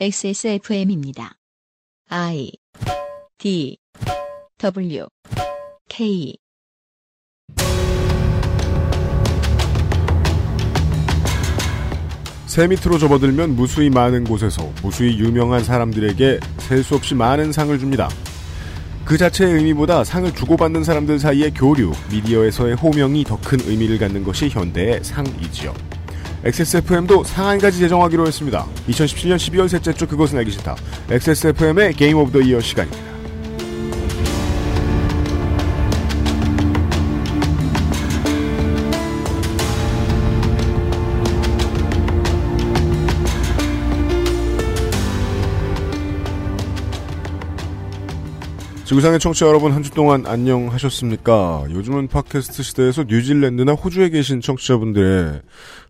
XSFM입니다. 0.00 1.34
I 2.08 2.50
D 3.38 3.76
W 4.58 5.06
K 5.88 6.36
새 12.46 12.66
밑으로 12.66 12.98
접어들면 12.98 13.54
무수히 13.56 13.88
많은 13.90 14.24
곳에서 14.24 14.70
무수히 14.82 15.18
유명한 15.18 15.62
사람들에게 15.64 16.40
셀 16.58 16.82
수 16.82 16.94
없이 16.96 17.14
많은 17.14 17.52
상을 17.52 17.78
줍니다. 17.78 18.08
그 19.04 19.16
자체의 19.16 19.54
의미보다 19.54 20.04
상을 20.04 20.32
주고받는 20.34 20.84
사람들 20.84 21.18
사이의 21.18 21.54
교류, 21.54 21.92
미디어에서의 22.10 22.74
호명이 22.76 23.24
더 23.24 23.36
큰 23.38 23.58
의미를 23.60 23.98
갖는 23.98 24.22
것이 24.24 24.48
현대의 24.48 25.02
상이지요. 25.02 25.74
XSFM도 26.44 27.22
상 27.24 27.43
한 27.43 27.58
가지 27.58 27.78
제정하기로 27.78 28.26
했습니다. 28.26 28.66
2017년 28.88 29.36
12월 29.36 29.68
셋째 29.68 29.92
주 29.92 30.06
그것은 30.06 30.38
알기 30.38 30.50
싫다. 30.50 30.76
XSFM의 31.10 31.94
game 31.94 32.16
of 32.18 32.32
the 32.32 32.40
year 32.40 32.60
시간입니다. 32.60 33.12
지구상의 48.84 49.20
청취자 49.20 49.46
여러분 49.46 49.72
한 49.72 49.82
주 49.82 49.90
동안 49.90 50.26
안녕하셨습니까? 50.26 51.64
요즘은 51.70 52.08
팟캐스트 52.08 52.62
시대에서 52.62 53.04
뉴질랜드나 53.08 53.72
호주에 53.72 54.10
계신 54.10 54.40
청취자분들의 54.40 55.40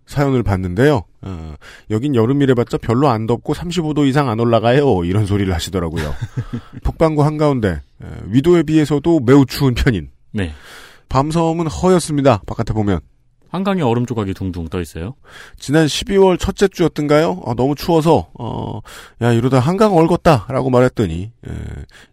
사연을 0.07 0.43
봤는데요. 0.43 1.05
어, 1.23 1.55
여긴 1.91 2.15
여름이래봤자 2.15 2.79
별로 2.79 3.09
안 3.09 3.27
덥고 3.27 3.55
35도 3.55 4.07
이상 4.07 4.29
안 4.29 4.41
올라가요. 4.41 5.05
이런 5.05 5.27
소리를 5.27 5.53
하시더라고요. 5.53 6.15
북반구 6.83 7.25
한가운데 7.25 7.69
에, 8.03 8.07
위도에 8.27 8.65
비해서도 8.65 9.21
매우 9.21 9.47
추운 9.47 9.75
편인 9.75 10.11
네. 10.33 10.53
밤섬은 11.09 11.67
허였습니다. 11.67 12.43
바깥에 12.47 12.73
보면. 12.73 13.01
한강에 13.53 13.83
얼음 13.83 14.07
조각이 14.07 14.33
둥둥 14.33 14.69
떠 14.69 14.81
있어요. 14.81 15.15
지난 15.59 15.85
12월 15.85 16.39
첫째 16.39 16.69
주였던가요? 16.69 17.43
어, 17.45 17.55
너무 17.55 17.75
추워서 17.75 18.31
어, 18.39 18.81
야 19.21 19.31
이러다 19.31 19.61
한강 19.61 19.95
얼었다라고 19.95 20.71
말했더니 20.71 21.31
예, 21.47 21.53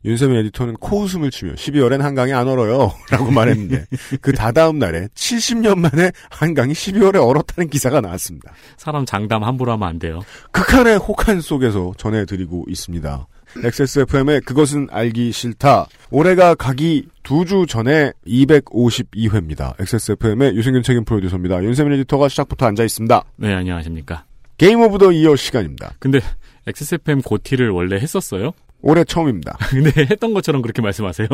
윤세민 0.03 0.37
에디터는 0.39 0.73
코웃음을 0.75 1.31
치며 1.31 1.53
12월엔 1.53 1.99
한강이 1.99 2.33
안 2.33 2.49
얼어요 2.49 2.91
라고 3.09 3.31
말했는데 3.31 3.85
그 4.19 4.33
다다음 4.33 4.79
날에 4.79 5.07
70년 5.15 5.79
만에 5.79 6.11
한강이 6.29 6.73
12월에 6.73 7.25
얼었다는 7.25 7.69
기사가 7.69 8.01
나왔습니다. 8.01 8.51
사람 8.75 9.05
장담 9.05 9.45
함부로 9.45 9.71
하면 9.71 9.87
안 9.87 9.97
돼요. 9.97 10.19
극한의 10.51 10.97
혹한 10.97 11.39
속에서 11.39 11.93
전해드리고 11.95 12.65
있습니다. 12.67 13.27
XSFM의 13.57 14.41
그것은 14.41 14.87
알기 14.91 15.31
싫다. 15.31 15.87
올해가 16.11 16.55
가기 16.55 17.07
두 17.23 17.45
주 17.45 17.65
전에 17.67 18.11
252회입니다. 18.27 19.79
XSFM의 19.79 20.55
유승균 20.55 20.83
책임 20.83 21.03
프로듀서입니다. 21.05 21.63
윤세민 21.63 21.93
에디터가 21.93 22.29
시작부터 22.29 22.65
앉아 22.67 22.83
있습니다. 22.83 23.23
네, 23.37 23.53
안녕하십니까. 23.53 24.25
game 24.57 24.81
of 24.81 24.97
the 24.97 25.11
year 25.11 25.35
시간입니다. 25.35 25.93
근데 25.99 26.19
XSFM 26.67 27.21
GOTY를 27.21 27.69
원래 27.69 27.95
했었어요? 27.97 28.51
올해 28.81 29.03
처음입니다. 29.03 29.57
근데 29.69 29.91
했던 30.09 30.33
것처럼 30.33 30.61
그렇게 30.61 30.81
말씀하세요? 30.81 31.27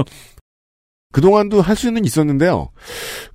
그동안도 1.12 1.62
할 1.62 1.76
수는 1.76 2.04
있었는데요. 2.06 2.70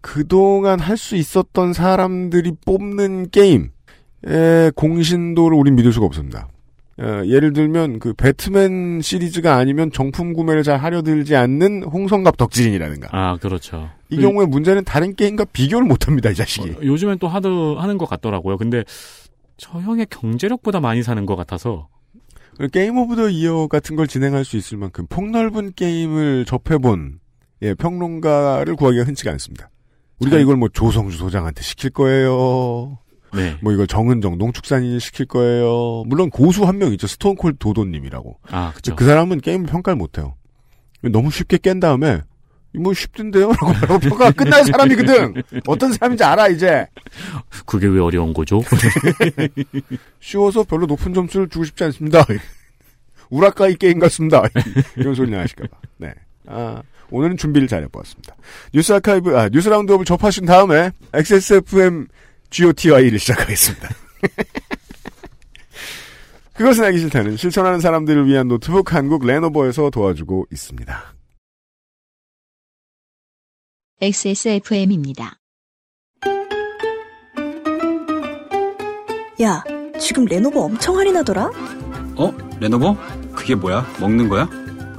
그동안 0.01 0.81
할 0.81 0.97
수 0.97 1.17
있었던 1.17 1.73
사람들이 1.73 2.53
뽑는 2.67 3.31
게임의 3.31 3.71
공신도를 4.75 5.57
우린 5.57 5.75
믿을 5.77 5.93
수가 5.93 6.07
없습니다. 6.07 6.49
어, 7.01 7.23
예를 7.27 7.53
들면 7.55 7.99
그 7.99 8.13
배트맨 8.13 9.01
시리즈가 9.01 9.57
아니면 9.57 9.91
정품 9.91 10.35
구매를 10.35 10.63
잘 10.63 10.77
하려 10.79 11.01
들지 11.03 11.35
않는 11.35 11.85
홍성갑 11.85 12.37
덕질인이라든가. 12.37 13.09
아, 13.13 13.37
그렇죠. 13.39 13.89
이 14.11 14.17
그- 14.17 14.23
경우에 14.23 14.45
문제는 14.47 14.85
다른 14.85 15.15
게임과 15.15 15.47
비교를 15.47 15.87
못합니다, 15.87 16.31
이 16.31 16.35
자식이. 16.35 16.71
어, 16.71 16.75
요즘엔 16.83 17.19
또 17.19 17.29
하드 17.29 17.47
하는 17.79 17.97
것 17.97 18.07
같더라고요. 18.09 18.59
근데 18.59 18.85
저 19.57 19.79
형의 19.81 20.07
경제력보다 20.11 20.81
많이 20.81 21.03
사는 21.03 21.25
것 21.27 21.37
같아서 21.37 21.89
game 22.73 22.99
of 22.99 23.17
the 23.17 23.29
year 23.31 23.67
같은 23.69 23.97
걸 23.97 24.07
진행할 24.07 24.45
수 24.45 24.57
있을 24.59 24.77
만큼 24.77 25.07
폭넓은 25.09 25.73
게임을 25.77 26.45
접해본 26.45 27.21
예, 27.63 27.75
평론가를 27.75 28.77
구하기가 28.77 29.05
흔치가 29.05 29.31
않습니다. 29.33 29.71
우리가 30.21 30.35
잘- 30.37 30.43
이걸 30.43 30.57
뭐 30.57 30.69
조성주 30.69 31.17
소장한테 31.17 31.63
시킬 31.63 31.91
거예요. 31.91 32.99
네. 33.35 33.57
뭐 33.61 33.73
이걸 33.73 33.87
정은정 33.87 34.39
농축산인이 34.39 34.99
시킬 35.01 35.27
거예요. 35.27 36.05
물론 36.07 36.31
고수 36.31 36.65
한 36.67 36.79
명 36.79 36.93
있죠. 36.93 37.07
스톤콜 37.07 37.55
도도님이라고. 37.59 38.39
아, 38.51 38.73
그죠. 38.75 38.97
그 38.97 39.05
사람은 39.05 39.41
게임을 39.41 39.67
평가를 39.67 39.97
못해요. 39.97 40.35
너무 41.03 41.31
쉽게 41.31 41.59
깬 41.59 41.79
다음에 41.81 42.23
뭐 42.79 42.95
쉽던데요? 42.95 43.49
라고 43.53 43.67
말하고 43.67 43.99
평가가 43.99 44.31
끝난 44.33 44.65
사람이거든. 44.65 45.43
어떤 45.67 45.93
사람인지 45.93 46.23
알아 46.25 46.49
이제. 46.49 46.87
그게 47.67 47.87
왜 47.89 48.01
어려운 48.01 48.33
거죠? 48.33 48.61
쉬워서 50.21 50.63
별로 50.65 50.87
높은 50.87 51.13
점수를 51.15 51.49
주고 51.49 51.65
싶지 51.65 51.85
않습니다. 51.85 52.25
우라카이 53.31 53.77
게임 53.77 53.99
같습니다. 53.99 54.43
이런 54.97 55.15
소리 55.15 55.31
나실까봐. 55.31 55.77
네. 55.99 56.13
아, 56.47 56.83
오늘은 57.11 57.37
준비를 57.37 57.69
잘 57.69 57.83
해보았습니다. 57.85 58.35
뉴스 58.75 58.93
아카이브, 58.93 59.37
아, 59.39 59.49
뉴스 59.49 59.69
roundup을 59.69 60.05
접하신 60.05 60.47
다음에 60.47 60.91
XSFM 61.13 62.07
GOTY를 62.51 63.19
시작하겠습니다. 63.19 63.89
그것은 66.55 66.85
알기 66.85 66.99
싫다는 66.99 67.37
실천하는 67.37 67.81
사람들을 67.81 68.27
위한 68.27 68.47
노트북 68.49 68.93
한국 68.93 69.25
레노버에서 69.25 69.89
도와주고 69.91 70.47
있습니다. 70.53 71.15
XSFM입니다. 74.03 75.39
야, 79.43 79.65
지금 79.99 80.27
레노버 80.27 80.61
엄청 80.61 80.99
할인하더라? 80.99 81.51
어? 82.17 82.33
레노버? 82.61 82.95
그게 83.35 83.55
뭐야? 83.55 83.87
먹는 83.99 84.29
거야? 84.29 84.49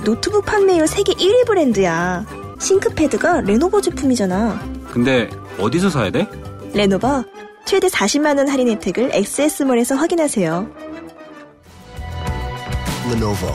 노트북 0.03 0.45
판매율 0.45 0.87
세계 0.87 1.13
1위 1.13 1.45
브랜드야. 1.45 2.25
싱크패드가 2.59 3.41
레노버 3.41 3.81
제품이잖아. 3.81 4.59
근데 4.91 5.29
어디서 5.59 5.91
사야 5.91 6.09
돼? 6.09 6.27
레노버 6.73 7.23
최대 7.65 7.87
40만원 7.87 8.47
할인 8.47 8.69
혜택을 8.69 9.11
XS몰에서 9.13 9.95
확인하세요. 9.95 10.71
Lenovo 13.07 13.53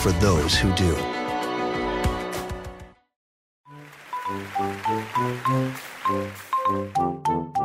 for 0.00 0.18
those 0.20 0.56
who 0.62 0.74
do. 0.74 0.94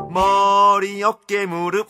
머리, 0.09 1.03
어깨, 1.03 1.45
무릎. 1.45 1.89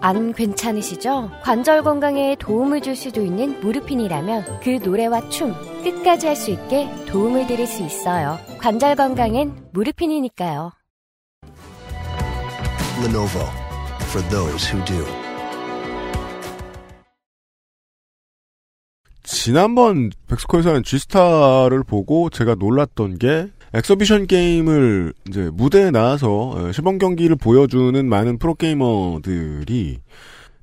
안 0.00 0.32
괜찮으시죠? 0.32 1.30
관절 1.42 1.82
건강에 1.82 2.36
도움을 2.38 2.80
줄 2.80 2.96
수도 2.96 3.22
있는 3.24 3.60
무르핀이라면 3.60 4.60
그 4.62 4.78
노래와 4.82 5.28
춤 5.28 5.54
끝까지 5.82 6.26
할 6.26 6.36
수 6.36 6.50
있게 6.50 6.88
도움을 7.06 7.46
드릴 7.46 7.66
수 7.66 7.82
있어요. 7.82 8.38
관절 8.58 8.94
건강엔 8.96 9.70
무르핀이니까요. 9.72 10.72
Lenovo 13.04 13.44
for 14.10 14.28
those 14.30 14.72
who 14.72 14.84
do. 14.84 15.04
지난번 19.24 20.10
백스코에서는 20.28 20.82
G스타를 20.84 21.82
보고 21.84 22.30
제가 22.30 22.54
놀랐던 22.54 23.18
게 23.18 23.50
엑서비션 23.74 24.26
게임을 24.26 25.12
이제 25.28 25.50
무대에 25.52 25.90
나와서 25.90 26.50
어, 26.50 26.72
시범 26.72 26.98
경기를 26.98 27.36
보여주는 27.36 28.08
많은 28.08 28.38
프로게이머들이 28.38 29.98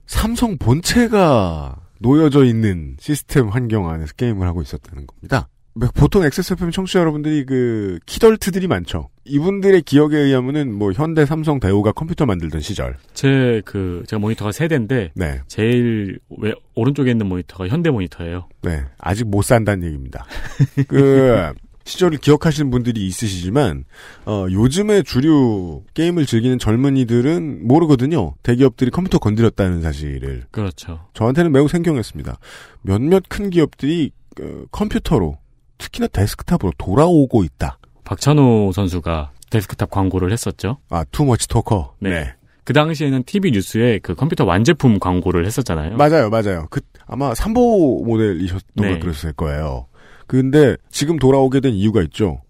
삼성 0.08 0.58
본체가 0.58 1.78
놓여져 2.00 2.44
있는 2.46 2.98
시스템 3.00 3.48
환경 3.50 3.90
안에서 3.90 4.14
게임을 4.14 4.46
하고 4.48 4.62
있었다는 4.62 5.08
겁니다. 5.08 5.48
보통 5.94 6.24
XSFM 6.24 6.72
청취자 6.72 7.00
여러분들이 7.02 7.46
그 7.46 8.00
키덜트들이 8.06 8.66
많죠. 8.68 9.10
이분들의 9.26 9.82
기억에 9.82 10.16
의하면은 10.18 10.74
뭐 10.74 10.94
현대 10.94 11.26
삼성 11.26 11.60
대우가 11.60 11.92
컴퓨터 11.92 12.26
만들던 12.26 12.62
시절. 12.62 12.96
제 13.14 13.62
그 13.66 14.04
제가 14.08 14.20
모니터가 14.22 14.54
세 14.54 14.70
대인데 14.70 15.12
네. 15.16 15.42
제일 15.48 16.20
왜 16.38 16.54
오른쪽에 16.76 17.12
있는 17.12 17.28
모니터가 17.28 17.68
현대 17.68 17.90
모니터예요. 17.90 18.48
네, 18.62 18.86
아직 19.00 19.26
못 19.28 19.42
산다는 19.42 19.86
얘기입니다. 19.88 20.26
그 20.88 21.52
시절을 21.86 22.18
기억하시는 22.18 22.72
분들이 22.72 23.06
있으시지만 23.06 23.86
어, 24.26 24.48
요즘의 24.50 25.04
주류 25.04 25.84
게임을 25.94 26.26
즐기는 26.26 26.58
젊은이들은 26.60 27.68
모르거든요. 27.68 28.34
대기업들이 28.44 28.92
컴퓨터 28.92 29.20
건드렸다는 29.20 29.82
사실을 29.82 30.46
그렇죠. 30.52 31.08
저한테는 31.14 31.52
매우 31.52 31.68
생경했습니다. 31.68 32.38
몇몇 32.82 33.24
큰 33.30 33.50
기업들이 33.52 34.12
어, 34.42 34.66
컴퓨터로 34.72 35.38
특히나 35.78 36.08
데스크탑으로 36.08 36.74
돌아오고 36.78 37.44
있다. 37.44 37.78
박찬호 38.04 38.72
선수가 38.74 39.32
데스크탑 39.50 39.90
광고를 39.92 40.32
했었죠. 40.32 40.78
아, 40.90 41.04
too 41.12 41.27
much 41.27 41.48
talker. 41.48 41.96
네. 42.00 42.34
그 42.64 42.74
당시에는 42.74 43.24
TV 43.24 43.52
뉴스에 43.52 44.00
그 44.00 44.16
컴퓨터 44.16 44.44
완제품 44.44 44.98
광고를 45.00 45.46
했었잖아요. 45.46 45.98
맞아요, 45.98 46.32
맞아요. 46.32 46.66
그 46.72 46.82
아마 47.06 47.32
삼보 47.34 48.04
모델이셨던 48.04 48.64
네. 48.78 48.90
걸 48.90 49.00
그랬을 49.00 49.34
거예요. 49.34 49.86
근데 50.28 50.76
지금 50.90 51.18
돌아오게 51.18 51.60
된 51.60 51.74
이유가 51.74 52.02
있죠. 52.04 52.42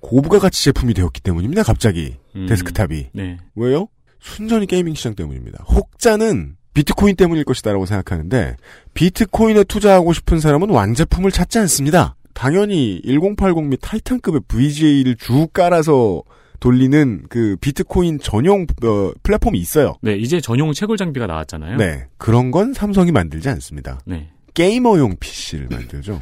고부가 0.00 0.38
가치 0.38 0.64
제품이 0.64 0.94
되었기 0.94 1.20
때문입니다. 1.20 1.62
갑자기 1.62 2.16
음. 2.36 2.46
데스크탑이 2.46 3.08
네. 3.12 3.38
왜요? 3.56 3.88
순전히 4.20 4.66
gaming 4.66 4.94
시장 4.94 5.14
때문입니다. 5.14 5.64
혹자는 5.64 6.56
비트코인 6.74 7.16
때문일 7.16 7.44
것이다라고 7.44 7.86
생각하는데 7.86 8.56
비트코인에 8.94 9.64
투자하고 9.64 10.12
싶은 10.12 10.38
사람은 10.40 10.70
완제품을 10.70 11.30
찾지 11.32 11.58
않습니다. 11.60 12.14
당연히 12.34 13.00
1080 13.04 13.64
및 13.64 13.78
타이탄급의 13.82 14.42
VGA를 14.46 15.16
쭉 15.16 15.52
깔아서 15.52 16.22
돌리는 16.60 17.24
그 17.28 17.56
비트코인 17.60 18.20
전용 18.20 18.62
어, 18.84 19.12
플랫폼이 19.22 19.58
있어요. 19.58 19.96
네, 20.02 20.16
이제 20.16 20.40
전용 20.40 20.72
채굴 20.72 20.96
장비가 20.96 21.26
나왔잖아요. 21.26 21.76
네, 21.76 22.06
그런 22.16 22.50
건 22.50 22.74
삼성이 22.74 23.12
만들지 23.12 23.48
않습니다. 23.48 24.00
네. 24.04 24.30
게이머용 24.58 25.18
PC를 25.20 25.68
만들죠. 25.70 26.20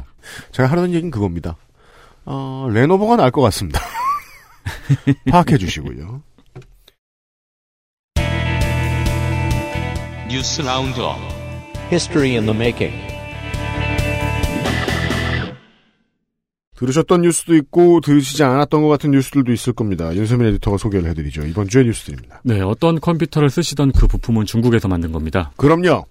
제가 0.51 0.69
하려는 0.69 0.91
얘기는 0.93 1.09
그겁니다. 1.09 1.57
어, 2.23 2.67
레노버가 2.71 3.15
나을 3.15 3.31
것 3.31 3.41
같습니다. 3.41 3.81
파악해 5.31 5.57
주시고요. 5.57 6.21
뉴스 10.29 10.61
roundup 10.61 11.17
History 11.87 12.35
in 12.35 12.45
the 12.45 12.55
making. 12.55 12.95
들으셨던 16.75 17.21
뉴스도 17.21 17.55
있고 17.55 18.01
들으시지 18.01 18.43
않았던 18.43 18.83
것 18.83 18.87
같은 18.87 19.09
뉴스들도 19.09 19.51
있을 19.51 19.73
겁니다. 19.73 20.15
윤세민 20.15 20.45
에디터가 20.49 20.77
소개를 20.77 21.09
해드리죠. 21.09 21.41
이번 21.47 21.69
주의 21.69 21.85
뉴스들입니다. 21.85 22.41
네, 22.43 22.61
어떤 22.61 22.99
컴퓨터를 22.99 23.49
쓰시던 23.49 23.93
그 23.93 24.05
부품은 24.05 24.45
중국에서 24.45 24.87
만든 24.87 25.11
겁니다. 25.11 25.51
그럼요. 25.57 26.05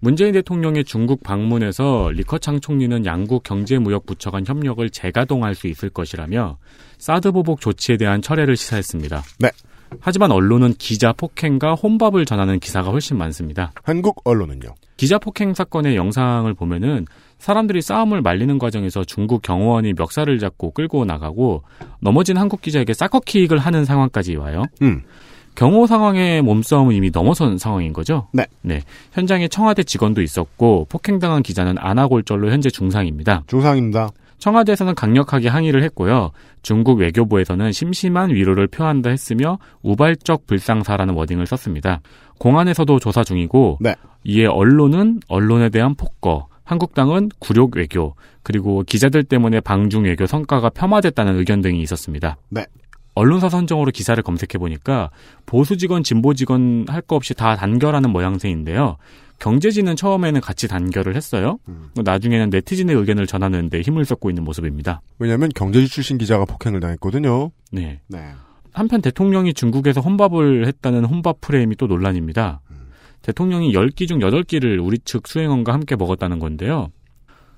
문재인 0.00 0.32
대통령의 0.32 0.84
중국 0.84 1.22
방문에서 1.22 2.10
리커창 2.12 2.60
총리는 2.60 3.04
양국 3.06 3.42
경제무역부처 3.42 4.30
간 4.30 4.44
협력을 4.46 4.88
재가동할 4.90 5.54
수 5.54 5.66
있을 5.66 5.90
것이라며 5.90 6.58
사드 6.98 7.32
보복 7.32 7.60
조치에 7.60 7.96
대한 7.96 8.22
철회를 8.22 8.56
시사했습니다. 8.56 9.22
네. 9.38 9.50
하지만 9.98 10.30
언론은 10.30 10.74
기자 10.74 11.12
폭행과 11.12 11.74
혼밥을 11.74 12.24
전하는 12.24 12.60
기사가 12.60 12.90
훨씬 12.90 13.18
많습니다. 13.18 13.72
한국 13.82 14.20
언론은요. 14.24 14.74
기자 14.96 15.18
폭행 15.18 15.54
사건의 15.54 15.96
영상을 15.96 16.52
보면은 16.54 17.06
사람들이 17.38 17.80
싸움을 17.82 18.20
말리는 18.22 18.58
과정에서 18.58 19.02
중국 19.02 19.42
경호원이 19.42 19.94
멱살을 19.94 20.38
잡고 20.38 20.72
끌고 20.72 21.06
나가고 21.06 21.64
넘어진 22.00 22.36
한국 22.36 22.60
기자에게 22.60 22.92
사커킥을 22.92 23.58
하는 23.58 23.84
상황까지 23.84 24.36
와요. 24.36 24.62
음. 24.82 25.02
경호 25.54 25.86
상황의 25.86 26.42
몸싸움은 26.42 26.94
이미 26.94 27.10
넘어선 27.12 27.58
상황인 27.58 27.92
거죠? 27.92 28.28
네. 28.62 28.82
현장에 29.12 29.48
청와대 29.48 29.82
직원도 29.82 30.22
있었고 30.22 30.86
폭행당한 30.88 31.42
기자는 31.42 31.76
안아골절로 31.78 32.50
현재 32.50 32.70
중상입니다. 32.70 33.44
중상입니다. 33.46 34.10
청와대에서는 34.38 34.94
강력하게 34.94 35.48
항의를 35.48 35.82
했고요. 35.84 36.30
중국 36.62 36.98
외교부에서는 37.00 37.72
심심한 37.72 38.30
위로를 38.30 38.66
표한다 38.66 39.10
했으며 39.10 39.58
우발적 39.82 40.46
불상사라는 40.46 41.14
워딩을 41.14 41.46
썼습니다. 41.46 42.00
공안에서도 42.38 42.98
조사 42.98 43.22
중이고 43.22 43.78
네. 43.80 43.94
이에 44.24 44.46
언론은 44.46 45.20
언론에 45.28 45.68
대한 45.68 45.94
폭거, 45.94 46.48
한국당은 46.64 47.28
굴욕 47.38 47.76
외교, 47.76 48.14
그리고 48.42 48.82
기자들 48.82 49.24
때문에 49.24 49.60
방중 49.60 50.04
외교 50.04 50.26
성과가 50.26 50.70
폄하됐다는 50.70 51.38
의견 51.38 51.60
등이 51.60 51.82
있었습니다. 51.82 52.38
네. 52.48 52.64
언론사 53.20 53.48
선정으로 53.50 53.90
기사를 53.90 54.20
검색해 54.22 54.58
보니까 54.58 55.10
보수 55.46 55.76
직원, 55.76 56.02
진보 56.02 56.32
직원 56.34 56.86
할 56.88 57.02
거 57.02 57.16
없이 57.16 57.34
다 57.34 57.56
단결하는 57.56 58.10
모양새인데요. 58.10 58.96
경제지는 59.38 59.96
처음에는 59.96 60.40
같이 60.40 60.68
단결을 60.68 61.16
했어요. 61.16 61.58
음. 61.68 61.88
나중에는 61.96 62.50
네티즌의 62.50 62.94
의견을 62.96 63.26
전하는데 63.26 63.80
힘을 63.80 64.04
쏟고 64.04 64.30
있는 64.30 64.44
모습입니다. 64.44 65.00
왜냐하면 65.18 65.48
경제지 65.54 65.88
출신 65.88 66.18
기자가 66.18 66.44
폭행을 66.44 66.80
당했거든요. 66.80 67.50
네. 67.72 68.00
네. 68.08 68.32
한편 68.72 69.00
대통령이 69.02 69.54
중국에서 69.54 70.00
혼밥을 70.00 70.66
했다는 70.66 71.04
혼밥 71.04 71.40
프레임이 71.40 71.76
또 71.76 71.86
논란입니다. 71.86 72.60
음. 72.70 72.76
대통령이 73.22 73.72
10끼 73.72 74.06
중 74.08 74.18
8끼를 74.18 74.84
우리 74.84 74.98
측 74.98 75.26
수행원과 75.26 75.72
함께 75.72 75.96
먹었다는 75.96 76.38
건데요. 76.38 76.90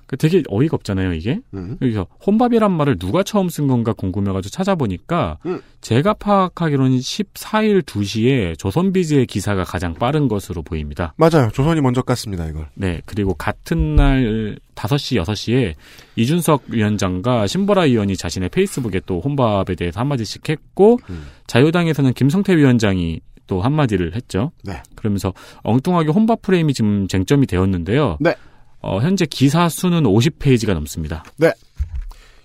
그 0.05 0.17
되게 0.17 0.43
어이가 0.47 0.75
없잖아요, 0.75 1.13
이게. 1.13 1.39
음. 1.53 1.77
그래서 1.79 2.07
혼밥이란 2.25 2.71
말을 2.71 2.97
누가 2.97 3.23
처음 3.23 3.49
쓴 3.49 3.67
건가 3.67 3.93
궁금해가지고 3.93 4.49
찾아보니까 4.51 5.37
음. 5.45 5.61
제가 5.81 6.13
파악하기로는 6.13 6.97
14일 6.97 7.81
2시에 7.83 8.57
조선비즈의 8.57 9.25
기사가 9.25 9.63
가장 9.63 9.93
빠른 9.93 10.27
것으로 10.27 10.61
보입니다. 10.61 11.13
맞아요. 11.17 11.49
조선이 11.53 11.81
먼저 11.81 12.01
깠습니다, 12.01 12.49
이걸. 12.49 12.67
네, 12.73 13.01
그리고 13.05 13.33
같은 13.33 13.95
날 13.95 14.57
5시, 14.75 15.21
6시에 15.21 15.73
이준석 16.15 16.63
위원장과 16.69 17.47
신보라 17.47 17.85
의원이 17.85 18.17
자신의 18.17 18.49
페이스북에 18.49 19.01
또 19.05 19.19
혼밥에 19.19 19.75
대해서 19.75 19.99
한마디씩 19.99 20.49
했고, 20.49 20.99
음. 21.09 21.25
자유당에서는 21.47 22.13
김성태 22.13 22.55
위원장이 22.55 23.21
또 23.47 23.61
한마디를 23.61 24.15
했죠. 24.15 24.51
네. 24.63 24.81
그러면서 24.95 25.33
엉뚱하게 25.63 26.11
혼밥 26.11 26.41
프레임이 26.41 26.73
지금 26.73 27.07
쟁점이 27.07 27.45
되었는데요. 27.45 28.17
네. 28.19 28.35
어, 28.83 28.99
현재 28.99 29.25
기사 29.25 29.69
수는 29.69 30.03
50페이지가 30.03 30.73
넘습니다. 30.73 31.23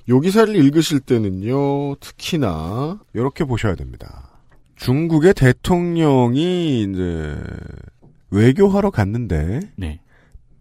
요 0.09 0.21
기사를 0.21 0.55
읽으실 0.55 1.01
때는요, 1.01 1.97
특히나, 1.97 3.01
이렇게 3.13 3.45
보셔야 3.45 3.75
됩니다. 3.75 4.31
중국의 4.77 5.35
대통령이, 5.35 6.83
이제, 6.85 7.37
외교하러 8.31 8.91
갔는데, 8.91 9.61
네. 9.77 10.01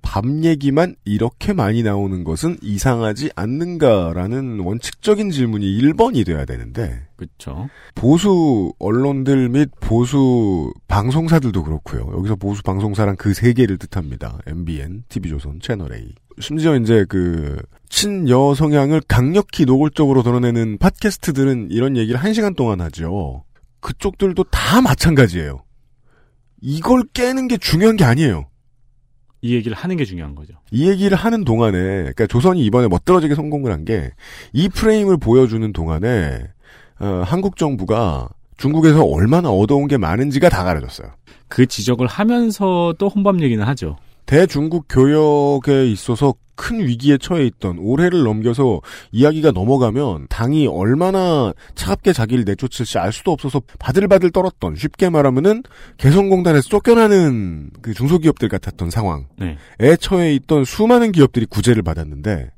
밥 0.01 0.25
얘기만 0.25 0.95
이렇게 1.05 1.53
많이 1.53 1.83
나오는 1.83 2.23
것은 2.23 2.57
이상하지 2.61 3.31
않는가라는 3.35 4.59
원칙적인 4.59 5.31
질문이 5.31 5.65
1번이 5.65 6.25
돼야 6.25 6.45
되는데, 6.45 7.07
그렇죠. 7.15 7.69
보수 7.95 8.73
언론들 8.79 9.49
및 9.49 9.69
보수 9.79 10.73
방송사들도 10.87 11.63
그렇고요. 11.63 12.09
여기서 12.17 12.35
보수 12.35 12.63
방송사란 12.63 13.15
그세 13.15 13.53
개를 13.53 13.77
뜻합니다. 13.77 14.39
MBN, 14.45 15.03
TV조선, 15.09 15.59
채널A. 15.61 16.13
심지어 16.39 16.75
이제 16.75 17.05
그 17.09 17.59
친여 17.89 18.53
성향을 18.55 19.01
강력히 19.07 19.65
노골적으로 19.65 20.23
드러내는 20.23 20.77
팟캐스트들은 20.77 21.69
이런 21.71 21.97
얘기를 21.97 22.19
한 22.19 22.33
시간 22.33 22.53
동안 22.53 22.81
하죠. 22.81 23.43
그쪽들도 23.79 24.43
다 24.45 24.81
마찬가지예요. 24.81 25.63
이걸 26.61 27.03
깨는 27.13 27.47
게 27.47 27.57
중요한 27.57 27.97
게 27.97 28.03
아니에요. 28.03 28.47
이 29.47 29.55
얘기를 29.55 29.77
하는 29.77 29.95
게 29.95 30.03
중요한 30.03 30.35
거죠. 30.35 30.53
이 30.71 30.89
얘기를 30.89 31.17
하는 31.17 31.45
동안에, 31.45 31.77
그러니까 31.79 32.27
조선이 32.27 32.65
이번에 32.65 32.89
멋들어지게 32.89 33.33
성공을 33.33 33.71
한 33.71 33.85
게, 33.85 34.11
이 34.51 34.67
프레임을 34.67 35.17
보여주는 35.17 35.71
동안에, 35.71 36.43
어, 36.99 37.23
한국 37.25 37.55
정부가 37.55 38.27
중국에서 38.57 39.05
얼마나 39.05 39.49
얻어온 39.49 39.87
게 39.87 39.97
많은지가 39.97 40.49
다 40.49 40.63
가려졌어요. 40.63 41.11
그 41.47 41.65
지적을 41.65 42.07
하면서도 42.07 43.07
혼밥 43.07 43.41
얘기는 43.41 43.63
하죠. 43.63 43.97
대중국 44.27 44.85
교역에 44.89 45.87
있어서 45.87 46.35
큰 46.55 46.79
위기에 46.79 47.17
처해 47.17 47.45
있던 47.45 47.77
올해를 47.79 48.23
넘겨서 48.23 48.81
이야기가 49.11 49.51
넘어가면 49.51 50.27
당이 50.27 50.67
얼마나 50.67 51.53
차갑게 51.75 52.13
자기를 52.13 52.43
내쫓을지 52.45 52.97
알 52.97 53.13
수도 53.13 53.31
없어서 53.31 53.61
바들바들 53.79 54.31
떨었던 54.31 54.75
쉽게 54.75 55.09
말하면은 55.09 55.63
개성공단에서 55.97 56.67
쫓겨나는 56.67 57.69
그 57.81 57.93
중소기업들 57.93 58.49
같았던 58.49 58.89
상황에 58.89 59.25
네. 59.37 59.57
처해 59.97 60.33
있던 60.33 60.65
수많은 60.65 61.13
기업들이 61.13 61.45
구제를 61.45 61.83
받았는데 61.83 62.51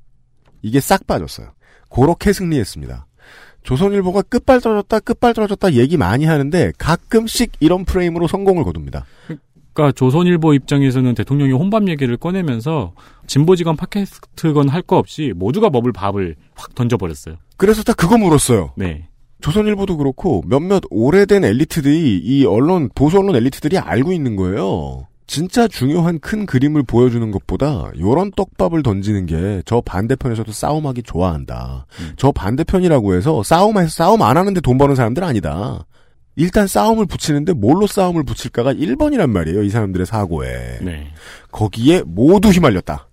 이게 0.61 0.79
싹 0.79 1.05
빠졌어요. 1.05 1.51
그렇게 1.89 2.33
승리했습니다. 2.33 3.05
조선일보가 3.63 4.23
끝발 4.23 4.61
떨어졌다 4.61 4.99
끝발 5.01 5.33
떨어졌다 5.33 5.73
얘기 5.73 5.97
많이 5.97 6.25
하는데 6.25 6.71
가끔씩 6.77 7.51
이런 7.59 7.85
프레임으로 7.85 8.27
성공을 8.27 8.63
거둡니다. 8.63 9.05
그러니까 9.79 9.91
조선일보 9.93 10.53
입장에서는 10.53 11.15
대통령이 11.15 11.53
혼밥 11.53 11.87
얘기를 11.87 12.17
꺼내면서 12.17 12.91
진보지건 13.27 13.77
팟캐스트건 13.77 14.67
할 14.67 14.81
거 14.81 14.97
없이 14.97 15.33
모두가 15.35 15.69
먹을 15.69 15.91
밥을 15.93 16.35
확 16.55 16.73
던져버렸어요. 16.75 17.35
그래서 17.57 17.83
다 17.83 17.93
그거 17.93 18.17
물었어요. 18.17 18.71
네. 18.75 19.07
조선일보도 19.41 19.97
그렇고 19.97 20.43
몇몇 20.47 20.81
오래된 20.89 21.43
엘리트들이 21.45 22.17
이 22.17 22.45
언론 22.45 22.89
보수 22.95 23.19
언론 23.19 23.35
엘리트들이 23.35 23.77
알고 23.77 24.11
있는 24.11 24.35
거예요. 24.35 25.05
진짜 25.27 25.67
중요한 25.67 26.19
큰 26.19 26.45
그림을 26.47 26.83
보여주는 26.83 27.29
것보다 27.31 27.91
요런 27.99 28.31
떡밥을 28.31 28.81
던지는 28.83 29.27
게 29.27 29.61
저 29.65 29.79
반대편에서도 29.79 30.51
싸움하기 30.51 31.03
좋아한다. 31.03 31.85
음. 31.99 32.13
저 32.17 32.31
반대편이라고 32.31 33.13
해서 33.13 33.43
싸움해서 33.43 33.89
싸움 33.89 34.23
안 34.23 34.35
하는데 34.37 34.59
돈 34.59 34.77
버는 34.79 34.95
사람들 34.95 35.23
아니다. 35.23 35.85
일단 36.39 36.67
싸움을 36.67 37.05
붙이는데 37.05 37.51
뭘로 37.51 37.85
싸움을 37.85 38.23
붙일까가 38.23 38.73
1번이란 38.73 39.29
말이에요. 39.29 39.61
이 39.61 39.69
사람들의 39.69 40.05
사고에. 40.05 40.79
네. 40.81 41.09
거기에 41.51 42.03
모두 42.05 42.47
휘말렸다. 42.47 43.09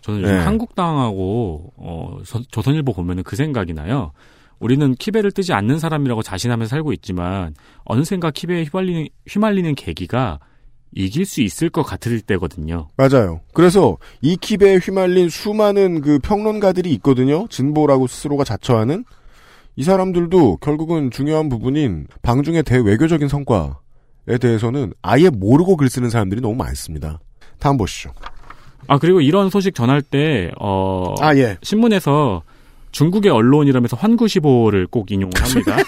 저는 0.00 0.22
요즘 0.22 0.32
네. 0.34 0.40
한국당하고 0.40 1.72
어, 1.76 2.18
조- 2.24 2.42
조선일보 2.50 2.94
보면은 2.94 3.22
그 3.24 3.36
생각이 3.36 3.74
나요. 3.74 4.12
우리는 4.58 4.94
키베를 4.94 5.32
뜨지 5.32 5.52
않는 5.52 5.78
사람이라고 5.78 6.22
자신하면서 6.22 6.70
살고 6.70 6.92
있지만 6.94 7.54
어느샌가 7.84 8.30
키베에 8.30 8.64
휘말리는, 8.64 9.06
휘말리는 9.28 9.74
계기가 9.74 10.38
이길 10.94 11.26
수 11.26 11.42
있을 11.42 11.68
것 11.68 11.82
같을 11.82 12.20
때거든요. 12.22 12.88
맞아요. 12.96 13.40
그래서 13.52 13.98
이 14.22 14.36
킵에 14.36 14.80
휘말린 14.86 15.28
수많은 15.28 16.00
그 16.00 16.18
평론가들이 16.20 16.90
있거든요. 16.94 17.46
진보라고 17.48 18.06
스스로가 18.06 18.44
자처하는 18.44 19.04
이 19.74 19.84
사람들도 19.84 20.58
결국은 20.58 21.10
중요한 21.10 21.48
부분인 21.48 22.06
방중의 22.22 22.62
대외교적인 22.64 23.28
성과에 23.28 24.38
대해서는 24.40 24.92
아예 25.00 25.30
모르고 25.30 25.76
글 25.76 25.88
쓰는 25.88 26.10
사람들이 26.10 26.40
너무 26.40 26.54
많습니다. 26.56 27.20
다음 27.58 27.76
보시죠. 27.78 28.12
아 28.88 28.98
그리고 28.98 29.20
이런 29.20 29.48
소식 29.48 29.74
전할 29.74 30.02
때 30.02 30.50
어, 30.60 31.14
아 31.20 31.34
예. 31.36 31.56
신문에서 31.62 32.42
중국의 32.90 33.30
언론이라면서 33.32 33.96
환구시보를 33.96 34.86
꼭 34.88 35.10
인용을 35.10 35.32
합니다. 35.40 35.76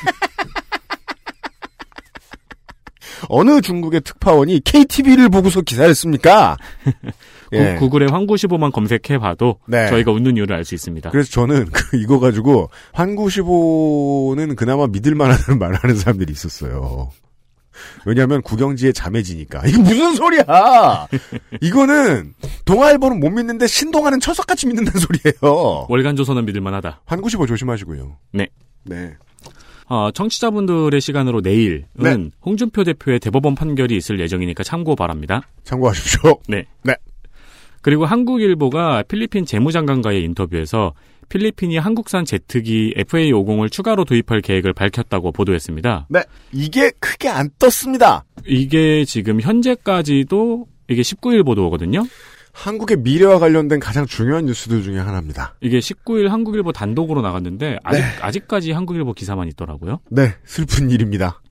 어느 3.29 3.61
중국의 3.61 4.03
특파원이 4.03 4.61
KTV를 4.65 5.29
보고서 5.29 5.61
기사를 5.61 5.95
씁니까? 5.95 6.57
예. 7.53 7.75
구, 7.75 7.81
구글에 7.91 8.07
환구시보만 8.07 8.73
검색해봐도 8.73 9.59
네. 9.69 9.89
저희가 9.89 10.13
웃는 10.13 10.37
이유를 10.37 10.55
알 10.57 10.65
수 10.65 10.75
있습니다. 10.75 11.11
그래서 11.11 11.31
저는 11.31 11.67
그 11.67 11.97
이거 11.99 12.19
가지고 12.19 12.71
환구시보는 12.93 14.57
그나마 14.57 14.87
믿을만하다는 14.87 15.59
말을 15.59 15.77
하는 15.77 15.97
사람들이 15.97 16.33
있었어요. 16.33 17.11
왜냐하면 18.07 18.41
구경지의 18.43 18.93
자매지니까 18.93 19.67
이게 19.67 19.79
무슨 19.79 20.15
소리야? 20.15 21.09
이거는 21.61 22.35
동아일보는 22.65 23.19
못 23.21 23.31
믿는데 23.31 23.67
신동아는 23.67 24.21
철석같이 24.21 24.67
믿는다는 24.69 25.01
소리예요. 25.01 25.87
월간 25.89 26.17
조선은 26.17 26.45
믿을만하다. 26.47 27.03
환구시보 27.05 27.47
조심하시고요. 27.47 28.17
네. 28.33 28.47
네. 28.85 29.15
어, 29.89 30.11
청취자분들의 30.13 30.99
시간으로 31.01 31.41
내일은 31.41 31.85
네. 31.95 32.17
홍준표 32.45 32.85
대표의 32.85 33.19
대법원 33.19 33.55
판결이 33.55 33.95
있을 33.97 34.19
예정이니까 34.21 34.63
참고 34.63 34.97
바랍니다. 34.97 35.43
참고하십시오. 35.65 36.39
네. 36.49 36.65
네. 36.85 36.95
그리고 37.85 38.07
한국일보가 38.07 39.03
필리핀 39.03 39.45
재무장관과의 39.45 40.25
인터뷰에서 40.25 40.95
필리핀이 41.29 41.77
한국산 41.77 42.25
제트기 42.25 42.95
FA50을 42.97 43.71
추가로 43.71 44.07
도입할 44.07 44.41
계획을 44.41 44.73
밝혔다고 44.73 45.33
보도했습니다. 45.33 46.07
네. 46.09 46.23
이게 46.51 46.91
크게 46.99 47.29
안 47.29 47.51
떴습니다. 47.59 48.25
이게 48.47 49.05
지금 49.05 49.39
현재까지도 49.39 50.67
이게 50.89 51.03
19일 51.03 51.45
보도거든요. 51.45 52.05
한국의 52.53 52.99
미래와 53.01 53.39
관련된 53.39 53.81
가장 53.81 54.07
중요한 54.07 54.47
뉴스들 54.47 54.83
중에 54.83 54.99
하나입니다. 54.99 55.55
이게 55.61 55.79
19일 55.79 56.29
한국일보 56.29 56.73
단독으로 56.73 57.21
나갔는데 57.21 57.77
아직 57.85 58.01
네. 58.01 58.07
아직까지 58.23 58.73
한국일보 58.73 59.13
기사만 59.13 59.47
있더라고요. 59.49 60.01
네. 60.09 60.35
슬픈 60.47 60.91
일입니다. 60.91 61.43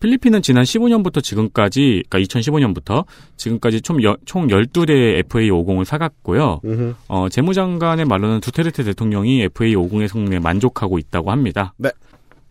필리핀은 0.00 0.42
지난 0.42 0.64
15년부터 0.64 1.22
지금까지, 1.22 2.04
그러니까 2.08 2.18
2015년부터 2.40 3.04
지금까지 3.36 3.80
총, 3.80 4.02
여- 4.02 4.16
총 4.24 4.46
12대의 4.48 5.22
FA50을 5.28 5.84
사갔고요. 5.84 6.60
어, 7.08 7.28
재무장관의 7.28 8.04
말로는 8.04 8.40
두테르테 8.40 8.84
대통령이 8.84 9.46
FA50의 9.48 10.08
성능에 10.08 10.38
만족하고 10.38 10.98
있다고 10.98 11.30
합니다. 11.30 11.74
네. 11.78 11.90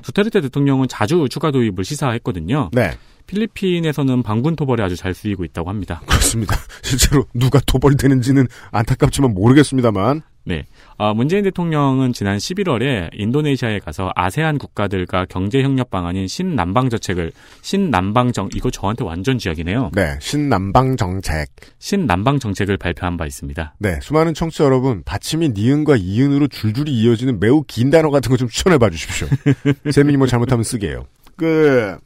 두테르테 0.04 0.42
대통령은 0.42 0.88
자주 0.88 1.28
추가 1.30 1.52
도입을 1.52 1.84
시사했거든요. 1.84 2.70
네. 2.74 2.92
필리핀에서는 3.28 4.24
방군 4.24 4.56
토벌에 4.56 4.84
아주 4.84 4.96
잘 4.96 5.14
쓰이고 5.14 5.44
있다고 5.44 5.70
합니다. 5.70 6.02
그렇습니다. 6.06 6.56
실제로 6.84 7.26
누가 7.34 7.60
토벌되는지는 7.66 8.48
안타깝지만 8.72 9.34
모르겠습니다만. 9.34 10.22
네. 10.48 10.64
아, 10.98 11.14
문재인 11.14 11.44
대통령은 11.44 12.14
지난 12.14 12.38
11월에 12.38 13.10
인도네시아에 13.14 13.80
가서 13.80 14.12
아세안 14.16 14.58
국가들과 14.58 15.26
경제 15.30 15.62
협력 15.62 15.90
방안인 15.90 16.28
신남방 16.28 16.90
정책을 16.90 17.34
신남방정 17.62 18.50
이거 18.56 18.72
저한테 18.72 19.04
완전 19.04 19.38
쥐약이네요. 19.38 19.92
네. 19.94 20.18
신남방 20.22 20.96
정책. 20.96 21.50
신남방 21.80 22.40
정책을 22.40 22.78
발표한 22.78 23.18
바 23.18 23.26
있습니다. 23.26 23.76
네. 23.80 24.00
수많은 24.02 24.34
청취자 24.34 24.64
여러분, 24.64 25.04
받침이 25.04 25.50
니은과 25.50 25.98
이은으로 25.98 26.48
줄줄이 26.48 26.92
이어지는 26.94 27.40
매우 27.42 27.64
긴 27.68 27.90
단어 27.90 28.10
같은 28.10 28.30
거 28.32 28.38
좀 28.38 28.48
추천해 28.48 28.78
봐 28.78 28.90
주십시오. 28.92 29.28
재민이 29.92 30.16
뭐 30.18 30.28
잘못하면 30.28 30.64
쓰게요. 30.64 31.06
그, 31.36 31.98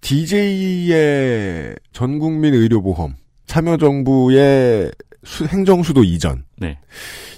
DJ의 0.00 1.76
전국민 1.92 2.54
의료보험, 2.54 3.14
참여정부의 3.46 4.90
수- 5.24 5.44
행정수도 5.46 6.02
이전. 6.04 6.44
네. 6.58 6.78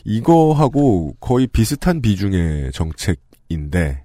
이거하고 0.05 1.15
거의 1.21 1.47
비슷한 1.47 2.01
비중의 2.03 2.73
정책인데, 2.73 4.05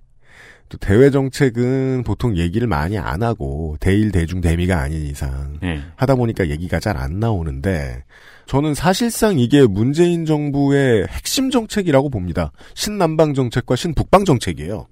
또 0.69 0.77
대외 0.79 1.09
정책은 1.11 2.03
보통 2.03 2.35
얘기를 2.37 2.67
많이 2.67 2.97
안 2.97 3.23
하고, 3.23 3.77
대일 3.79 4.11
대중 4.11 4.41
대미가 4.41 4.81
아닌 4.81 5.05
이상, 5.05 5.57
네. 5.61 5.79
하다 5.95 6.15
보니까 6.15 6.49
얘기가 6.49 6.79
잘 6.79 6.97
안 6.97 7.19
나오는데, 7.19 8.03
저는 8.47 8.73
사실상 8.73 9.39
이게 9.39 9.65
문재인 9.65 10.25
정부의 10.25 11.05
핵심 11.09 11.49
정책이라고 11.51 12.09
봅니다. 12.09 12.51
신남방 12.75 13.33
정책과 13.33 13.75
신북방 13.75 14.25
정책이에요. 14.25 14.87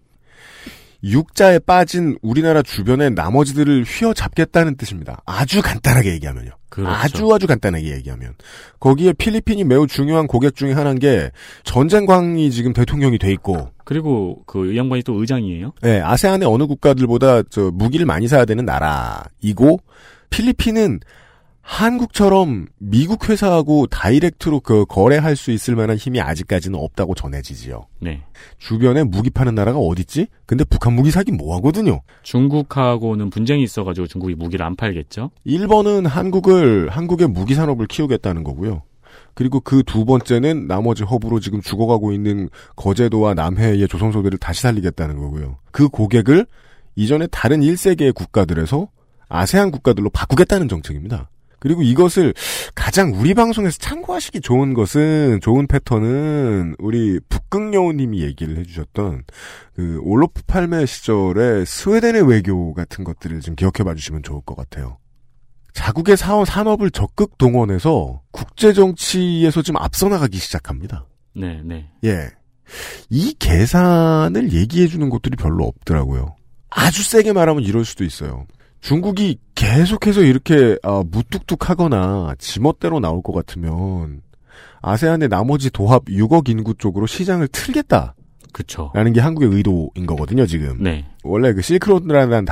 육자에 1.04 1.60
빠진 1.60 2.18
우리나라 2.22 2.62
주변의 2.62 3.12
나머지들을 3.12 3.84
휘어잡겠다는 3.84 4.78
뜻입니다. 4.78 5.22
아주 5.26 5.62
간단하게 5.62 6.14
얘기하면요. 6.14 6.52
그렇죠. 6.70 6.92
아주 6.92 7.34
아주 7.34 7.48
간단하게 7.48 7.94
얘기하면. 7.96 8.34
거기에 8.80 9.14
필리핀이 9.14 9.64
매우 9.64 9.88
중요한 9.88 10.28
고객 10.28 10.56
중에 10.56 10.74
하나인 10.74 11.00
게 11.00 11.32
전쟁광이 11.64 12.52
지금 12.52 12.74
대통령이 12.74 13.18
돼 13.18 13.32
있고, 13.32 13.70
그리고 13.86 14.44
그이 14.46 14.78
양반이 14.78 15.04
또 15.04 15.20
의장이에요. 15.20 15.74
네, 15.82 16.02
아세안의 16.02 16.48
어느 16.48 16.66
국가들보다 16.66 17.44
저 17.44 17.72
무기를 17.72 18.06
많이 18.06 18.28
사야 18.28 18.46
되는 18.46 18.66
나라이고 18.66 19.80
필리핀은 20.30 21.00
한국처럼 21.66 22.68
미국 22.78 23.28
회사하고 23.28 23.88
다이렉트로 23.88 24.60
그 24.60 24.86
거래할 24.86 25.36
수 25.36 25.50
있을 25.50 25.76
만한 25.76 25.98
힘이 25.98 26.22
아직까지는 26.22 26.80
없다고 26.80 27.16
전해지지요. 27.16 27.88
네. 28.02 28.22
주변에 28.60 29.04
무기 29.04 29.32
파는 29.32 29.56
나라가 29.56 29.80
어딨지? 29.80 30.28
근데 30.46 30.64
북한 30.64 30.94
무기 30.94 31.10
사긴 31.10 31.38
뭐하거든요. 31.38 32.02
중국하고는 32.22 33.32
분쟁이 33.32 33.64
있어가지고 33.64 34.06
중국이 34.06 34.36
무기를 34.36 34.64
안 34.64 34.76
팔겠죠. 34.76 35.32
일본은 35.44 36.06
한국을 36.06 36.90
한국의 36.90 37.30
무기 37.30 37.56
산업을 37.56 37.88
키우겠다는 37.88 38.44
거고요. 38.44 38.84
그리고 39.34 39.60
그 39.60 39.82
두 39.84 40.06
번째는 40.06 40.68
나머지 40.68 41.04
허브로 41.04 41.40
지금 41.40 41.62
죽어가고 41.62 42.14
있는 42.14 42.48
거제도와 42.76 43.34
남해의 43.34 43.88
조선소들을 43.88 44.38
다시 44.38 44.62
살리겠다는 44.62 45.18
거고요. 45.18 45.58
그 45.72 45.90
고객을 45.90 46.46
이전에 46.96 47.28
다른 47.32 47.62
1세계의 47.62 48.14
국가들에서 48.14 48.88
아세안 49.28 49.72
국가들로 49.72 50.12
바꾸겠다는 50.12 50.70
정책입니다. 50.70 51.30
그리고 51.66 51.82
이것을 51.82 52.36
가장 52.76 53.12
우리 53.16 53.34
방송에서 53.34 53.80
참고하시기 53.80 54.42
좋은 54.42 54.76
것은 54.76 55.40
좋은 55.42 55.66
패턴은 55.66 56.76
우리 56.78 57.20
북극여우님이 57.28 58.22
얘기를 58.22 58.60
해주셨던 58.60 59.24
그 59.76 60.00
올로프 60.04 60.44
팔메 60.46 60.86
시절의 60.86 61.66
스웨덴의 61.66 62.30
외교 62.30 62.76
같은 62.76 63.04
것들을 63.04 63.42
좀 63.42 63.56
기억해봐 63.56 63.96
주시면 63.96 64.22
좋을 64.22 64.42
것 64.46 64.56
같아요. 64.56 65.00
자국의 65.74 66.18
사업 66.18 66.46
산업을 66.46 66.92
적극 66.92 67.40
동원해서 67.40 68.22
국제 68.30 68.72
정치에서 68.72 69.64
좀 69.64 69.76
앞서 69.78 70.08
나가기 70.08 70.38
시작합니다. 70.38 71.08
네, 71.36 71.62
네. 71.66 71.90
예. 72.04 72.30
이 73.10 73.34
계산을 73.40 74.54
얘기해 74.54 74.86
주는 74.86 75.10
곳들이 75.10 75.36
별로 75.36 75.66
없더라고요. 75.66 76.36
아주 76.70 77.02
세게 77.02 77.34
말하면 77.34 77.64
이럴 77.64 77.86
수도 77.86 78.04
있어요. 78.04 78.46
중국이 78.86 79.40
계속해서 79.56 80.22
이렇게 80.22 80.78
아, 80.84 81.04
무뚝뚝하거나 81.10 82.36
지멋대로 82.38 83.00
나올 83.00 83.24
것 83.24 83.34
같으면 83.34 84.22
아세안의 84.84 85.28
나머지 85.28 85.72
도합 85.72 86.06
6억 86.06 86.50
인구 86.50 86.76
쪽으로 86.76 87.08
시장을 87.08 87.48
틀겠다라는 87.48 88.14
그쵸. 88.54 88.92
게 88.94 89.20
한국의 89.20 89.50
의도인 89.50 90.06
거거든요, 90.06 90.46
지금. 90.46 90.84
네. 90.84 91.04
원래 91.24 91.54
그 91.54 91.64
실크로드라는 91.64 92.46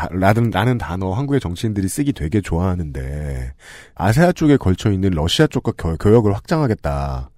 라는 0.49 0.77
단어 0.79 1.11
한국의 1.11 1.39
정치인들이 1.39 1.87
쓰기 1.87 2.13
되게 2.13 2.41
좋아하는데 2.41 3.53
아세아 3.93 4.31
쪽에 4.31 4.57
걸쳐 4.57 4.91
있는 4.91 5.11
러시아 5.11 5.45
쪽과 5.45 5.73
교, 5.77 5.95
교역을 5.97 6.33
확장하겠다. 6.33 7.29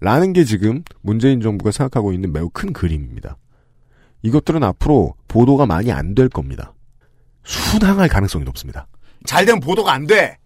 라는 0.00 0.32
게 0.32 0.42
지금 0.42 0.82
문재인 1.02 1.40
정부가 1.40 1.70
생각하고 1.70 2.12
있는 2.12 2.32
매우 2.32 2.50
큰 2.52 2.72
그림입니다. 2.72 3.36
이것들은 4.22 4.64
앞으로 4.64 5.14
보도가 5.28 5.66
많이 5.66 5.92
안 5.92 6.16
될 6.16 6.28
겁니다. 6.28 6.74
순항할 7.44 8.08
가능성이 8.08 8.44
높습니다. 8.44 8.86
잘 9.24 9.44
되면 9.44 9.60
보도가 9.60 9.92
안 9.92 10.06
돼! 10.06 10.36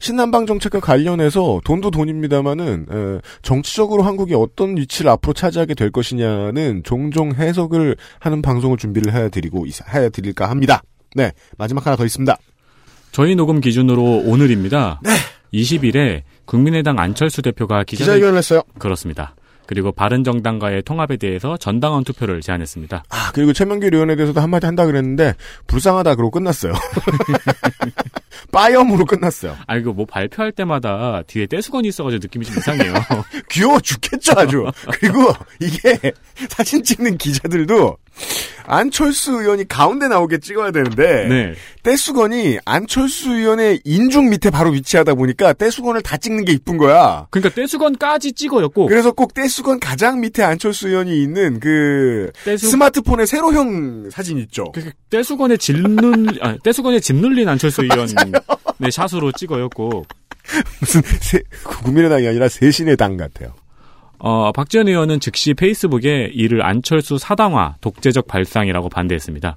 신남방 0.00 0.46
정책과 0.46 0.80
관련해서 0.80 1.60
돈도 1.64 1.90
돈입니다만은 1.92 2.86
에, 2.90 3.20
정치적으로 3.42 4.02
한국이 4.02 4.34
어떤 4.34 4.76
위치를 4.76 5.10
앞으로 5.12 5.32
차지하게 5.34 5.74
될 5.74 5.90
것이냐는 5.90 6.82
종종 6.84 7.32
해석을 7.32 7.96
하는 8.18 8.42
방송을 8.42 8.76
준비를 8.76 9.12
해야 9.14 9.28
드리고 9.28 9.66
있- 9.66 9.86
해야 9.94 10.08
드릴까 10.08 10.50
합니다. 10.50 10.82
네 11.14 11.30
마지막 11.56 11.86
하나 11.86 11.94
더 11.96 12.04
있습니다. 12.04 12.36
저희 13.12 13.36
녹음 13.36 13.60
기준으로 13.60 14.02
오늘입니다. 14.24 15.00
20일에 15.52 16.22
국민의당 16.44 16.98
안철수 16.98 17.40
대표가 17.42 17.84
기자회... 17.84 18.04
기자회견을 18.06 18.36
했어요. 18.38 18.62
그렇습니다. 18.80 19.36
그리고 19.66 19.92
바른정당과의 19.92 20.82
통합에 20.82 21.16
대해서 21.16 21.56
전당원 21.56 22.04
투표를 22.04 22.40
제안했습니다. 22.40 23.04
아, 23.08 23.32
그리고 23.32 23.52
최명길 23.52 23.94
의원에 23.94 24.16
대해서도 24.16 24.40
한마디 24.40 24.66
한다 24.66 24.86
그랬는데, 24.86 25.34
불쌍하다 25.66 26.14
그러고 26.16 26.32
끝났어요. 26.32 26.72
빠염으로 28.52 29.04
끝났어요. 29.04 29.56
아, 29.66 29.76
이거 29.76 29.92
뭐 29.92 30.06
발표할 30.06 30.52
때마다 30.52 31.22
뒤에 31.26 31.46
떼수건이 31.46 31.88
있어가지고 31.88 32.20
느낌이 32.22 32.44
좀 32.44 32.56
이상해요. 32.58 32.94
귀여워 33.50 33.80
죽겠죠, 33.80 34.32
아주. 34.36 34.64
그리고 35.00 35.32
이게 35.60 36.12
사진 36.48 36.82
찍는 36.82 37.18
기자들도 37.18 37.96
안철수 38.66 39.32
의원이 39.32 39.68
가운데 39.68 40.08
나오게 40.08 40.38
찍어야 40.38 40.70
되는데, 40.70 41.26
네. 41.28 41.54
떼수건이 41.82 42.58
안철수 42.64 43.32
의원의 43.32 43.80
인중 43.84 44.30
밑에 44.30 44.50
바로 44.50 44.70
위치하다 44.70 45.14
보니까 45.14 45.52
떼수건을 45.52 46.02
다 46.02 46.16
찍는 46.16 46.44
게 46.44 46.52
이쁜 46.52 46.78
거야. 46.78 47.26
그러니까 47.30 47.54
떼수건까지 47.54 48.32
찍어요, 48.32 48.70
꼭. 48.70 48.88
그래서 48.88 49.12
꼭 49.12 49.34
떼수 49.34 49.53
건 49.62 49.78
가장 49.78 50.20
밑에 50.20 50.42
안철수 50.42 50.88
의원이 50.88 51.22
있는 51.22 51.60
그 51.60 52.30
떼수- 52.44 52.70
스마트폰의 52.70 53.26
세로형 53.26 54.10
사진 54.10 54.38
있죠. 54.38 54.64
그 54.72 54.90
떼수건에 55.10 55.56
짓눌, 55.56 56.26
아, 56.42 56.56
떼수건에 56.64 57.00
짓눌린 57.00 57.48
안철수 57.48 57.82
의원 57.82 58.08
네, 58.78 58.90
샷으로 58.90 59.32
찍어요, 59.32 59.68
꼭. 59.70 60.06
무슨 60.80 61.00
세, 61.20 61.40
국민의당이 61.62 62.26
아니라 62.28 62.48
세신의 62.48 62.96
당 62.96 63.16
같아요. 63.16 63.54
어, 64.18 64.52
박지원 64.52 64.88
의원은 64.88 65.20
즉시 65.20 65.54
페이스북에 65.54 66.30
이를 66.32 66.64
안철수 66.64 67.18
사당화, 67.18 67.76
독재적 67.80 68.26
발상이라고 68.26 68.88
반대했습니다. 68.88 69.56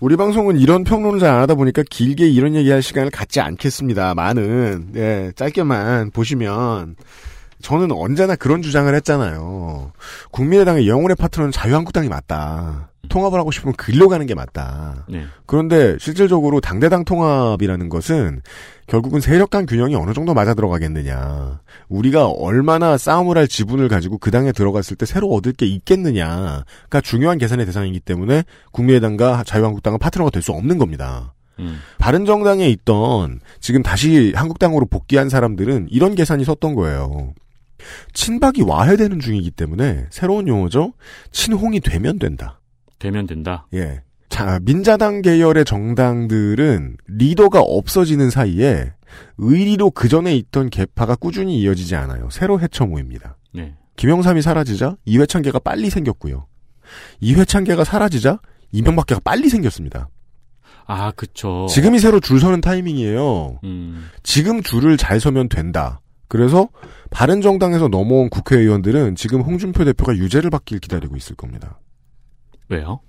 우리 0.00 0.16
방송은 0.16 0.58
이런 0.58 0.84
평론을 0.84 1.20
잘 1.20 1.30
안 1.34 1.40
하다 1.42 1.54
보니까 1.54 1.82
길게 1.88 2.28
이런 2.28 2.54
얘기할 2.54 2.82
시간을 2.82 3.10
갖지 3.10 3.40
않겠습니다만은 3.40 4.88
예, 4.96 5.32
짧게만 5.36 6.10
보시면 6.10 6.96
저는 7.64 7.92
언제나 7.92 8.36
그런 8.36 8.60
주장을 8.60 8.94
했잖아요. 8.94 9.92
국민의당의 10.32 10.86
영혼의 10.86 11.16
파트너는 11.16 11.50
자유한국당이 11.50 12.10
맞다. 12.10 12.90
통합을 13.08 13.38
하고 13.38 13.50
싶으면 13.50 13.74
글로 13.76 14.08
가는 14.10 14.26
게 14.26 14.34
맞다. 14.34 15.06
네. 15.08 15.24
그런데 15.46 15.96
실질적으로 15.98 16.60
당대당 16.60 17.06
통합이라는 17.06 17.88
것은 17.88 18.42
결국은 18.86 19.20
세력 19.20 19.48
간 19.48 19.64
균형이 19.64 19.94
어느 19.94 20.12
정도 20.12 20.34
맞아 20.34 20.52
들어가겠느냐. 20.52 21.60
우리가 21.88 22.28
얼마나 22.28 22.98
싸움을 22.98 23.38
할 23.38 23.48
지분을 23.48 23.88
가지고 23.88 24.18
그 24.18 24.30
당에 24.30 24.52
들어갔을 24.52 24.96
때 24.98 25.06
새로 25.06 25.28
얻을 25.30 25.54
게 25.54 25.64
있겠느냐가 25.64 27.00
중요한 27.02 27.38
계산의 27.38 27.64
대상이기 27.64 28.00
때문에 28.00 28.44
국민의당과 28.72 29.44
자유한국당은 29.44 29.98
파트너가 29.98 30.30
될 30.30 30.42
수 30.42 30.52
없는 30.52 30.76
겁니다. 30.76 31.32
음. 31.60 31.80
바른 31.96 32.26
정당에 32.26 32.68
있던 32.68 33.40
지금 33.60 33.82
다시 33.82 34.34
한국당으로 34.36 34.84
복귀한 34.84 35.30
사람들은 35.30 35.88
이런 35.90 36.14
계산이 36.14 36.44
섰던 36.44 36.74
거예요. 36.74 37.32
친박이 38.12 38.62
와해되는 38.62 39.20
중이기 39.20 39.50
때문에 39.50 40.06
새로운 40.10 40.48
용어죠. 40.48 40.92
친홍이 41.32 41.80
되면 41.80 42.18
된다. 42.18 42.60
되면 42.98 43.26
된다. 43.26 43.66
예. 43.74 44.02
자, 44.28 44.58
민자당 44.62 45.22
계열의 45.22 45.64
정당들은 45.64 46.96
리더가 47.06 47.60
없어지는 47.60 48.30
사이에 48.30 48.92
의리로 49.38 49.90
그 49.90 50.08
전에 50.08 50.34
있던 50.36 50.70
개파가 50.70 51.14
꾸준히 51.16 51.60
이어지지 51.60 51.94
않아요. 51.94 52.28
새로 52.30 52.60
해쳐 52.60 52.86
모입니다. 52.86 53.36
네. 53.52 53.74
김영삼이 53.96 54.42
사라지자 54.42 54.96
이회창계가 55.04 55.60
빨리 55.60 55.88
생겼고요. 55.88 56.46
이회창계가 57.20 57.84
사라지자 57.84 58.40
이명박계가 58.72 59.20
빨리 59.22 59.48
생겼습니다. 59.48 60.08
아, 60.86 61.12
그쵸. 61.12 61.66
지금이 61.70 61.98
새로 61.98 62.20
줄 62.20 62.40
서는 62.40 62.60
타이밍이에요. 62.60 63.60
음, 63.64 64.10
지금 64.22 64.62
줄을 64.62 64.96
잘 64.96 65.20
서면 65.20 65.48
된다. 65.48 66.00
그래서 66.28 66.68
바른 67.14 67.40
정당에서 67.40 67.86
넘어온 67.86 68.28
국회의원들은 68.28 69.14
지금 69.14 69.40
홍준표 69.40 69.84
대표가 69.84 70.16
유죄를 70.16 70.50
받길 70.50 70.80
기다리고 70.80 71.16
있을 71.16 71.36
겁니다. 71.36 71.78
왜요? 72.68 73.00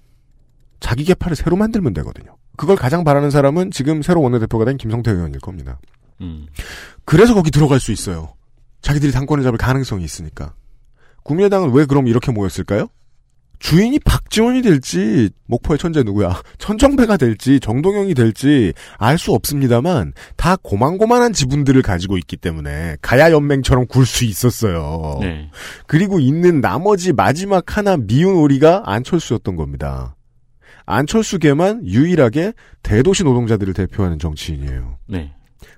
자기 0.80 1.04
개파를 1.04 1.36
새로 1.36 1.56
만들면 1.56 1.96
되거든요. 1.96 2.38
그걸 2.56 2.76
가장 2.76 3.04
바라는 3.04 3.32
사람은 3.32 3.72
지금 3.72 4.04
새로 4.04 4.22
원내대표가 4.22 4.64
된 4.64 4.78
김성태 4.78 5.10
의원일 5.10 5.40
겁니다. 5.40 5.80
음. 6.22 6.46
그래서 7.04 7.34
거기 7.34 7.50
들어갈 7.50 7.80
수 7.80 7.92
있어요. 7.92 8.36
자기들이 8.82 9.12
당권을 9.12 9.44
잡을 9.44 9.58
가능성이 9.58 10.04
있으니까. 10.06 10.54
국민의당은 11.24 11.74
왜 11.74 11.86
그럼 11.86 12.08
이렇게 12.08 12.32
모였을까요? 12.32 12.88
주인이 13.60 14.00
박지원이 14.00 14.62
될지 14.62 15.30
목포의 15.48 15.78
천재 15.78 16.04
누구야 16.04 16.42
천정배가 16.58 17.18
될지 17.18 17.60
정동영이 17.60 18.14
될지 18.14 18.74
알 18.98 19.18
수 19.18 19.32
없습니다만 19.34 20.14
다 20.36 20.56
고만고만한 20.62 21.32
지분들을 21.34 21.82
가지고 21.82 22.18
있기 22.18 22.36
때문에 22.38 22.98
가야 23.02 23.32
연맹처럼 23.32 23.88
굴 23.88 24.06
수 24.06 24.26
있었어요. 24.26 25.20
네. 25.22 25.50
그리고 25.88 26.20
있는 26.20 26.60
나머지 26.62 27.14
마지막 27.14 27.78
하나 27.78 27.96
미운 27.98 28.36
오리가 28.36 28.84
안철수였던 28.86 29.56
겁니다. 29.56 30.16
안철수계만 30.86 31.88
유일하게 31.88 32.54
대도시 32.84 33.24
노동자들을 33.24 33.74
대표하는 33.74 34.20
정치인이에요. 34.20 34.98
네. 35.08 35.34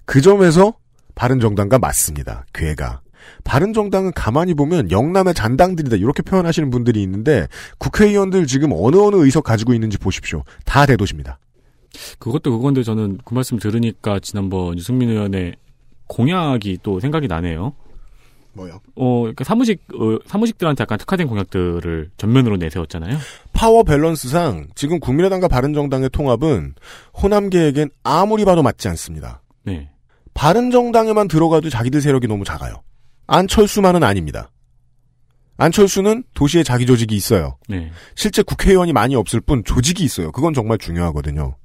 그 0.05 0.21
점에서 0.21 0.73
바른 1.15 1.39
정당과 1.39 1.79
맞습니다. 1.79 2.45
괴가. 2.53 3.01
바른정당은 3.43 4.11
가만히 4.13 4.53
보면 4.53 4.91
영남의 4.91 5.33
잔당들이다 5.33 5.97
이렇게 5.97 6.21
표현하시는 6.21 6.69
분들이 6.69 7.01
있는데 7.03 7.47
국회의원들 7.77 8.47
지금 8.47 8.71
어느 8.73 8.97
어느 8.97 9.15
의석 9.17 9.43
가지고 9.43 9.73
있는지 9.73 9.97
보십시오. 9.97 10.43
다 10.65 10.85
대도시입니다. 10.85 11.39
그것도 12.19 12.57
그건데 12.57 12.83
저는 12.83 13.19
그 13.25 13.33
말씀 13.33 13.57
들으니까 13.57 14.19
지난번 14.19 14.77
유승민 14.77 15.09
의원의 15.09 15.55
공약이 16.07 16.79
또 16.83 16.99
생각이 16.99 17.27
나네요. 17.27 17.73
뭐요? 18.53 18.79
어, 18.95 19.19
그러니까 19.21 19.43
사무직, 19.43 19.81
어, 19.93 20.17
사무직들한테 20.25 20.81
약간 20.81 20.97
특화된 20.97 21.27
공약들을 21.27 22.09
전면으로 22.17 22.57
내세웠잖아요. 22.57 23.17
파워 23.53 23.83
밸런스상 23.83 24.67
지금 24.73 24.99
국민의당과 24.99 25.47
바른정당의 25.47 26.09
통합은 26.09 26.73
호남계에겐 27.21 27.89
아무리 28.03 28.45
봐도 28.45 28.63
맞지 28.63 28.87
않습니다. 28.89 29.41
네. 29.63 29.89
바른정당에만 30.33 31.27
들어가도 31.27 31.69
자기들 31.69 32.01
세력이 32.01 32.27
너무 32.27 32.43
작아요. 32.43 32.81
안철수만은 33.27 34.03
아닙니다. 34.03 34.49
안철수는 35.57 36.23
도시에 36.33 36.63
자기 36.63 36.85
조직이 36.85 37.15
있어요. 37.15 37.57
네. 37.67 37.91
실제 38.15 38.41
국회의원이 38.43 38.93
많이 38.93 39.15
없을 39.15 39.41
뿐 39.41 39.63
조직이 39.63 40.03
있어요. 40.03 40.31
그건 40.31 40.53
정말 40.53 40.77
중요하거든요. 40.77 41.55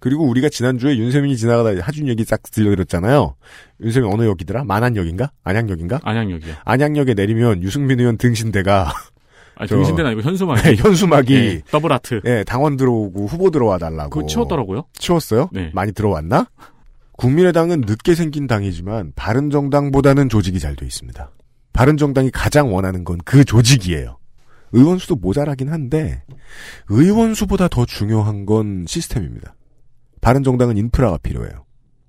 그리고 0.00 0.26
우리가 0.28 0.48
지난주에 0.48 0.96
윤세민이 0.96 1.36
지나가다 1.36 1.80
하준 1.82 2.08
얘기 2.08 2.24
싹 2.24 2.40
들려드렸잖아요. 2.42 3.34
윤세민 3.82 4.10
어느 4.12 4.24
역이더라? 4.26 4.64
만안역인가? 4.64 5.32
안양역인가? 5.44 6.00
안양역이요. 6.02 6.54
안양역에 6.64 7.14
내리면 7.14 7.62
유승민 7.62 7.98
의원 8.00 8.16
등신대가 8.16 8.92
아, 9.56 9.66
저- 9.66 9.74
등신대는 9.76 10.12
아니고 10.12 10.22
현수막이. 10.26 10.76
현수막이 10.80 11.34
네, 11.34 11.60
더블 11.70 11.92
아트. 11.92 12.20
예, 12.24 12.42
당원 12.44 12.76
들어오고 12.76 13.26
후보 13.26 13.50
들어와 13.50 13.76
달라고. 13.76 14.10
그거 14.10 14.26
치웠더라고요. 14.26 14.84
치웠어요? 14.94 15.50
네. 15.52 15.70
많이 15.74 15.92
들어왔나? 15.92 16.46
국민의당은 17.22 17.82
늦게 17.82 18.16
생긴 18.16 18.48
당이지만 18.48 19.12
바른정당보다는 19.14 20.28
조직이 20.28 20.58
잘 20.58 20.74
돼 20.74 20.84
있습니다. 20.86 21.30
바른정당이 21.72 22.32
가장 22.32 22.74
원하는 22.74 23.04
건 23.04 23.18
그 23.24 23.44
조직이에요. 23.44 24.18
의원 24.72 24.98
수도 24.98 25.14
모자라긴 25.14 25.68
한데 25.68 26.24
의원 26.88 27.34
수보다 27.34 27.68
더 27.68 27.84
중요한 27.86 28.44
건 28.44 28.86
시스템입니다. 28.88 29.54
바른정당은 30.20 30.76
인프라가 30.76 31.16
필요해요. 31.18 31.64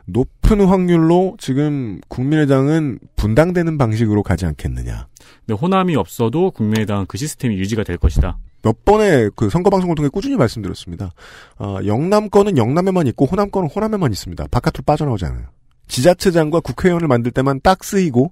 높은 0.08 0.62
확률로 0.66 1.38
지금 1.40 2.02
국민의당은 2.08 2.98
분당되는 3.16 3.78
방식으로 3.78 4.24
가지 4.24 4.48
않겠느냐. 4.48 5.08
근데 5.46 5.54
호남이 5.54 5.96
없어도 5.96 6.50
국민의당 6.50 7.06
그 7.08 7.20
시스템이 7.20 7.56
유지가 7.58 7.84
될 7.84 7.98
것이다. 7.98 8.40
몇 8.64 8.86
번의 8.86 9.32
그 9.36 9.50
선거 9.50 9.70
방송을 9.70 9.96
통해 9.96 10.10
꾸준히 10.10 10.36
말씀드렸습니다. 10.38 11.12
아, 11.58 11.80
영남 11.86 12.30
거는 12.30 12.58
영남에만 12.58 13.08
있고 13.08 13.26
호남 13.26 13.52
거는 13.52 13.70
호남에만 13.70 14.12
있습니다. 14.12 14.48
바깥으로 14.50 14.84
빠져나오지 14.86 15.26
않아요. 15.26 15.48
지자체장과 15.88 16.62
국회의원을 16.62 17.08
만들 17.08 17.32
때만 17.32 17.60
딱 17.62 17.84
쓰이고 17.84 18.32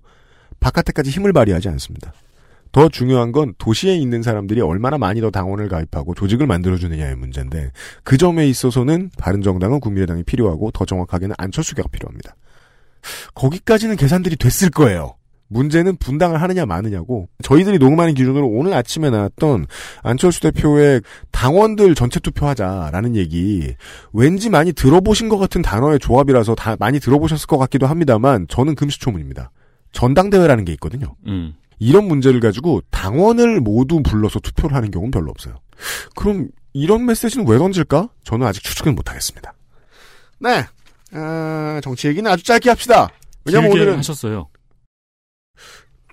바깥에까지 0.61 1.09
힘을 1.11 1.33
발휘하지 1.33 1.67
않습니다. 1.69 2.13
더 2.71 2.87
중요한 2.87 3.33
건 3.33 3.53
도시에 3.57 3.95
있는 3.97 4.23
사람들이 4.23 4.61
얼마나 4.61 4.97
많이 4.97 5.19
더 5.19 5.29
당원을 5.29 5.67
가입하고 5.67 6.15
조직을 6.15 6.47
만들어주느냐의 6.47 7.17
문제인데 7.17 7.71
그 8.03 8.17
점에 8.17 8.47
있어서는 8.47 9.11
바른정당은 9.17 9.81
국민의당이 9.81 10.23
필요하고 10.23 10.71
더 10.71 10.85
정확하게는 10.85 11.35
안철수계가 11.37 11.89
필요합니다. 11.89 12.35
거기까지는 13.35 13.97
계산들이 13.97 14.37
됐을 14.37 14.69
거예요. 14.69 15.15
문제는 15.51 15.97
분당을 15.97 16.41
하느냐 16.41 16.65
마느냐고 16.65 17.27
저희들이 17.43 17.77
녹음하는 17.77 18.13
기준으로 18.13 18.47
오늘 18.47 18.73
아침에 18.73 19.09
나왔던 19.09 19.67
안철수 20.01 20.39
대표의 20.41 21.01
당원들 21.31 21.93
전체 21.93 22.19
투표하자라는 22.21 23.15
얘기 23.17 23.75
왠지 24.13 24.49
많이 24.49 24.71
들어보신 24.71 25.27
것 25.27 25.37
같은 25.37 25.61
단어의 25.61 25.99
조합이라서 25.99 26.55
다 26.55 26.77
많이 26.79 26.99
들어보셨을 26.99 27.47
것 27.47 27.57
같기도 27.57 27.85
합니다만 27.85 28.47
저는 28.47 28.75
금시초문입니다. 28.75 29.51
전당대회라는 29.91 30.63
게 30.63 30.71
있거든요. 30.73 31.15
음. 31.27 31.53
이런 31.79 32.05
문제를 32.05 32.39
가지고 32.39 32.81
당원을 32.89 33.59
모두 33.59 34.01
불러서 34.01 34.39
투표를 34.39 34.75
하는 34.75 34.89
경우는 34.89 35.11
별로 35.11 35.31
없어요. 35.31 35.55
그럼 36.15 36.47
이런 36.73 37.05
메시지는 37.05 37.45
왜 37.47 37.57
던질까? 37.57 38.07
저는 38.23 38.47
아직 38.47 38.63
추측은 38.63 38.95
못하겠습니다. 38.95 39.53
네, 40.39 40.63
아, 41.11 41.81
정치 41.83 42.07
얘기는 42.07 42.29
아주 42.29 42.43
짧게 42.43 42.69
합시다. 42.69 43.09
왜냐면 43.43 43.71
길게 43.71 43.83
오늘은 43.83 43.97
하셨어요. 43.97 44.47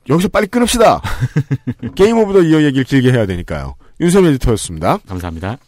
여기서 0.08 0.28
빨리 0.28 0.46
끊읍시다. 0.46 1.02
game 1.94 2.18
of 2.18 2.32
the 2.32 2.40
year 2.42 2.62
얘기를 2.62 2.84
길게 2.84 3.12
해야 3.12 3.26
되니까요. 3.26 3.74
윤세민 4.00 4.26
에디터였습니다. 4.26 4.98
감사합니다. 5.08 5.58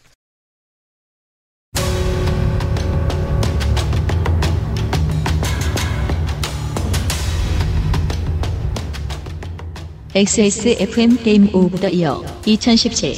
XSFM 10.12 11.22
game 11.22 11.54
of 11.54 11.78
the 11.78 11.88
year 11.88 12.24
2017 12.44 13.14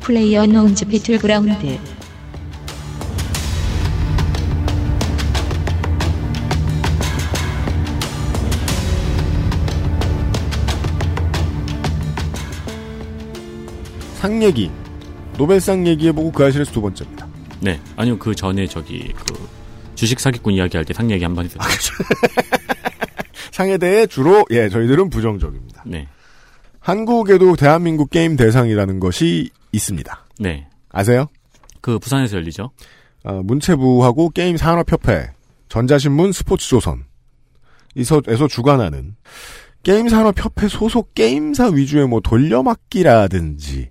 플레이어 0.00 0.46
언노운즈 0.46 0.86
배틀그라운드 0.86 1.78
상 14.28 14.42
얘기. 14.42 14.70
노벨상 15.38 15.86
얘기해보고 15.86 16.32
그알싫에서 16.32 16.70
두 16.70 16.82
번째입니다. 16.82 17.26
네. 17.62 17.80
아니요, 17.96 18.18
그 18.18 18.34
전에 18.34 18.66
저기, 18.66 19.10
그, 19.14 19.48
주식 19.94 20.20
사기꾼 20.20 20.52
이야기할 20.52 20.84
때 20.84 20.92
상 20.92 21.10
얘기 21.10 21.24
한 21.24 21.34
번 21.34 21.46
했어요. 21.46 21.60
상에 23.50 23.78
대해 23.78 24.06
주로, 24.06 24.44
예, 24.50 24.68
저희들은 24.68 25.08
부정적입니다. 25.08 25.82
네. 25.86 26.08
한국에도 26.78 27.56
대한민국 27.56 28.10
게임 28.10 28.36
대상이라는 28.36 29.00
것이 29.00 29.48
있습니다. 29.72 30.26
네. 30.40 30.68
아세요? 30.90 31.28
그 31.80 31.98
부산에서 31.98 32.36
열리죠? 32.36 32.70
어, 33.24 33.32
문체부하고 33.42 34.28
게임 34.30 34.58
산업협회, 34.58 35.30
전자신문 35.70 36.32
스포츠조선, 36.32 37.04
이서에서 37.94 38.46
주관하는 38.46 39.16
게임 39.82 40.10
산업협회 40.10 40.68
소속 40.68 41.14
게임사 41.14 41.68
위주의 41.68 42.06
뭐 42.06 42.20
돌려막기라든지, 42.20 43.76
네. 43.76 43.90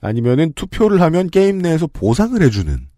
아니면은 0.00 0.52
투표를 0.54 1.00
하면 1.02 1.28
게임 1.28 1.58
내에서 1.58 1.86
보상을 1.86 2.40
해주는 2.40 2.88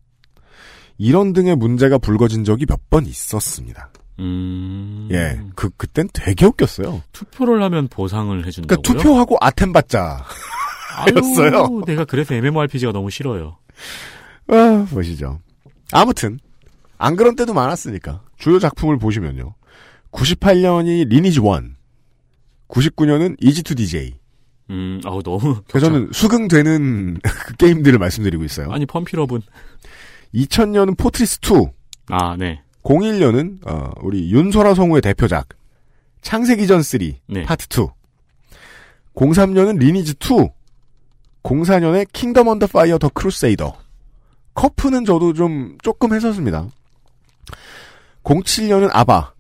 이런 0.99 1.33
등의 1.33 1.57
문제가 1.57 1.99
불거진 1.99 2.45
적이 2.45 2.67
몇 2.67 2.79
번 2.91 3.07
있었습니다. 3.07 3.91
음. 4.19 5.09
예, 5.13 5.41
그 5.55 5.71
그땐 5.77 6.09
되게 6.13 6.45
웃겼어요. 6.45 7.03
투표를 7.13 7.63
하면 7.63 7.89
보상을 7.89 8.37
해준다고요? 8.47 8.83
그러니까 8.83 9.03
투표하고 9.03 9.37
아템 9.41 9.73
받자. 9.73 10.25
였어요. 11.17 11.59
아유, 11.65 11.83
내가 11.87 12.05
그래서 12.05 12.35
MMORPG가 12.35 12.93
너무 12.93 13.09
싫어요. 13.11 13.57
아, 14.49 14.87
보시죠. 14.91 15.39
아무튼 15.93 16.39
안 16.99 17.17
그런 17.17 17.35
때도 17.37 17.55
많았으니까 17.55 18.23
주요 18.37 18.59
작품을 18.59 18.99
보시면요. 18.99 19.55
98년이 20.13 21.09
리니지 21.09 21.39
1, 21.39 21.45
99년은 22.69 23.41
이지2 23.41 23.77
DJ. 23.77 24.15
음, 24.71 25.01
아우 25.05 25.23
너무. 25.23 25.63
그래서 25.69 25.87
저는 25.87 26.11
수긍되는 26.13 27.19
그 27.23 27.57
게임들을 27.57 27.99
말씀드리고 27.99 28.45
있어요. 28.45 28.71
아니 28.71 28.87
펌피럽은 28.87 29.43
2000년은 30.35 30.97
포트리스 30.97 31.39
2, 31.43 31.69
아, 32.09 32.37
네. 32.37 32.63
01년은 32.83 33.67
어, 33.69 33.91
우리 34.01 34.33
윤소라 34.33 34.75
성우의 34.75 35.03
대표작 35.03 35.49
창세기전 36.23 36.83
3 36.83 37.01
네. 37.27 37.43
파트 37.43 37.67
2, 37.67 37.89
03년은 39.15 39.79
리니지 39.79 40.15
2, 40.21 40.49
04년에 41.43 42.07
킹덤 42.13 42.49
언더 42.49 42.67
파이어 42.69 42.99
더 42.99 43.09
크루세이더. 43.09 43.77
커프는 44.55 45.05
저도 45.05 45.33
좀 45.33 45.79
조금 45.83 46.13
했었습니다. 46.15 46.69
07년은 48.25 48.91
아바. 48.93 49.33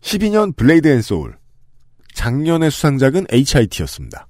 12년 0.00 0.56
블레이드 0.56 0.88
앤 0.88 1.02
소울. 1.02 1.36
작년의 2.18 2.72
수상작은 2.72 3.28
HIT였습니다. 3.30 4.26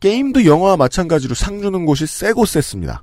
게임도 0.00 0.44
영화와 0.44 0.76
마찬가지로 0.76 1.34
상 1.34 1.62
주는 1.62 1.86
곳이 1.86 2.06
쌔고 2.06 2.44
쌨습니다. 2.44 3.02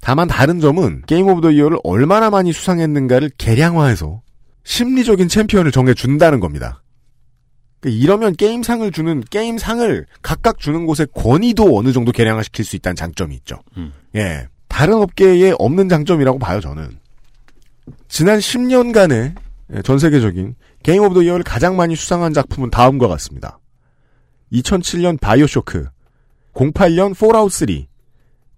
다만 0.00 0.26
다른 0.26 0.58
점은 0.58 1.02
Game 1.06 1.28
of 1.28 1.42
the 1.42 1.50
Year를 1.50 1.76
얼마나 1.84 2.30
많이 2.30 2.54
수상했는가를 2.54 3.32
계량화해서 3.36 4.22
심리적인 4.64 5.28
챔피언을 5.28 5.70
정해준다는 5.70 6.40
겁니다. 6.40 6.82
그러니까 7.80 8.02
이러면 8.02 8.34
게임상을 8.36 8.90
주는 8.90 9.20
게임상을 9.20 10.06
각각 10.22 10.58
주는 10.58 10.86
곳의 10.86 11.08
권위도 11.14 11.76
어느 11.76 11.92
정도 11.92 12.10
계량화시킬 12.10 12.64
수 12.64 12.74
있다는 12.76 12.96
장점이 12.96 13.34
있죠. 13.36 13.58
음. 13.76 13.92
예, 14.14 14.48
다른 14.66 14.94
업계에 14.94 15.52
없는 15.58 15.90
장점이라고 15.90 16.38
봐요 16.38 16.60
저는. 16.60 16.98
지난 18.08 18.38
10년간의 18.38 19.34
예, 19.74 19.82
전 19.82 19.98
세계적인 19.98 20.54
Game 20.82 21.02
of 21.02 21.14
the 21.14 21.22
Year를 21.22 21.44
가장 21.44 21.76
많이 21.76 21.94
수상한 21.94 22.32
작품은 22.32 22.70
다음과 22.70 23.08
같습니다. 23.08 23.58
2007년 24.52 25.20
BioShock, 25.20 25.88
08년 26.54 27.16
Fallout 27.18 27.52
3, 27.52 27.66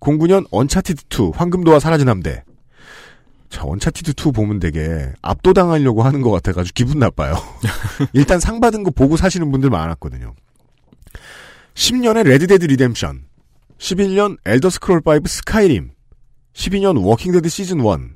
09년 0.01 0.47
Uncharted 0.51 1.05
2 1.11 1.33
황금도와 1.35 1.81
사라진 1.81 2.09
함대. 2.09 2.45
자, 3.51 3.65
Uncharted 3.65 4.13
2 4.13 4.33
보면 4.33 4.61
되게 4.61 5.13
압도당하려고 5.21 6.03
하는 6.03 6.23
것 6.23 6.31
같아가지고 6.31 6.73
기분 6.75 6.99
나빠요. 6.99 7.35
일단 8.15 8.41
상 8.41 8.61
받은 8.61 8.83
거 8.83 8.91
보고 8.91 9.17
사시는 9.17 9.51
분들 9.51 9.69
많았거든요. 9.69 10.35
10년의 11.75 12.25
Red 12.25 12.42
Dead 12.42 12.65
Redemption, 12.67 13.25
11년 13.79 14.39
Elder 14.47 14.71
Scrolls 14.71 15.03
5 15.05 15.27
Skyrim, 15.27 15.91
12년 16.55 17.05
Walking 17.05 17.33
Dead 17.33 17.49
시즌 17.49 17.81
1, 17.81 18.15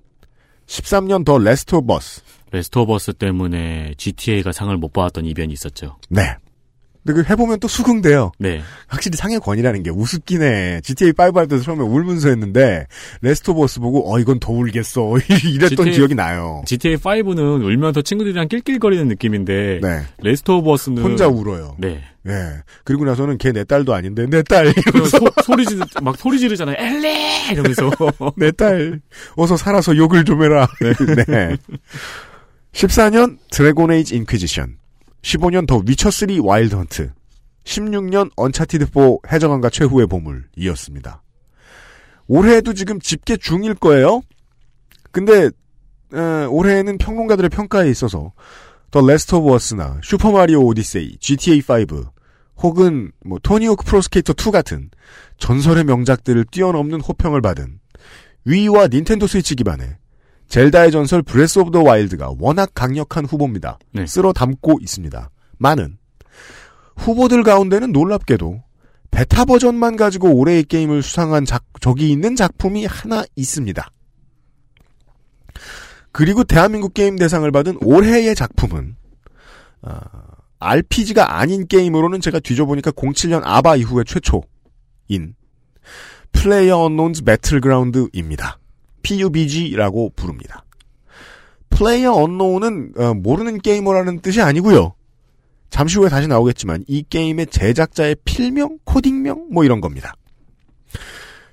13년 0.66 1.24
The 1.24 1.38
Last 1.38 1.74
of 1.74 1.86
Us. 1.86 2.22
Us 2.52 3.12
때문에 3.14 3.94
GTA가 3.96 4.52
상을 4.52 4.74
못 4.76 4.92
받았던 4.92 5.24
이변이 5.26 5.52
있었죠. 5.52 5.96
네. 6.08 6.36
근데 7.04 7.22
그 7.22 7.30
해보면 7.30 7.60
또 7.60 7.68
수긍돼요. 7.68 8.32
네. 8.40 8.60
확실히 8.88 9.16
상의 9.16 9.38
권위라는 9.38 9.84
게 9.84 9.90
우습긴 9.90 10.42
해. 10.42 10.80
GTA5 10.82 11.36
할 11.36 11.46
때도 11.46 11.62
처음에 11.62 11.82
울면서 11.84 12.30
했는데, 12.30 12.84
Last 13.20 13.52
of 13.52 13.62
Us 13.62 13.78
보고, 13.78 14.12
어, 14.12 14.18
이건 14.18 14.40
더 14.40 14.52
울겠어. 14.52 15.12
이랬던 15.54 15.76
GTA 15.86 15.92
기억이 15.92 16.14
나요. 16.16 16.62
GTA 16.66 16.96
5는 16.96 17.62
울면서 17.64 18.02
친구들이랑 18.02 18.48
낄낄거리는 18.48 19.06
느낌인데 19.06 19.78
네. 19.82 20.00
Last 20.20 20.50
of 20.50 20.68
Us는 20.68 21.00
혼자 21.00 21.28
울어요. 21.28 21.76
네. 21.78 22.02
예. 22.26 22.32
그리고 22.82 23.04
나서는 23.04 23.38
걔 23.38 23.52
내 23.52 23.62
딸도 23.62 23.94
아닌데, 23.94 24.26
내 24.26 24.42
딸. 24.42 24.72
그 24.92 25.04
소, 25.08 25.18
소리 25.44 25.64
지르 25.64 25.84
막 26.02 26.16
소리 26.16 26.40
지르잖아요. 26.40 26.74
엘리 26.76 27.52
이러면서 27.52 27.88
내 28.36 28.50
딸. 28.50 29.00
어서 29.36 29.56
살아서 29.56 29.96
욕을 29.96 30.24
좀 30.24 30.42
해라. 30.42 30.66
네. 31.28 31.56
14년 32.76 33.38
Dragon 33.50 33.90
Age 33.90 34.16
Inquisition. 34.16 34.76
15년 35.22 35.66
The 35.66 35.80
Witcher 35.80 36.44
3 36.44 36.50
Wild 36.50 36.74
Hunt. 36.74 37.10
16년 37.64 38.30
Uncharted 38.36 39.23
4 39.23 39.32
해적왕과 39.32 39.70
최후의 39.70 40.06
보물이었습니다. 40.06 41.22
올해도 42.28 42.74
지금 42.74 43.00
집계 43.00 43.38
중일 43.38 43.74
거예요. 43.74 44.20
근데 45.10 45.48
에, 46.12 46.44
올해는 46.44 46.98
평론가들의 46.98 47.48
평가에 47.48 47.88
있어서 47.88 48.32
The 48.90 49.04
Last 49.04 49.34
of 49.36 49.54
Us나 49.54 49.98
Super 50.02 50.31
Mario 50.31 50.60
Odyssey, 50.66 51.16
GTA5 51.16 52.10
혹은 52.58 53.10
뭐 53.24 53.38
Tony 53.42 53.60
Hawk's 53.60 53.86
Pro 53.86 54.02
Skater 54.02 54.34
2 54.34 54.50
같은 54.50 54.90
전설의 55.38 55.84
명작들을 55.84 56.44
뛰어넘는 56.50 57.00
호평을 57.00 57.40
받은 57.40 57.80
Wii 58.44 58.88
U와 58.88 58.99
Nintendo 58.99 59.26
Switch 59.26 59.54
기반의 59.54 59.96
젤다의 60.48 60.92
전설 60.92 61.22
Breath 61.22 61.58
of 61.58 61.70
the 61.70 61.82
Wild가 61.82 62.34
워낙 62.38 62.70
강력한 62.74 63.24
후보입니다. 63.24 63.78
네. 63.92 64.06
쓸어 64.06 64.32
담고 64.32 64.78
있습니다. 64.80 65.30
많은 65.58 65.98
후보들 66.96 67.42
가운데는 67.42 67.92
놀랍게도 67.92 68.62
베타 69.10 69.44
버전만 69.44 69.96
가지고 69.96 70.34
올해의 70.34 70.64
게임을 70.64 71.02
수상한 71.02 71.44
작, 71.44 71.64
적이 71.80 72.10
있는 72.10 72.36
작품이 72.36 72.86
하나 72.86 73.24
있습니다. 73.34 73.90
그리고 76.12 76.44
대한민국 76.44 76.94
게임 76.94 77.16
대상을 77.16 77.50
받은 77.50 77.78
올해의 77.82 78.34
작품은 78.34 78.96
아, 79.82 80.00
RPG가 80.58 81.38
아닌 81.38 81.66
게임으로는 81.66 82.20
제가 82.20 82.40
뒤져보니까 82.40 82.90
07년 82.92 83.42
AVA 83.44 83.76
이후의 83.76 84.04
최초인 84.06 85.34
PlayerUnknown's 86.32 87.24
Battlegrounds입니다. 87.24 88.58
PUBG라고 89.06 90.10
부릅니다. 90.16 90.64
플레이어 91.70 92.12
어, 92.12 93.14
모르는 93.14 93.58
게이머라는 93.60 94.20
뜻이 94.20 94.40
아니고요. 94.40 94.94
잠시 95.70 95.98
후에 95.98 96.08
다시 96.08 96.26
나오겠지만 96.26 96.84
이 96.88 97.04
게임의 97.08 97.48
제작자의 97.48 98.16
필명, 98.24 98.78
코딩명 98.84 99.48
뭐 99.52 99.64
이런 99.64 99.80
겁니다. 99.80 100.14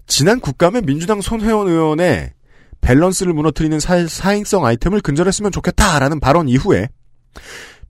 지난 0.08 0.40
국감의 0.40 0.84
민주당 0.84 1.22
손혜원 1.22 1.68
의원의 1.68 2.34
밸런스를 2.82 3.34
무너뜨리는 3.34 3.80
사, 3.80 4.08
사행성 4.08 4.66
아이템을 4.66 5.02
근절했으면 5.02 5.52
좋겠다라는 5.52 6.20
발언 6.20 6.50
이후에 6.50 6.90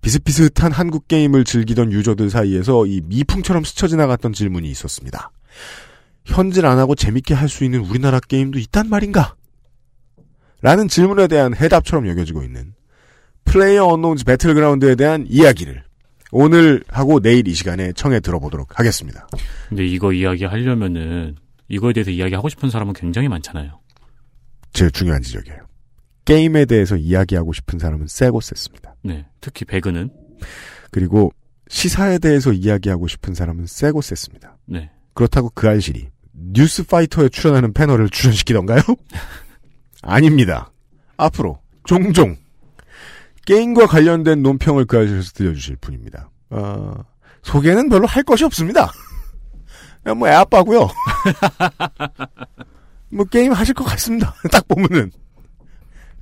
비슷비슷한 0.02 0.72
한국 0.72 1.08
게임을 1.08 1.46
즐기던 1.46 1.92
유저들 1.92 2.30
사이에서 2.30 2.86
이 2.86 3.02
미풍처럼 3.06 3.64
스쳐 3.64 3.88
지나갔던 3.88 4.34
질문이 4.34 4.70
있었습니다. 4.70 5.32
현질 6.26 6.66
안 6.66 6.80
하고 6.80 6.96
재밌게 6.96 7.34
할 7.34 7.48
수 7.48 7.64
있는 7.64 7.80
우리나라 7.80 8.20
게임도 8.20 8.60
있단 8.60 8.90
말인가? 8.90 9.36
라는 10.64 10.88
질문에 10.88 11.28
대한 11.28 11.54
해답처럼 11.54 12.08
여겨지고 12.08 12.42
있는 12.42 12.74
플레이어 13.44 13.86
언노운즈 13.86 14.24
배틀그라운드에 14.24 14.96
대한 14.96 15.26
이야기를 15.30 15.84
오늘 16.32 16.82
하고 16.88 17.20
내일 17.20 17.48
이 17.50 17.54
시간에 17.54 17.92
청해 17.92 18.22
들어보도록 18.22 18.80
하겠습니다. 18.80 19.28
근데 19.68 19.86
이거 19.86 20.14
이야기 20.14 20.46
하려면은 20.46 21.36
이거에 21.68 21.92
대해서 21.92 22.10
이야기하고 22.12 22.48
싶은 22.48 22.70
사람은 22.70 22.94
굉장히 22.94 23.28
많잖아요. 23.28 23.78
제일 24.72 24.90
중요한 24.92 25.22
지적이에요. 25.22 25.60
게임에 26.24 26.64
대해서 26.64 26.96
이야기하고 26.96 27.52
싶은 27.52 27.78
사람은 27.78 28.08
세고 28.08 28.40
셌습니다. 28.40 28.96
네. 29.04 29.26
특히 29.42 29.66
배그는 29.66 30.10
그리고 30.92 31.34
시사에 31.68 32.20
대해서 32.20 32.54
이야기하고 32.54 33.08
싶은 33.08 33.34
사람은 33.34 33.66
세고 33.68 34.02
셌습니다. 34.02 34.58
네. 34.66 34.90
그렇다고 35.14 35.52
그 35.54 35.68
알실이 35.68 36.08
뉴스 36.32 36.84
파이터에 36.86 37.28
출연하는 37.28 37.74
패널을 37.74 38.10
출연시키던가요? 38.10 38.82
아닙니다. 40.04 40.72
앞으로 41.18 41.60
종종 41.86 42.38
게임과 43.46 43.88
관련된 43.88 44.42
논평을 44.42 44.86
그 44.86 44.98
알실에서 44.98 45.32
들려주실 45.32 45.78
분입니다. 45.78 46.30
어, 46.50 46.94
소개는 47.42 47.90
별로 47.90 48.08
할 48.08 48.24
것이 48.24 48.46
없습니다. 48.46 48.92
그냥 50.02 50.20
뭐 50.20 50.28
애아빠고요. 50.28 50.88
뭐 53.10 53.26
게임 53.26 53.52
하실 53.52 53.74
것 53.74 53.84
같습니다. 53.84 54.34
딱 54.52 54.68
보면은 54.68 55.12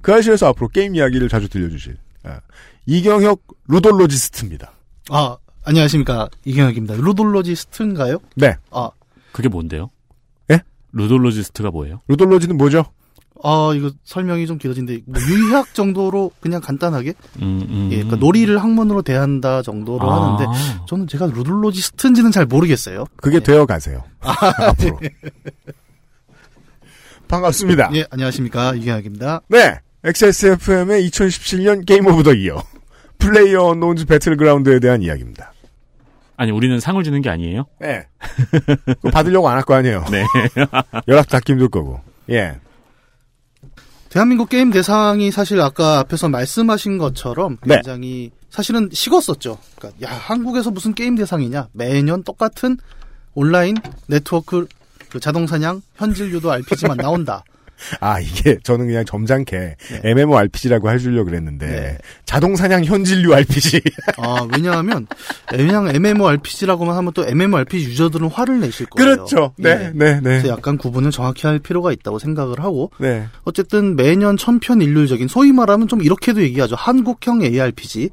그알싫에서 0.02 0.48
앞으로 0.48 0.68
게임 0.70 0.96
이야기를 0.96 1.30
자주 1.30 1.48
들려주실 1.48 1.98
아, 2.24 2.42
이경혁 2.86 3.42
ludologist입니다. 3.68 4.74
아, 5.10 5.38
안녕하십니까. 5.64 6.30
이경혁입니다. 6.46 6.96
ludologist인가요? 6.96 8.18
네. 8.36 8.56
아, 8.72 8.90
그게 9.32 9.48
뭔데요? 9.48 9.92
예? 10.52 10.62
ludologist가 10.92 11.72
뭐예요? 11.72 12.02
ludology는 12.08 12.58
뭐죠? 12.58 12.86
아, 13.44 13.72
이거 13.76 13.92
설명이 14.04 14.46
좀 14.48 14.58
길어진데, 14.58 15.02
뭐 15.06 15.20
유희학 15.22 15.74
정도로 15.76 16.32
그냥 16.40 16.62
간단하게, 16.62 17.14
음, 17.42 17.66
음, 17.70 17.90
예, 17.92 17.96
그러니까 17.98 18.18
음. 18.18 18.20
놀이를 18.20 18.62
학문으로 18.62 19.02
대한다 19.02 19.62
정도로 19.62 20.12
아. 20.12 20.36
하는데, 20.38 20.60
저는 20.88 21.08
제가 21.08 21.26
ludologist인지는 21.28 22.32
잘 22.32 22.46
모르겠어요. 22.46 23.06
그게 23.18 23.38
예. 23.38 23.40
되어 23.40 23.66
가세요. 23.66 24.04
앞으로. 24.22 25.00
반갑습니다. 27.28 27.92
예, 27.96 28.06
안녕하십니까. 28.12 28.76
이경혁입니다. 28.76 29.42
네. 29.48 29.80
XSFM의 30.04 31.08
2017년 31.10 31.86
Game 31.86 32.08
of 32.08 32.24
the 32.24 32.34
Year. 32.34 32.62
PlayerUnknown's 33.20 34.06
Battlegrounds에 34.06 34.80
대한 34.80 35.02
이야기입니다. 35.02 35.54
아니 36.38 36.52
우리는 36.52 36.80
상을 36.80 37.02
주는 37.04 37.22
게 37.22 37.30
아니에요? 37.30 37.66
네. 37.80 38.08
받으려고 39.14 39.48
안 39.48 39.58
할 39.58 39.64
거 39.64 39.76
아니에요. 39.76 40.04
네. 40.12 40.26
연락 41.08 41.30
닿기 41.30 41.54
힘들 41.54 41.70
거고. 41.70 42.02
예. 42.32 42.60
대한민국 44.12 44.50
게임 44.50 44.72
대상이 44.72 45.32
사실 45.32 45.62
아까 45.62 46.00
앞에서 46.00 46.28
말씀하신 46.28 46.98
것처럼 46.98 47.58
네. 47.66 47.76
굉장히 47.76 48.32
사실은 48.50 48.90
식었었죠. 48.92 49.58
그러니까 49.78 50.06
야 50.06 50.14
한국에서 50.14 50.70
무슨 50.70 50.94
게임 50.94 51.16
대상이냐 51.16 51.70
매년 51.72 52.22
똑같은 52.22 52.78
온라인 53.34 53.78
네트워크 54.08 54.68
그 55.10 55.22
자동 55.22 55.48
사냥 55.48 55.82
현질 55.96 56.30
유도 56.34 56.52
RPG만 56.52 56.98
나온다. 56.98 57.46
아, 58.00 58.20
이게 58.20 58.58
저는 58.64 58.88
그냥 58.88 59.06
점잖게 59.06 59.58
네. 59.58 60.02
MMORPG라고 60.04 60.90
해주려고 60.92 61.26
그랬는데, 61.26 61.68
네. 61.68 61.98
자동 62.26 62.56
사냥 62.56 62.84
현질류 62.84 63.34
RPG. 63.34 63.82
아 64.18 64.48
왜냐하면 64.54 65.08
그냥 65.48 65.90
MMORPG라고만 65.94 66.96
하면 66.98 67.14
또 67.14 67.26
MMORPG 67.26 67.90
유저들은 67.90 68.28
화를 68.30 68.60
내실 68.60 68.86
거예요. 68.88 69.16
그렇죠. 69.16 69.54
네, 69.58 69.70
예. 69.70 69.76
네, 69.94 70.14
네. 70.16 70.22
그래서 70.22 70.48
약간 70.50 70.78
구분을 70.78 71.12
정확히 71.12 71.48
할 71.48 71.60
필요가 71.60 71.92
있다고 71.92 72.20
생각을 72.20 72.60
하고 72.60 72.92
네. 72.98 73.26
어쨌든 73.44 73.96
매년 73.96 74.38
천편일률적인 74.38 75.28
소위 75.28 75.52
말하면 75.52 75.88
좀 75.88 76.02
이렇게도 76.02 76.42
얘기하죠. 76.42 76.76
한국형 76.76 77.42
ARPG 77.42 78.10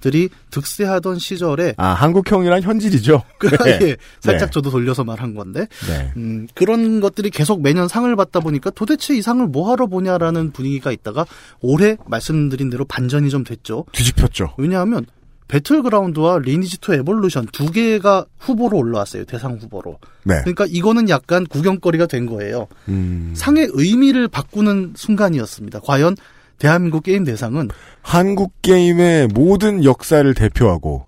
들이 0.00 0.28
득세하던 0.50 1.18
시절에 1.18 1.74
아, 1.76 1.88
한국형이란 1.88 2.62
현질이죠. 2.62 3.22
네. 3.64 3.78
예, 3.82 3.96
살짝 4.20 4.48
네. 4.48 4.50
저도 4.52 4.70
돌려서 4.70 5.04
말한 5.04 5.34
건데 5.34 5.66
네. 5.88 6.12
음, 6.16 6.46
그런 6.54 7.00
것들이 7.00 7.30
계속 7.30 7.62
매년 7.62 7.88
상을 7.88 8.14
받다 8.16 8.40
보니까 8.40 8.70
도대체 8.70 9.16
이 9.16 9.22
상을 9.22 9.46
뭐 9.46 9.70
하러 9.70 9.86
보냐라는 9.86 10.52
분위기가 10.52 10.90
있다가 10.92 11.26
올해 11.60 11.96
말씀드린 12.06 12.70
대로 12.70 12.84
반전이 12.84 13.30
좀 13.30 13.44
됐죠. 13.44 13.84
뒤집혔죠. 13.92 14.54
왜냐하면 14.58 15.06
배틀그라운드와 15.50 16.38
리니지 16.38 16.78
2 16.80 16.94
에볼루션 16.94 17.46
두 17.52 17.72
개가 17.72 18.24
후보로 18.38 18.78
올라왔어요. 18.78 19.24
대상 19.24 19.58
후보로. 19.60 19.98
네. 20.22 20.36
그러니까 20.42 20.64
이거는 20.68 21.08
약간 21.08 21.44
구경거리가 21.44 22.06
된 22.06 22.26
거예요. 22.26 22.68
음, 22.88 23.32
상의 23.34 23.68
의미를 23.72 24.28
바꾸는 24.28 24.92
순간이었습니다. 24.94 25.80
과연 25.80 26.14
대한민국 26.60 27.02
게임 27.02 27.24
대상은 27.24 27.68
한국 28.02 28.62
게임의 28.62 29.28
모든 29.28 29.82
역사를 29.82 30.32
대표하고, 30.32 31.06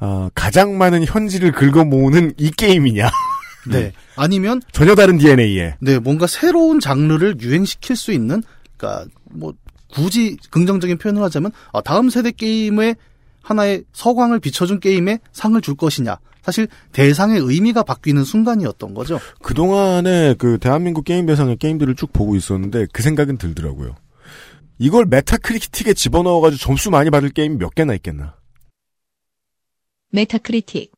어, 0.00 0.28
가장 0.34 0.78
많은 0.78 1.04
현질을 1.04 1.52
긁어 1.52 1.84
모으는 1.84 2.32
이 2.38 2.50
게임이냐. 2.50 3.10
네 3.70 3.92
아니면 4.16 4.60
전혀 4.72 4.94
다른 4.94 5.18
DNA에. 5.18 5.74
네 5.80 5.98
뭔가 5.98 6.26
새로운 6.26 6.80
장르를 6.80 7.40
유행시킬 7.40 7.94
수 7.94 8.12
있는 8.12 8.42
그러니까 8.76 9.06
뭐 9.30 9.52
굳이 9.92 10.36
긍정적인 10.50 10.98
표현을 10.98 11.22
하자면 11.22 11.52
아, 11.72 11.80
다음 11.80 12.10
세대 12.10 12.32
게임의 12.32 12.96
하나의 13.42 13.84
서광을 13.92 14.40
비춰준 14.40 14.80
게임에 14.80 15.20
상을 15.32 15.60
줄 15.60 15.76
것이냐 15.76 16.16
사실 16.42 16.66
대상의 16.90 17.40
의미가 17.40 17.84
바뀌는 17.84 18.24
순간이었던 18.24 18.94
거죠. 18.94 19.20
그동안에 19.42 20.34
그 20.38 20.58
대한민국 20.58 21.04
게임 21.04 21.26
대상의 21.26 21.56
게임들을 21.56 21.94
쭉 21.94 22.12
보고 22.12 22.34
있었는데 22.34 22.86
그 22.92 23.02
생각은 23.02 23.38
들더라고요. 23.38 23.94
이걸 24.82 25.06
Metacritic에 25.06 25.94
집어넣어가지고 25.94 26.58
점수 26.58 26.90
많이 26.90 27.08
받을 27.08 27.30
게임이 27.30 27.56
몇 27.56 27.72
개나 27.72 27.94
있겠나. 27.94 28.36
Metacritic 30.10 30.90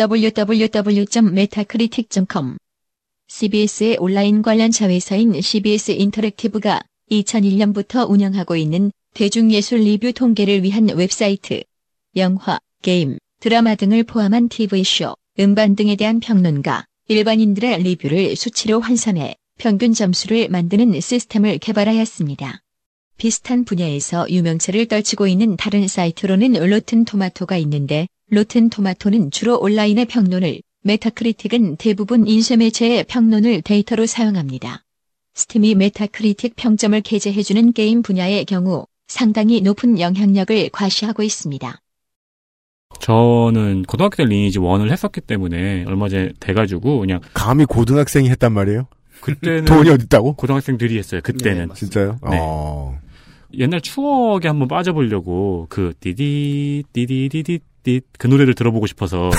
www.metacritic.com 0.00 2.56
CBS의 3.28 3.98
온라인 4.00 4.40
관련 4.40 4.70
자회사인 4.70 5.38
CBS 5.38 5.90
인터랙티브가 5.90 6.80
2001년부터 7.10 8.08
운영하고 8.08 8.56
있는 8.56 8.90
대중예술 9.12 9.80
리뷰 9.80 10.14
통계를 10.14 10.62
위한 10.62 10.88
웹사이트, 10.88 11.64
영화, 12.16 12.58
게임, 12.80 13.18
드라마 13.40 13.74
등을 13.74 14.04
포함한 14.04 14.48
TV쇼, 14.48 15.16
음반 15.38 15.76
등에 15.76 15.96
대한 15.96 16.18
평론가, 16.18 16.86
일반인들의 17.08 17.82
리뷰를 17.82 18.36
수치로 18.36 18.80
환산해 18.80 19.36
평균 19.58 19.92
점수를 19.92 20.48
만드는 20.48 20.98
시스템을 20.98 21.58
개발하였습니다. 21.58 22.62
비슷한 23.22 23.64
분야에서 23.64 24.28
유명세를 24.28 24.86
떨치고 24.86 25.28
있는 25.28 25.56
다른 25.56 25.86
사이트로는 25.86 26.54
Rotten 26.54 27.04
Tomatoes가 27.04 27.56
있는데 27.58 28.08
Rotten 28.30 28.68
Tomatoes는 28.68 29.30
주로 29.30 29.60
온라인의 29.60 30.06
평론을 30.06 30.60
Metacritic은 30.82 31.76
대부분 31.76 32.26
인쇄 32.26 32.56
매체의 32.56 33.04
평론을 33.04 33.62
데이터로 33.62 34.06
사용합니다. 34.06 34.82
Steam이 35.34 35.76
Metacritic 35.76 36.56
평점을 36.56 37.00
게재해주는 37.00 37.72
게임 37.74 38.02
분야의 38.02 38.44
경우 38.44 38.86
상당히 39.06 39.60
높은 39.60 40.00
영향력을 40.00 40.70
과시하고 40.70 41.22
있습니다. 41.22 41.78
저는 42.98 43.84
고등학교 43.84 44.16
때 44.16 44.24
Lineage 44.24 44.58
1을 44.58 44.90
했었기 44.90 45.20
때문에 45.20 45.84
얼마 45.86 46.08
전에 46.08 46.32
돼가지고 46.40 46.98
그냥 46.98 47.20
감히 47.34 47.66
고등학생이 47.66 48.28
했단 48.30 48.52
말이에요? 48.52 48.88
그때는 49.20 49.66
돈이 49.66 49.90
어딨다고? 49.90 50.34
고등학생들이 50.34 50.98
했어요. 50.98 51.20
그때는 51.22 51.68
네, 51.68 51.74
진짜요? 51.76 52.18
네. 52.28 52.38
어. 52.40 52.98
옛날 53.58 53.80
추억에 53.80 54.46
한번 54.46 54.68
빠져보려고 54.68 55.66
그 55.68 55.92
디디 56.00 56.84
디디디디 56.92 57.60
그 58.18 58.26
노래를 58.26 58.54
들어보고 58.54 58.86
싶어서 58.86 59.30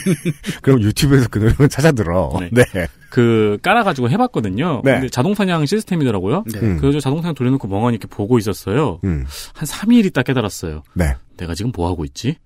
그럼 0.62 0.80
유튜브에서 0.80 1.28
그 1.28 1.38
노래를 1.38 1.68
찾아 1.68 1.92
들어. 1.92 2.32
네. 2.50 2.64
네. 2.72 2.86
그 3.10 3.58
깔아가지고 3.62 4.08
해봤거든요. 4.10 4.80
네. 4.84 4.92
근데 4.92 5.08
자동 5.08 5.34
사냥 5.34 5.66
시스템이더라고요. 5.66 6.44
네. 6.52 6.60
음. 6.60 6.78
그래서 6.80 7.00
자동 7.00 7.20
사냥 7.20 7.34
돌려놓고 7.34 7.68
멍하니 7.68 7.96
이렇게 7.96 8.08
보고 8.08 8.38
있었어요. 8.38 9.00
음. 9.04 9.26
한 9.54 9.68
3일 9.68 10.06
있다 10.06 10.22
깨달았어요. 10.22 10.82
네. 10.94 11.14
내가 11.36 11.54
지금 11.54 11.72
뭐 11.74 11.88
하고 11.88 12.04
있지? 12.04 12.36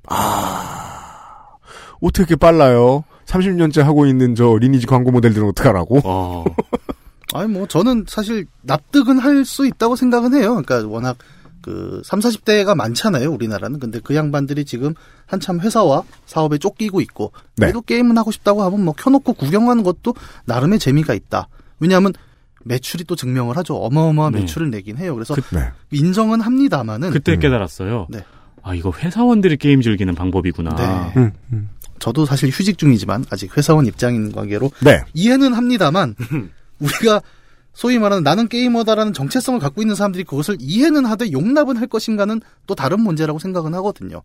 어떻게 2.00 2.22
이렇게 2.22 2.36
빨라요? 2.36 3.04
30년째 3.26 3.82
하고 3.82 4.06
있는 4.06 4.34
저 4.34 4.56
리니지 4.58 4.86
광고 4.86 5.10
모델들은 5.10 5.48
어떡하라고? 5.48 6.00
어, 6.04 6.44
아니 7.38 7.52
뭐 7.52 7.66
저는 7.66 8.06
사실 8.08 8.46
납득은 8.62 9.18
할 9.18 9.44
수 9.44 9.66
있다고 9.66 9.96
생각은 9.96 10.34
해요. 10.34 10.60
그러니까 10.64 10.88
워낙 10.88 11.16
그 11.62 12.00
3, 12.04 12.20
40대가 12.20 12.74
많잖아요, 12.76 13.30
우리나라는. 13.30 13.78
근데 13.80 13.98
그 14.02 14.14
양반들이 14.14 14.64
지금 14.64 14.94
한참 15.26 15.60
회사와 15.60 16.02
사업에 16.26 16.58
쫓기고 16.58 17.00
있고 17.00 17.32
네. 17.56 17.66
그래도 17.66 17.80
게임은 17.82 18.16
하고 18.18 18.30
싶다고 18.30 18.62
하면 18.62 18.84
뭐 18.84 18.94
켜놓고 18.94 19.32
구경하는 19.34 19.82
것도 19.82 20.14
나름의 20.46 20.78
재미가 20.78 21.14
있다. 21.14 21.48
왜냐하면 21.80 22.12
매출이 22.64 23.04
또 23.04 23.14
증명을 23.16 23.56
하죠. 23.58 23.76
어마어마한 23.76 24.32
네. 24.32 24.40
매출을 24.40 24.70
내긴 24.70 24.96
해요. 24.98 25.14
그래서 25.14 25.34
네. 25.52 25.70
인정은 25.92 26.40
합니다만은 26.40 27.10
그때 27.10 27.32
음. 27.34 27.40
깨달았어요. 27.40 28.06
네. 28.10 28.24
아 28.62 28.74
이거 28.74 28.92
회사원들이 28.96 29.56
게임 29.58 29.80
즐기는 29.82 30.12
방법이구나. 30.14 30.74
네. 30.74 31.20
음, 31.20 31.32
음. 31.52 31.68
저도 31.98 32.26
사실 32.26 32.48
휴직 32.50 32.78
중이지만 32.78 33.24
아직 33.30 33.56
회사원 33.56 33.86
입장인 33.86 34.32
관계로 34.32 34.70
네. 34.84 35.02
이해는 35.14 35.54
합니다만 35.54 36.14
우리가 36.80 37.22
소위 37.72 37.98
말하는 37.98 38.22
나는 38.22 38.48
게이머다라는 38.48 39.12
정체성을 39.12 39.60
갖고 39.60 39.82
있는 39.82 39.94
사람들이 39.94 40.24
그것을 40.24 40.56
이해는 40.60 41.04
하되 41.04 41.30
용납은 41.32 41.76
할 41.76 41.86
것인가는 41.86 42.40
또 42.66 42.74
다른 42.74 43.00
문제라고 43.00 43.38
생각은 43.38 43.74
하거든요. 43.74 44.22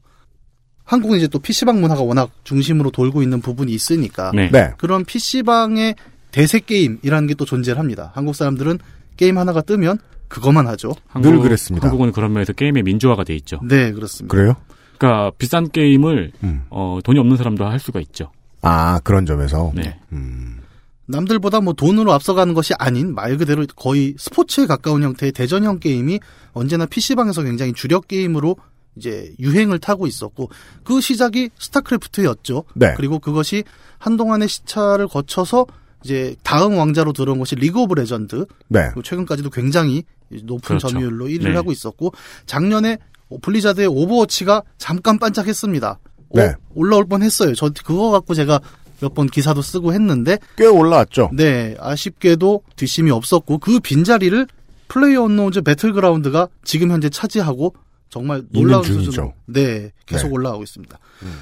한국은 0.86 1.18
이제 1.18 1.28
또 1.28 1.40
PC방 1.40 1.80
문화가 1.80 2.02
워낙 2.02 2.32
중심으로 2.44 2.92
돌고 2.92 3.22
있는 3.22 3.42
부분이 3.42 3.72
있으니까 3.74 4.32
네. 4.34 4.50
네. 4.52 4.72
그런 4.78 5.06
PC방의 5.06 5.96
대세 6.32 6.60
게임이라는 6.60 7.28
게 7.28 7.34
또 7.36 7.46
존재를 7.46 7.78
합니다. 7.80 8.12
한국 8.16 8.36
사람들은 8.36 8.80
게임 9.18 9.38
하나가 9.38 9.62
뜨면 9.62 10.00
그것만 10.30 10.66
하죠. 10.68 10.94
늘 11.22 11.40
그랬습니다. 11.40 11.88
한국은 11.88 12.14
그런 12.14 12.32
면에서 12.32 12.54
게임의 12.54 12.84
민주화가 12.84 13.26
돼 13.26 13.36
있죠. 13.36 13.60
네, 13.64 13.92
그렇습니다. 13.92 14.36
그래요? 14.36 14.56
그러니까 14.98 15.32
비싼 15.38 15.70
게임을 15.70 16.32
음. 16.44 16.64
어, 16.70 17.00
돈이 17.04 17.20
없는 17.20 17.36
사람도 17.36 17.66
할 17.66 17.80
수가 17.80 18.00
있죠. 18.00 18.32
아, 18.62 19.00
그런 19.04 19.26
점에서. 19.26 19.72
네. 19.76 20.00
음. 20.14 20.61
남들보다 21.08 21.62
뭐 21.62 21.74
돈으로 21.74 22.14
앞서가는 22.14 22.54
것이 22.54 22.74
아닌 22.80 23.14
말 23.14 23.38
그대로 23.38 23.66
거의 23.76 24.16
스포츠에 24.18 24.66
가까운 24.66 25.04
형태의 25.04 25.32
대전형 25.32 25.80
게임이 25.80 26.20
언제나 26.54 26.86
PC방에서 26.86 27.44
굉장히 27.44 27.74
주력 27.74 28.08
게임으로 28.08 28.56
이제 28.96 29.34
유행을 29.40 29.80
타고 29.80 30.08
있었고 30.08 30.50
그 30.84 31.02
시작이 31.02 31.50
스타크래프트였죠. 31.58 32.64
네. 32.76 32.94
그리고 32.98 33.20
그것이 33.20 33.64
한동안의 34.00 34.48
시차를 34.48 35.08
거쳐서 35.08 35.66
이제 36.04 36.36
다음 36.44 36.78
왕자로 36.78 37.14
들어온 37.14 37.40
것이 37.40 37.56
League 37.56 37.80
of 37.82 37.94
Legends. 37.94 38.46
네. 38.68 38.82
그리고 38.88 39.02
최근까지도 39.04 39.50
굉장히 39.50 40.04
높은 40.44 40.78
그렇죠. 40.78 40.88
점유율로 40.90 41.28
1위를 41.28 41.50
네. 41.50 41.56
하고 41.56 41.72
있었고 41.72 42.14
작년에 42.46 42.98
Blizzard의 43.42 43.88
Overwatch가 43.88 44.64
잠깐 44.78 45.20
반짝했습니다. 45.20 46.00
어, 46.30 46.34
네. 46.34 46.54
올라올 46.74 47.06
뻔했어요. 47.06 47.56
저 47.56 47.70
그거 47.70 48.10
갖고 48.12 48.34
제가 48.34 48.60
몇 49.02 49.14
번 49.14 49.28
기사도 49.28 49.62
쓰고 49.62 49.94
했는데 49.94 50.38
꽤 50.58 50.66
올라왔죠. 50.66 51.32
네, 51.34 51.76
아쉽게도 51.80 52.64
뒷심이 52.76 53.12
없었고 53.12 53.58
그 53.58 53.80
빈자리를 53.80 54.48
PlayerUnknown's 54.88 55.62
Battlegrounds가 55.62 56.48
지금 56.64 56.92
현재 56.92 57.10
차지하고 57.10 57.74
정말 58.10 58.44
놀라운. 58.52 58.84
수준으로 58.84 59.34
네, 59.46 59.92
계속 60.06 60.28
네. 60.28 60.34
올라가고 60.34 60.64
있습니다. 60.64 61.00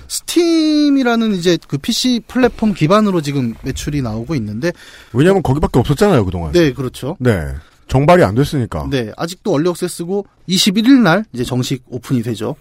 Steam이라는 0.08 1.34
이제 1.34 1.58
그 1.68 1.78
PC 1.78 2.22
플랫폼 2.28 2.74
기반으로 2.74 3.22
지금 3.22 3.56
매출이 3.64 4.02
나오고 4.02 4.36
있는데 4.36 4.72
왜냐면 5.14 5.42
거기밖에 5.42 5.80
없었잖아요, 5.80 6.26
그동안. 6.26 6.52
네, 6.52 6.72
그렇죠. 6.74 7.18
네. 7.20 7.40
정발이 7.88 8.24
안 8.24 8.36
됐으니까. 8.36 8.88
네, 8.92 9.12
아직도 9.18 9.52
early 9.52 9.68
access고 9.70 10.28
21일 10.48 11.02
날 11.02 11.26
이제 11.34 11.44
정식 11.44 11.84
오픈이 11.88 12.22
되죠. 12.22 12.56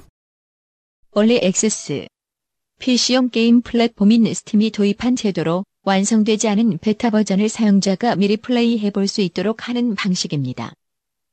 early 1.12 1.38
access 1.42 2.06
PC용 2.78 3.30
게임 3.30 3.60
플랫폼인 3.60 4.32
Steam이 4.32 4.70
도입한 4.70 5.16
제도로 5.16 5.64
완성되지 5.82 6.48
않은 6.48 6.78
베타 6.78 7.10
버전을 7.10 7.48
사용자가 7.48 8.14
미리 8.14 8.36
플레이해 8.36 8.90
볼 8.90 9.08
수 9.08 9.20
있도록 9.20 9.68
하는 9.68 9.96
방식입니다. 9.96 10.74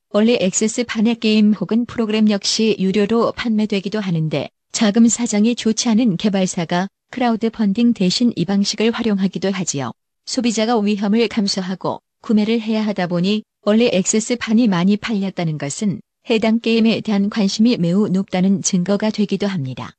early 0.09 0.37
access 0.41 0.85
판의 0.85 1.19
게임 1.19 1.53
혹은 1.53 1.85
프로그램 1.85 2.31
역시 2.31 2.75
유료로 2.79 3.33
판매되기도 3.33 3.99
하는데 3.99 4.49
자금 4.71 5.07
사정이 5.07 5.55
좋지 5.55 5.89
않은 5.89 6.17
개발사가 6.17 6.87
크라우드 7.11 7.51
펀딩 7.51 7.93
대신 7.93 8.33
이 8.35 8.43
방식을 8.45 8.91
활용하기도 8.91 9.51
하지요. 9.51 9.91
소비자가 10.25 10.79
위험을 10.79 11.27
감수하고 11.27 11.99
구매를 12.21 12.59
해야 12.59 12.85
하다 12.87 13.07
보니 13.07 13.43
early 13.61 13.89
access 13.93 14.37
판이 14.37 14.67
많이 14.67 14.97
팔렸다는 14.97 15.59
것은 15.59 16.01
해당 16.27 16.59
게임에 16.59 17.01
대한 17.01 17.29
관심이 17.29 17.77
매우 17.77 18.09
높다는 18.09 18.63
증거가 18.63 19.11
되기도 19.11 19.45
합니다. 19.45 19.91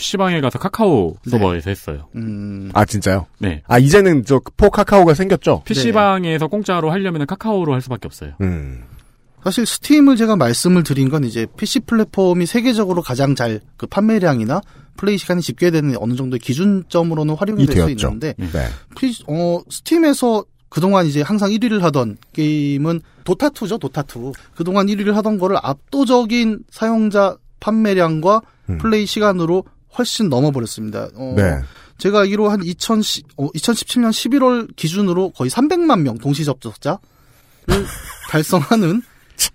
PC방에 0.00 0.40
가서 0.40 0.58
카카오 0.58 1.16
네. 1.24 1.30
서버에서 1.30 1.70
했어요. 1.70 2.08
음, 2.14 2.70
아, 2.74 2.84
진짜요? 2.84 3.26
네. 3.38 3.62
아, 3.66 3.78
이제는 3.78 4.24
저 4.24 4.40
for 4.56 4.70
카카오가 4.70 5.14
생겼죠? 5.14 5.62
PC방에서 5.64 6.46
공짜로 6.46 6.90
하려면 6.90 7.26
카카오로 7.26 7.72
할 7.74 7.80
수밖에 7.82 8.06
없어요. 8.06 8.32
음. 8.40 8.84
사실 9.42 9.64
스팀을 9.66 10.16
제가 10.16 10.36
말씀을 10.36 10.84
드린 10.84 11.08
건 11.08 11.24
이제 11.24 11.46
PC 11.56 11.80
플랫폼이 11.80 12.44
세계적으로 12.46 13.00
가장 13.02 13.34
잘 13.34 13.60
그 13.78 13.86
판매량이나 13.86 14.60
플레이 14.96 15.16
시간이 15.16 15.40
집계되는 15.40 15.96
어느 15.98 16.14
정도의 16.14 16.40
기준점으로는 16.40 17.34
활용이 17.36 17.64
이될 17.64 17.82
수. 17.84 17.90
있는데 17.90 18.34
네. 18.38 18.46
피- 18.98 19.24
어, 19.26 19.60
스팀에서 19.70 20.44
그동안 20.68 21.06
이제 21.06 21.22
항상 21.22 21.50
1위를 21.50 21.80
하던 21.80 22.18
게임은 22.34 23.00
도타2죠, 23.24 23.80
도타2. 23.80 24.34
그동안 24.54 24.86
1위를 24.86 25.12
하던 25.14 25.38
거를 25.38 25.56
압도적인 25.62 26.60
사용자 26.70 27.36
판매량과 27.60 28.42
음. 28.68 28.78
플레이 28.78 29.06
시간으로 29.06 29.64
훨씬 29.98 30.28
넘어버렸습니다. 30.28 31.08
어, 31.14 31.34
네. 31.36 31.60
제가 31.98 32.20
알기로 32.20 32.48
한 32.48 32.62
2010, 32.62 33.26
어, 33.36 33.48
2017년 33.50 34.10
11월 34.10 34.74
기준으로 34.76 35.30
거의 35.30 35.50
300만 35.50 36.00
명 36.02 36.18
동시 36.18 36.44
접속자를 36.44 36.98
달성하는 38.30 39.02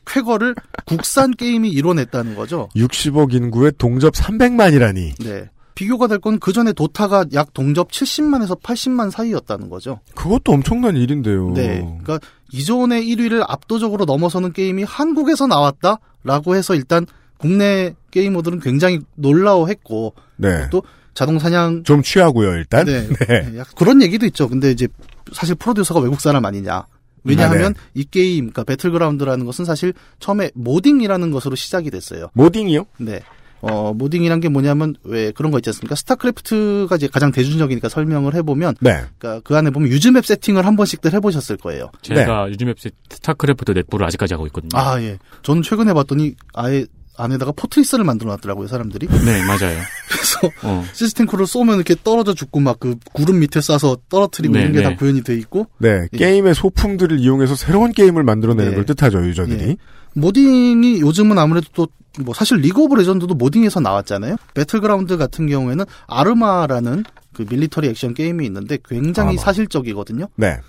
쾌거를 0.05 0.55
국산 0.85 1.31
게임이 1.31 1.69
이뤄냈다는 1.69 2.35
거죠. 2.35 2.69
60억 2.75 3.33
인구의 3.33 3.73
동접 3.77 4.13
300만이라니. 4.13 5.23
네. 5.23 5.49
비교가 5.75 6.07
될 6.07 6.19
건 6.19 6.39
그 6.39 6.53
전에 6.53 6.71
도타가 6.71 7.25
약 7.33 7.53
동접 7.53 7.91
70만에서 7.91 8.59
80만 8.61 9.11
사이였다는 9.11 9.69
거죠. 9.69 9.99
그것도 10.15 10.53
엄청난 10.53 10.95
일인데요. 10.95 11.51
네. 11.51 11.79
그러니까 12.03 12.19
이전의 12.53 13.03
1위를 13.07 13.43
압도적으로 13.45 14.05
넘어서는 14.05 14.53
게임이 14.53 14.83
한국에서 14.83 15.47
나왔다라고 15.47 16.55
해서 16.55 16.75
일단 16.75 17.05
국내 17.37 17.93
게이머들은 18.11 18.59
굉장히 18.59 18.99
놀라워했고 19.15 20.13
네. 20.37 20.67
또 20.71 20.83
자동 21.13 21.39
사냥 21.39 21.83
좀 21.83 22.01
취하고요, 22.01 22.51
일단. 22.53 22.85
네. 22.85 23.07
네. 23.27 23.49
네, 23.51 23.63
그런 23.75 24.01
얘기도 24.01 24.25
있죠. 24.27 24.49
근데 24.49 24.71
이제 24.71 24.87
사실 25.31 25.55
프로듀서가 25.55 25.99
외국 25.99 26.19
사람 26.21 26.45
아니냐. 26.45 26.85
왜냐하면 27.23 27.65
아, 27.65 27.69
네. 27.69 27.75
이 27.95 28.03
게임, 28.03 28.51
그러니까 28.51 28.63
배틀그라운드라는 28.65 29.45
것은 29.45 29.65
사실 29.65 29.93
처음에 30.19 30.51
modding이라는 30.53 31.31
것으로 31.31 31.55
시작이 31.55 31.89
됐어요. 31.89 32.29
modding이요? 32.33 32.85
네. 32.99 33.21
어, 33.61 33.93
modding이란 33.95 34.41
게 34.41 34.49
뭐냐면 34.49 34.95
왜 35.03 35.31
그런 35.31 35.51
거 35.51 35.57
있지 35.57 35.69
않습니까? 35.69 35.95
스타크래프트가 35.95 36.95
이제 36.97 37.07
가장 37.07 37.31
대중적이니까 37.31 37.89
설명을 37.89 38.35
해보면 38.35 38.75
네. 38.79 39.05
그러니까 39.17 39.41
그 39.43 39.57
안에 39.57 39.71
보면 39.71 39.89
use 39.89 40.06
map 40.06 40.23
세팅을 40.23 40.67
한 40.67 40.75
번씩들 40.75 41.13
해보셨을 41.13 41.57
거예요. 41.57 41.89
제가 42.03 42.49
요즘 42.49 42.69
앱 42.69 42.77
스타크래프트 43.09 43.71
넷부를 43.71 44.05
아직까지 44.05 44.35
하고 44.35 44.45
있거든요. 44.47 44.79
아, 44.79 45.01
예. 45.01 45.17
저는 45.41 45.63
최근에 45.63 45.93
봤더니 45.93 46.35
아예 46.53 46.85
안에다가 47.17 47.51
포트리스를 47.53 48.03
만들어 48.03 48.29
놨더라고요, 48.31 48.67
사람들이. 48.67 49.07
네, 49.07 49.43
맞아요. 49.43 49.79
그래서 50.09 50.51
어. 50.63 50.83
siege 50.93 51.25
탱크를 51.27 51.47
쏘면 51.47 51.75
이렇게 51.75 51.95
떨어져 52.03 52.33
죽고 52.33 52.59
막 52.59 52.75
그 52.79 52.97
구름 53.13 53.39
밑에 53.39 53.61
싸서 53.61 53.97
떨어뜨리고 54.09 54.53
네, 54.53 54.61
이런 54.61 54.73
게다 54.73 54.89
네. 54.89 54.95
구현이 54.97 55.23
돼 55.23 55.33
있고 55.35 55.67
네. 55.79 56.07
예. 56.13 56.17
게임의 56.17 56.53
소품들을 56.55 57.19
이용해서 57.19 57.55
새로운 57.55 57.93
게임을 57.93 58.23
만들어내는 58.23 58.71
네. 58.71 58.75
걸 58.75 58.85
뜻하죠, 58.85 59.25
유저들이. 59.25 59.63
예. 59.69 59.77
modding이 60.13 60.99
요즘은 61.01 61.37
아무래도 61.39 61.67
또 61.73 61.87
뭐 62.23 62.33
사실 62.33 62.57
리그 62.57 62.81
오브 62.83 62.95
레전드도 62.95 63.35
modding에서 63.35 63.79
나왔잖아요. 63.79 64.37
배틀그라운드 64.53 65.17
같은 65.17 65.47
경우에는 65.47 65.85
아르마라는 66.07 67.03
그 67.33 67.45
밀리터리 67.49 67.87
액션 67.89 68.13
게임이 68.13 68.45
있는데 68.45 68.77
굉장히 68.87 69.29
아르마. 69.31 69.41
사실적이거든요. 69.41 70.27
네. 70.35 70.59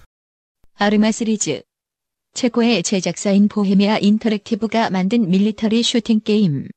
아르마 0.77 1.11
시리즈 1.13 1.63
체코의 2.37 2.83
제작사인 2.83 3.49
보헤미아 3.49 3.97
인터랙티브가 3.97 4.91
만든 4.91 5.31
밀리터리 5.31 5.83
슈팅 5.83 6.21
게임. 6.21 6.69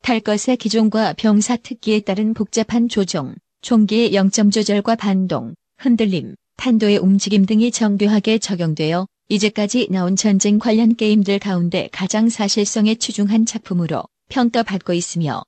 탈 0.00 0.20
것의 0.20 0.56
기종과 0.58 1.12
병사 1.12 1.56
특기에 1.56 2.00
따른 2.00 2.32
복잡한 2.32 2.88
조종, 2.88 3.34
총기의 3.60 4.14
영점 4.14 4.50
조절과 4.50 4.96
반동, 4.96 5.54
흔들림, 5.76 6.34
탄도의 6.56 6.96
움직임 6.96 7.44
등이 7.44 7.72
정교하게 7.72 8.38
적용되어 8.38 9.06
이제까지 9.28 9.88
나온 9.90 10.16
전쟁 10.16 10.58
관련 10.58 10.96
게임들 10.96 11.40
가운데 11.40 11.90
가장 11.92 12.30
사실성에 12.30 12.94
치중한 12.94 13.44
작품으로 13.44 14.02
평가받고 14.30 14.94
있으며 14.94 15.42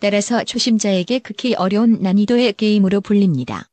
따라서 0.00 0.44
초심자에게 0.44 1.20
극히 1.20 1.54
어려운 1.54 2.02
난이도의 2.02 2.52
게임으로 2.58 3.00
불립니다. 3.00 3.70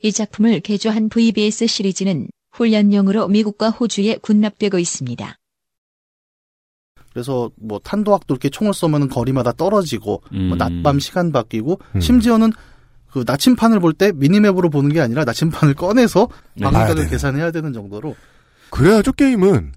이 0.00 0.12
작품을 0.12 0.60
개조한 0.60 1.08
VBS 1.08 1.66
시리즈는 1.66 2.28
훈련용으로 2.54 3.28
미국과 3.28 3.70
호주에 3.70 4.16
군납되고 4.22 4.78
있습니다. 4.78 5.38
그래서 7.12 7.50
뭐 7.56 7.78
탄도학도 7.78 8.34
이렇게 8.34 8.48
총을 8.48 8.74
쏘면 8.74 9.08
거리마다 9.08 9.52
떨어지고 9.52 10.22
뭐 10.30 10.40
음. 10.40 10.58
낮밤 10.58 10.98
시간 10.98 11.30
바뀌고 11.30 11.78
음. 11.94 12.00
심지어는 12.00 12.52
그 13.10 13.22
나침판을 13.24 13.78
볼 13.78 13.92
때 13.92 14.10
미니맵으로 14.12 14.70
보는 14.70 14.92
게 14.92 15.00
아니라 15.00 15.24
나침판을 15.24 15.74
꺼내서 15.74 16.28
네. 16.54 16.66
되는. 16.66 17.08
계산해야 17.08 17.52
되는 17.52 17.72
정도로 17.72 18.16
그래야죠, 18.70 19.12
게임은. 19.12 19.72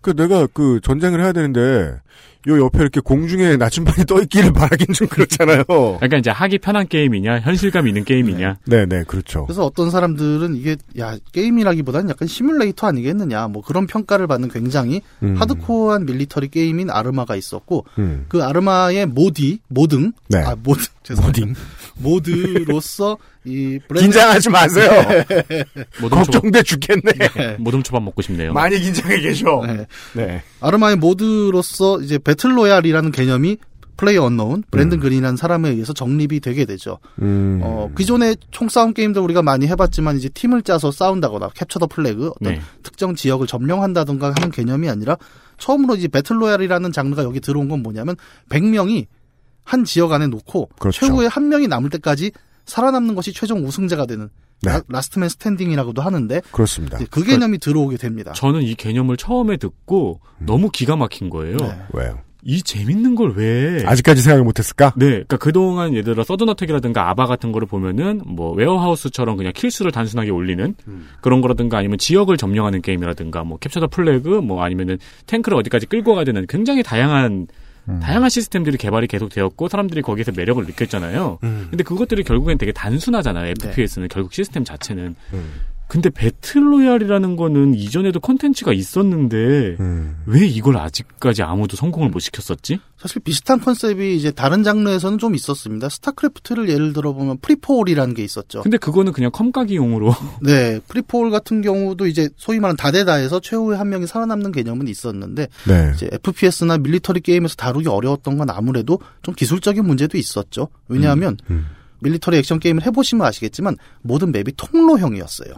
그 0.00 0.14
내가 0.14 0.46
그 0.46 0.80
전쟁을 0.82 1.20
해야 1.20 1.32
되는데 1.32 2.00
요 2.48 2.58
옆에 2.58 2.78
이렇게 2.80 3.00
공중에 3.00 3.56
나침반이 3.56 4.06
떠 4.06 4.20
있기를 4.22 4.52
바라긴 4.52 4.94
좀 4.94 5.08
그렇잖아요. 5.08 5.64
그러니까 5.66 6.16
이제 6.16 6.30
하기 6.30 6.58
편한 6.58 6.88
게임이냐, 6.88 7.40
현실감 7.40 7.86
있는 7.86 8.04
게임이냐. 8.04 8.58
네, 8.64 8.86
네, 8.86 9.04
그렇죠. 9.06 9.44
그래서 9.44 9.66
어떤 9.66 9.90
사람들은 9.90 10.56
이게 10.56 10.76
야 10.98 11.16
게임이라기보다는 11.32 12.08
약간 12.08 12.26
시뮬레이터 12.26 12.86
아니겠느냐 12.86 13.48
뭐 13.48 13.62
그런 13.62 13.86
평가를 13.86 14.26
받는 14.26 14.48
굉장히 14.48 15.02
음. 15.22 15.36
하드코어한 15.36 16.06
밀리터리 16.06 16.48
게임인 16.48 16.90
아르마가 16.90 17.36
있었고 17.36 17.84
음. 17.98 18.24
그 18.28 18.42
아르마의 18.42 19.06
모디 19.06 19.60
모등 19.68 20.12
네. 20.28 20.38
아 20.38 20.56
모드 20.62 20.82
죄송합니다 21.02 21.60
모드로서 22.02 23.18
이 23.44 23.78
브랜드 23.88 24.06
긴장하지 24.06 24.50
마세요. 24.50 24.90
모둠 26.00 26.22
초밥, 26.24 26.32
걱정돼 26.32 26.62
죽겠네. 26.62 27.56
모둠 27.58 27.82
초밥 27.82 28.02
먹고 28.02 28.22
싶네요. 28.22 28.52
많이 28.52 28.78
긴장해 28.78 29.20
계셔. 29.20 29.62
네. 29.66 29.86
네. 30.14 30.42
아르마의 30.60 30.96
mod로서 30.96 32.00
이제 32.00 32.18
battle 32.18 32.47
royale이라는 32.47 33.10
개념이 33.12 33.58
플레이어 34.00 34.24
언노운 34.24 34.64
브랜든 34.70 34.98
그린이라는 34.98 35.36
사람에 35.36 35.68
의해서 35.68 35.92
정립이 35.92 36.40
되게 36.40 36.64
되죠. 36.64 36.98
음. 37.20 37.60
어, 37.62 37.90
기존의 37.96 38.38
총싸움 38.50 38.94
게임들 38.94 39.20
우리가 39.20 39.42
많이 39.42 39.66
해봤지만 39.66 40.16
이제 40.16 40.30
팀을 40.30 40.62
짜서 40.62 40.90
싸운다거나 40.90 41.50
capture 41.50 41.78
the 41.78 41.86
flag 41.86 42.28
어떤 42.28 42.54
네. 42.54 42.60
특정 42.82 43.14
지역을 43.14 43.46
점령한다던가 43.46 44.32
하는 44.34 44.50
개념이 44.50 44.88
아니라 44.88 45.18
처음으로 45.58 45.96
이제 45.96 46.08
battle 46.08 46.35
royale이라는 46.35 46.92
장르가 46.92 47.24
여기 47.24 47.40
들어온 47.40 47.68
건 47.68 47.82
뭐냐면 47.82 48.16
100명이 48.48 49.06
한 49.64 49.84
지역 49.84 50.12
안에 50.12 50.26
놓고 50.26 50.70
그렇죠. 50.78 51.06
최후의 51.06 51.28
한 51.28 51.48
명이 51.48 51.68
남을 51.68 51.90
때까지 51.90 52.32
살아남는 52.66 53.14
것이 53.14 53.32
최종 53.32 53.64
우승자가 53.64 54.06
되는 54.06 54.28
네. 54.62 54.80
last 54.88 55.00
man 55.00 55.28
standing이라고도 55.30 56.02
하는데 56.02 56.40
그렇습니다. 56.52 56.98
이제 56.98 57.06
그 57.10 57.24
개념이 57.24 57.58
들어오게 57.58 57.96
됩니다. 57.96 58.32
저는 58.32 58.62
이 58.62 58.74
개념을 58.74 59.16
처음에 59.16 59.56
듣고 59.56 60.20
너무 60.38 60.70
기가 60.70 60.96
막힌 60.96 61.30
거예요. 61.30 61.56
네. 61.56 61.78
왜요? 61.92 62.18
이 62.42 62.62
재밌는 62.62 63.16
걸 63.16 63.34
왜? 63.36 63.84
아직까지 63.84 64.22
생각을 64.22 64.44
못했을까? 64.44 64.94
네, 64.96 65.06
그러니까 65.06 65.36
그동안 65.36 65.92
예를 65.92 66.14
들어 66.14 66.24
서든어택이라든가 66.24 67.10
아바 67.10 67.26
같은 67.26 67.52
거를 67.52 67.68
보면은 67.68 68.22
뭐 68.24 68.52
웨어하우스처럼 68.52 69.36
그냥 69.36 69.52
kill수를 69.54 69.92
단순하게 69.92 70.30
올리는 70.30 70.74
그런 71.20 71.42
거라든가 71.42 71.76
아니면 71.78 71.98
지역을 71.98 72.38
점령하는 72.38 72.80
게임이라든가 72.80 73.44
뭐 73.44 73.58
capture 73.58 73.80
the 73.80 73.88
flag 73.88 74.28
뭐 74.28 74.62
아니면은 74.62 74.98
탱크를 75.26 75.58
어디까지 75.58 75.86
끌고 75.86 76.14
가야 76.14 76.24
되는 76.24 76.46
굉장히 76.48 76.82
다양한 76.82 77.46
다양한 78.00 78.30
시스템들이 78.30 78.76
개발이 78.78 79.06
계속 79.06 79.28
되었고 79.30 79.68
사람들이 79.68 80.02
거기에서 80.02 80.32
매력을 80.34 80.64
느꼈잖아요. 80.64 81.38
근데 81.40 81.82
그것들이 81.84 82.22
결국엔 82.24 82.58
되게 82.58 82.72
단순하잖아요. 82.72 83.54
FPS는 83.62 84.08
결국 84.08 84.32
시스템 84.32 84.64
자체는. 84.64 85.14
근데 85.90 86.08
battle 86.08 86.48
royale이라는 86.48 87.34
거는 87.34 87.74
이전에도 87.74 88.20
컨텐츠가 88.20 88.72
있었는데 88.72 89.76
음. 89.80 90.22
왜 90.24 90.46
이걸 90.46 90.76
아직까지 90.76 91.42
아무도 91.42 91.76
성공을 91.76 92.10
못 92.10 92.20
시켰었지? 92.20 92.78
사실 92.96 93.20
비슷한 93.22 93.58
컨셉이 93.58 94.16
이제 94.16 94.30
다른 94.30 94.62
장르에서는 94.62 95.18
좀 95.18 95.34
있었습니다. 95.34 95.88
스타크래프트를 95.88 96.68
예를 96.68 96.92
들어보면 96.92 97.38
free 97.38 97.56
for 97.56 97.69
all이라는 97.69 98.14
게 98.14 98.22
있었죠. 98.22 98.62
근데 98.62 98.76
그거는 98.76 99.12
그냥 99.12 99.32
컴까기용으로 99.32 100.14
네, 100.42 100.78
free 100.86 101.04
for 101.04 101.18
all 101.18 101.32
같은 101.32 101.60
경우도 101.60 102.06
이제 102.06 102.28
소위 102.36 102.60
말하는 102.60 102.76
다대다에서 102.76 103.40
최후의 103.40 103.76
한 103.76 103.88
명이 103.88 104.06
살아남는 104.06 104.52
개념은 104.52 104.86
있었는데 104.86 105.48
네. 105.66 105.92
이제 105.96 106.08
FPS나 106.12 106.78
밀리터리 106.78 107.20
게임에서 107.20 107.56
다루기 107.56 107.88
어려웠던 107.88 108.38
건 108.38 108.48
아무래도 108.50 109.00
좀 109.22 109.34
기술적인 109.34 109.84
문제도 109.84 110.16
있었죠. 110.16 110.68
왜냐하면 110.86 111.36
음. 111.50 111.66
밀리터리 111.98 112.36
액션 112.36 112.60
게임을 112.60 112.86
해보시면 112.86 113.26
아시겠지만 113.26 113.76
모든 114.02 114.30
맵이 114.30 114.52
통로형이었어요. 114.56 115.54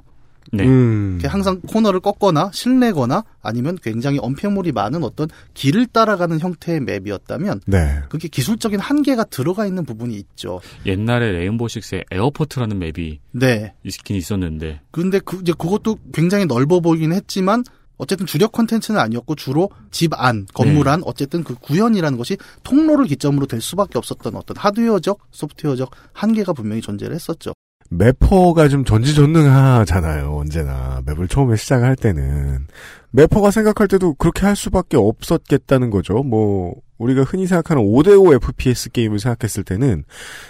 네. 0.53 0.67
음. 0.67 1.19
항상 1.25 1.61
코너를 1.63 2.01
꺾거나 2.01 2.51
실내거나 2.53 3.25
아니면 3.41 3.79
굉장히 3.83 4.19
엄폐물이 4.21 4.73
많은 4.73 5.03
어떤 5.03 5.29
길을 5.55 5.87
따라가는 5.87 6.41
형태의 6.41 6.81
맵이었다면 6.81 7.63
네. 7.67 8.01
그게 8.11 8.29
기술적인 8.29 8.79
한계가 8.79 9.25
들어가 9.25 9.67
있는 9.67 9.85
부분이 9.87 10.15
있죠. 10.15 10.61
옛날에 10.85 11.33
레인보우 11.33 11.69
식스의 11.69 12.05
에어포트라는 12.11 12.79
맵이 12.79 13.21
네. 13.33 13.75
있긴 13.83 14.17
있었는데 14.17 14.81
근데 14.91 15.21
그 15.21 15.39
이제 15.41 15.53
그것도 15.57 15.99
굉장히 16.13 16.45
넓어 16.45 16.81
보이긴 16.81 17.13
했지만 17.13 17.65
어쨌든 17.97 18.27
주력 18.27 18.53
컨텐츠는 18.53 18.99
아니었고 18.99 19.37
주로 19.37 19.71
집 19.91 20.13
안, 20.15 20.47
건물 20.53 20.85
네. 20.85 20.91
안, 20.91 21.03
어쨌든 21.05 21.45
그 21.45 21.55
구현이라는 21.55 22.19
것이 22.19 22.37
통로를 22.65 23.07
기점으로 23.07 23.47
될 23.47 23.61
수밖에 23.61 23.97
없었던 23.97 24.35
어떤 24.35 24.57
하드웨어적, 24.57 25.19
소프트웨어적 25.31 25.91
한계가 26.13 26.53
분명히 26.53 26.83
존재를 26.83 27.15
했었죠. 27.15 27.53
매퍼가 27.97 28.69
좀 28.69 28.85
전지전능하잖아요. 28.85 30.35
언제나 30.37 31.03
맵을 31.07 31.29
처음에 31.29 31.57
시작할 31.57 31.95
때는 31.97 32.67
매퍼가 33.11 33.51
생각할 33.51 33.89
때도 33.89 34.15
그렇게 34.15 34.47
할 34.47 34.57
수밖에 34.57 34.97
없었겠다는 34.97 35.91
거죠. 35.91 36.23
뭐 36.23 36.75
우리가 36.99 37.23
흔히 37.25 37.47
생각하는 37.47 37.83
5대5 37.83 38.35
FPS 38.37 38.91
게임을 38.91 39.19
생각했을 39.19 39.65
때는 39.65 40.05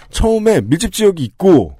처음에 0.09 0.61
밀집 0.61 0.93
지역이 0.93 1.23
있고 1.23 1.75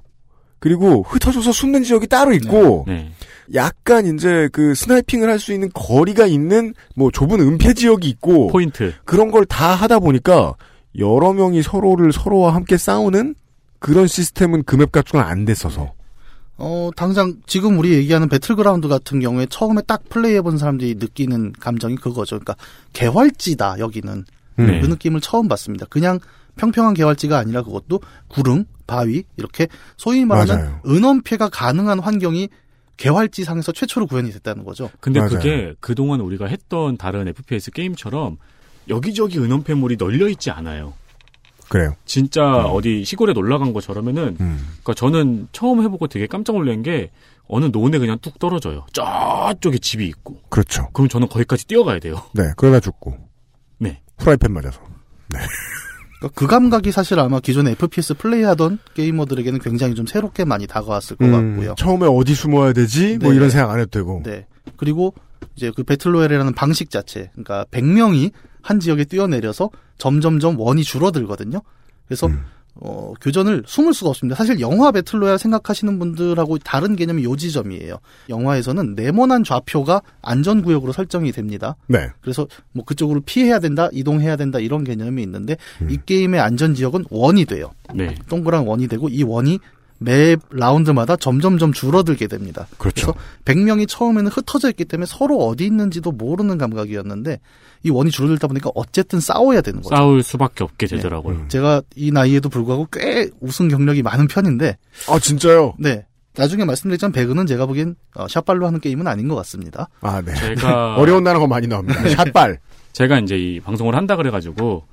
그리고 0.58 1.02
흩어져서 1.02 1.52
숨는 1.52 1.82
지역이 1.84 2.08
따로 2.08 2.32
있고 2.34 2.84
네. 2.86 3.10
약간 3.54 4.06
이제 4.06 4.48
그 4.52 4.74
스나이핑을 4.74 5.28
할 5.28 5.38
수 5.38 5.52
있는 5.52 5.70
거리가 5.74 6.26
있는 6.26 6.74
뭐 6.94 7.10
좁은 7.10 7.40
은폐 7.40 7.74
지역이 7.74 8.08
있고 8.08 8.48
포인트 8.48 8.92
그런 9.04 9.30
걸 9.30 9.44
다 9.46 9.74
하다 9.74 9.98
보니까 10.00 10.54
여러 10.98 11.32
명이 11.32 11.62
서로를 11.62 12.12
서로와 12.12 12.54
함께 12.54 12.76
싸우는 12.76 13.34
그런 13.84 14.06
시스템은 14.06 14.64
그 14.64 14.76
맵 14.76 14.92
가지고는 14.92 15.26
안 15.26 15.44
됐어서 15.44 15.92
어, 16.56 16.90
당장 16.96 17.34
지금 17.46 17.78
우리 17.78 17.92
얘기하는 17.92 18.28
배틀그라운드 18.28 18.88
같은 18.88 19.20
경우에 19.20 19.46
처음에 19.46 19.82
딱 19.82 20.08
플레이해본 20.08 20.56
사람들이 20.56 20.94
느끼는 20.94 21.52
감정이 21.58 21.96
그거죠. 21.96 22.38
그러니까 22.38 22.56
개활지다, 22.92 23.78
여기는. 23.80 24.24
네. 24.56 24.80
그 24.80 24.86
느낌을 24.86 25.20
처음 25.20 25.48
받습니다. 25.48 25.86
그냥 25.90 26.20
평평한 26.56 26.94
개활지가 26.94 27.36
아니라 27.36 27.62
그것도 27.62 28.00
구릉, 28.28 28.66
바위, 28.86 29.24
이렇게 29.36 29.66
소위 29.96 30.24
말하는 30.24 30.54
맞아요. 30.54 30.80
은엄폐가 30.86 31.48
가능한 31.48 31.98
환경이 31.98 32.48
개활지상에서 32.96 33.72
최초로 33.72 34.06
구현이 34.06 34.30
됐다는 34.30 34.64
거죠. 34.64 34.90
근데 35.00 35.18
맞아요. 35.18 35.34
그게 35.34 35.74
그동안 35.80 36.20
우리가 36.20 36.46
했던 36.46 36.96
다른 36.96 37.26
FPS 37.26 37.72
게임처럼 37.72 38.36
여기저기 38.88 39.40
은원폐물이 39.40 39.96
널려 39.96 40.28
있지 40.28 40.50
않아요. 40.52 40.94
그래요. 41.68 41.94
진짜 42.04 42.42
어디 42.66 43.04
시골에 43.04 43.32
놀러 43.32 43.58
간 43.58 43.72
것처럼에는 43.72 44.36
음. 44.40 44.66
그러니까 44.82 44.94
저는 44.94 45.48
처음 45.52 45.82
해보고 45.82 46.08
되게 46.08 46.26
깜짝 46.26 46.54
놀란 46.56 46.82
게 46.82 47.10
어느 47.46 47.66
논에 47.66 47.98
그냥 47.98 48.18
뚝 48.20 48.38
떨어져요. 48.38 48.86
저쪽에 48.92 49.78
집이 49.78 50.06
있고. 50.06 50.40
그렇죠. 50.48 50.88
그럼 50.92 51.08
저는 51.08 51.28
거기까지 51.28 51.66
뛰어가야 51.66 51.98
돼요. 51.98 52.22
네, 52.32 52.44
그러다 52.56 52.80
죽고 52.80 53.16
네. 53.78 53.90
음. 53.90 53.96
후라이팬 54.18 54.52
맞아서. 54.52 54.80
그러니까 55.28 56.28
그 56.34 56.46
감각이 56.46 56.90
사실 56.92 57.18
아마 57.18 57.40
기존에 57.40 57.72
FPS 57.72 58.14
플레이하던 58.14 58.78
게이머들에게는 58.94 59.58
굉장히 59.60 59.94
좀 59.94 60.06
새롭게 60.06 60.44
많이 60.44 60.66
다가왔을 60.66 61.16
것 61.16 61.26
음, 61.26 61.32
같고요. 61.56 61.74
처음에 61.76 62.06
어디 62.06 62.34
숨어야 62.34 62.72
되지? 62.72 63.18
뭐 63.18 63.30
네. 63.30 63.36
이런 63.36 63.50
생각 63.50 63.70
안 63.70 63.80
해도 63.80 63.90
되고. 63.90 64.22
네. 64.24 64.46
그리고 64.76 65.14
이제 65.56 65.70
그 65.74 65.82
배틀로얄이라는 65.82 66.54
방식 66.54 66.90
자체, 66.90 67.30
그러니까 67.32 67.66
100명이 67.70 68.32
한 68.64 68.80
지역에 68.80 69.04
뛰어내려서 69.04 69.70
점점점 69.98 70.58
원이 70.58 70.82
줄어들거든요. 70.82 71.60
그래서 72.06 72.26
음. 72.26 72.44
어, 72.76 73.12
교전을 73.20 73.62
숨을 73.66 73.94
수가 73.94 74.10
없습니다. 74.10 74.34
사실 74.36 74.58
영화 74.58 74.90
배틀로얄 74.90 75.38
생각하시는 75.38 75.96
분들하고 75.98 76.58
다른 76.58 76.96
개념이 76.96 77.22
요 77.22 77.36
지점이에요. 77.36 77.98
영화에서는 78.30 78.94
네모난 78.94 79.44
좌표가 79.44 80.02
안전구역으로 80.22 80.92
설정이 80.92 81.30
됩니다. 81.30 81.76
네. 81.86 82.08
그래서 82.20 82.48
뭐 82.72 82.84
그쪽으로 82.84 83.20
피해야 83.20 83.60
된다, 83.60 83.88
이동해야 83.92 84.36
된다 84.36 84.58
이런 84.58 84.82
개념이 84.82 85.22
있는데 85.22 85.56
음. 85.82 85.90
이 85.90 85.98
게임의 86.04 86.40
안전지역은 86.40 87.04
원이 87.10 87.44
돼요. 87.44 87.70
네. 87.94 88.14
동그란 88.28 88.66
원이 88.66 88.88
되고 88.88 89.08
이 89.08 89.22
원이 89.22 89.60
매 90.04 90.36
라운드마다 90.50 91.16
점점점 91.16 91.72
줄어들게 91.72 92.26
됩니다. 92.26 92.66
그렇죠. 92.78 93.08
래서 93.08 93.18
100명이 93.44 93.88
처음에는 93.88 94.30
흩어져 94.30 94.68
있기 94.70 94.84
때문에 94.84 95.06
서로 95.06 95.46
어디 95.46 95.64
있는지도 95.64 96.12
모르는 96.12 96.58
감각이었는데 96.58 97.40
이 97.84 97.90
원이 97.90 98.10
줄어들다 98.10 98.46
보니까 98.46 98.70
어쨌든 98.74 99.20
싸워야 99.20 99.60
되는 99.60 99.80
거죠. 99.80 99.94
싸울 99.94 100.22
수밖에 100.22 100.64
없게 100.64 100.86
되더라고요. 100.86 101.36
음. 101.36 101.48
제가 101.48 101.82
이 101.96 102.10
나이에도 102.12 102.48
불구하고 102.48 102.88
꽤 102.92 103.30
우승 103.40 103.68
경력이 103.68 104.02
많은 104.02 104.28
편인데 104.28 104.76
아, 105.08 105.18
진짜요? 105.18 105.74
네. 105.78 106.06
나중에 106.36 106.64
말씀드리지만 106.64 107.12
배그는 107.12 107.46
제가 107.46 107.66
보기엔 107.66 107.94
어, 108.14 108.26
샷발로 108.26 108.66
하는 108.66 108.80
게임은 108.80 109.06
아닌 109.06 109.28
것 109.28 109.36
같습니다. 109.36 109.88
아, 110.00 110.20
네. 110.20 110.34
제가 110.34 110.96
어려운 110.98 111.24
단어가 111.24 111.46
많이 111.46 111.66
나옵니다. 111.66 112.08
샷발. 112.08 112.58
제가 112.92 113.18
이제 113.20 113.36
이 113.36 113.60
방송을 113.60 113.94
한다 113.94 114.16
그래가지고 114.16 114.84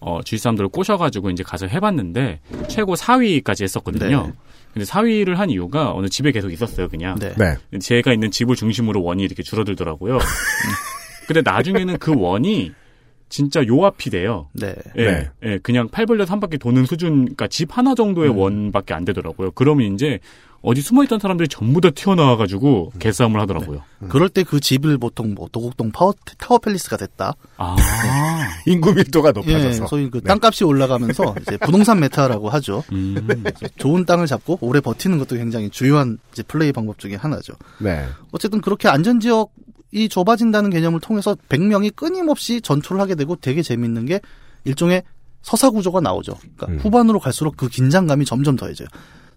어, 0.00 0.20
주위 0.24 0.38
사람들을 0.38 0.68
꼬셔가지고 0.68 1.30
이제 1.30 1.42
가서 1.42 1.66
해봤는데 1.66 2.40
최고 2.68 2.94
4위까지 2.94 3.62
했었거든요. 3.62 4.26
네. 4.26 4.32
근데 4.78 4.84
4위를 4.84 5.34
한 5.34 5.50
이유가 5.50 5.92
어느 5.92 6.08
집에 6.08 6.30
계속 6.30 6.52
있었어요, 6.52 6.88
그냥. 6.88 7.18
네. 7.18 7.34
네. 7.36 7.78
제가 7.80 8.12
있는 8.12 8.30
집을 8.30 8.54
중심으로 8.54 9.02
원이 9.02 9.24
이렇게 9.24 9.42
줄어들더라고요. 9.42 10.18
근데 11.26 11.42
나중에는 11.42 11.98
그 11.98 12.14
원이 12.16 12.72
진짜 13.28 13.66
요 13.66 13.84
앞이 13.84 14.10
돼요. 14.10 14.48
네. 14.54 14.74
예, 14.96 15.04
네. 15.04 15.30
예, 15.44 15.58
그냥 15.58 15.88
팔 15.88 16.06
벌려서 16.06 16.32
한 16.32 16.40
바퀴 16.40 16.58
도는 16.58 16.86
수준, 16.86 17.24
그러니까 17.24 17.48
집 17.48 17.76
하나 17.76 17.94
정도의 17.94 18.30
원밖에 18.30 18.94
안 18.94 19.04
되더라고요. 19.04 19.50
그러면 19.50 19.92
이제 19.92 20.20
어디 20.60 20.80
숨어있던 20.80 21.20
사람들이 21.20 21.48
전부 21.48 21.80
다 21.80 21.90
튀어나와가지고 21.90 22.92
개싸움을 22.98 23.40
하더라고요. 23.40 23.82
그럴 24.08 24.28
때 24.28 24.42
그 24.48 24.60
집을 24.60 24.96
보통 24.96 25.34
뭐 25.34 25.46
도곡동 25.52 25.92
파워, 25.92 26.14
타워 26.38 26.58
팰리스가 26.58 26.96
됐다. 26.96 27.34
아. 27.58 27.76
인구 28.66 28.94
밀도가 28.94 29.28
예, 29.28 29.32
높아져서. 29.32 29.86
소위 29.86 30.08
그 30.10 30.22
땅값이 30.22 30.64
올라가면서 30.64 31.34
이제 31.42 31.56
부동산 31.58 32.00
meta라고 32.00 32.48
하죠. 32.48 32.82
음. 32.92 33.44
좋은 33.76 34.06
땅을 34.06 34.26
잡고 34.26 34.58
오래 34.62 34.80
버티는 34.80 35.18
것도 35.18 35.36
굉장히 35.36 35.68
중요한 35.70 36.18
이제 36.32 36.42
플레이 36.42 36.72
방법 36.72 36.98
중에 36.98 37.14
하나죠. 37.14 37.52
네. 37.78 38.06
어쨌든 38.32 38.60
그렇게 38.60 38.88
안전지역 38.88 39.50
이 39.92 40.08
좁아진다는 40.08 40.70
개념을 40.70 41.00
통해서 41.00 41.36
100명이 41.48 41.94
끊임없이 41.94 42.60
전투를 42.60 43.00
하게 43.00 43.14
되고 43.14 43.36
되게 43.36 43.62
재밌는 43.62 44.06
게 44.06 44.20
일종의 44.64 45.02
서사 45.42 45.70
구조가 45.70 46.00
나오죠. 46.00 46.34
그러니까 46.56 46.66
음. 46.68 46.78
후반으로 46.78 47.20
갈수록 47.20 47.56
그 47.56 47.68
긴장감이 47.68 48.24
점점 48.24 48.56
더해져요. 48.56 48.88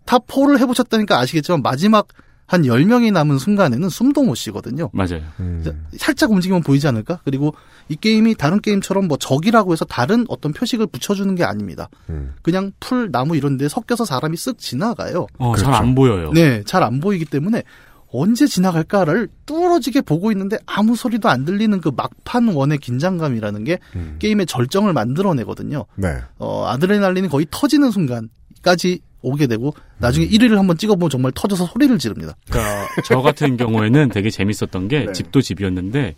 top 0.06 0.26
4를 0.26 0.60
해보셨다니까 0.60 1.20
아시겠지만 1.20 1.62
마지막 1.62 2.08
한 2.48 2.64
10명이 2.64 3.14
남은 3.14 3.38
순간에는 3.38 3.88
숨도 3.88 4.24
못 4.24 4.36
쉬거든요. 4.36 4.90
맞아요. 4.92 5.22
음. 5.40 5.64
살짝 5.96 6.32
움직이면 6.32 6.64
보이지 6.64 6.86
않을까? 6.86 7.22
그리고 7.24 7.54
이 7.88 7.96
게임이 7.96 8.36
다른 8.36 8.60
게임처럼 8.60 9.08
뭐 9.08 9.16
적이라고 9.18 9.72
해서 9.72 9.86
다른 9.86 10.26
어떤 10.28 10.52
표식을 10.52 10.88
붙여주는 10.88 11.34
게 11.36 11.46
아닙니다. 11.46 11.88
음. 12.10 12.34
그냥 12.42 12.74
풀, 12.82 13.10
나무 13.10 13.38
이런 13.38 13.56
데 13.56 13.70
섞여서 13.70 14.04
사람이 14.04 14.36
쓱 14.36 14.58
지나가요. 14.58 15.28
어, 15.38 15.52
그렇죠. 15.54 15.72
잘안 15.72 15.96
보여요. 15.96 16.32
네, 16.34 16.62
잘 16.66 16.84
안 16.84 17.00
보이기 17.00 17.24
때문에 17.24 17.64
언제 18.12 18.46
지나갈까를 18.46 19.30
뚫어지게 19.46 20.02
보고 20.02 20.30
있는데 20.34 20.58
아무 20.66 20.98
소리도 20.98 21.30
안 21.30 21.46
들리는 21.46 21.80
그 21.80 21.92
막판 21.96 22.50
원의 22.50 22.80
긴장감이라는 22.80 23.64
게 23.64 23.80
음. 23.96 24.18
게임의 24.20 24.48
절정을 24.48 24.92
만들어내거든요. 24.92 25.86
네. 25.96 26.18
어, 26.38 26.66
아드레날린이 26.68 27.30
거의 27.30 27.48
터지는 27.50 27.92
순간까지 27.92 29.00
오게 29.22 29.48
되고 29.48 29.74
나중에 30.00 30.26
음. 30.26 30.30
1위를 30.30 30.56
한번 30.56 30.78
찍어보면 30.78 31.10
정말 31.10 31.32
터져서 31.34 31.68
소리를 31.68 31.98
지릅니다. 32.00 32.36
그러니까 32.50 32.88
저 33.06 33.22
같은 33.22 33.58
경우에는 33.58 34.10
되게 34.10 34.30
재밌었던 34.30 34.88
게 34.88 35.06
네. 35.06 35.14
집도 35.14 35.42
집이었는데 35.42 36.16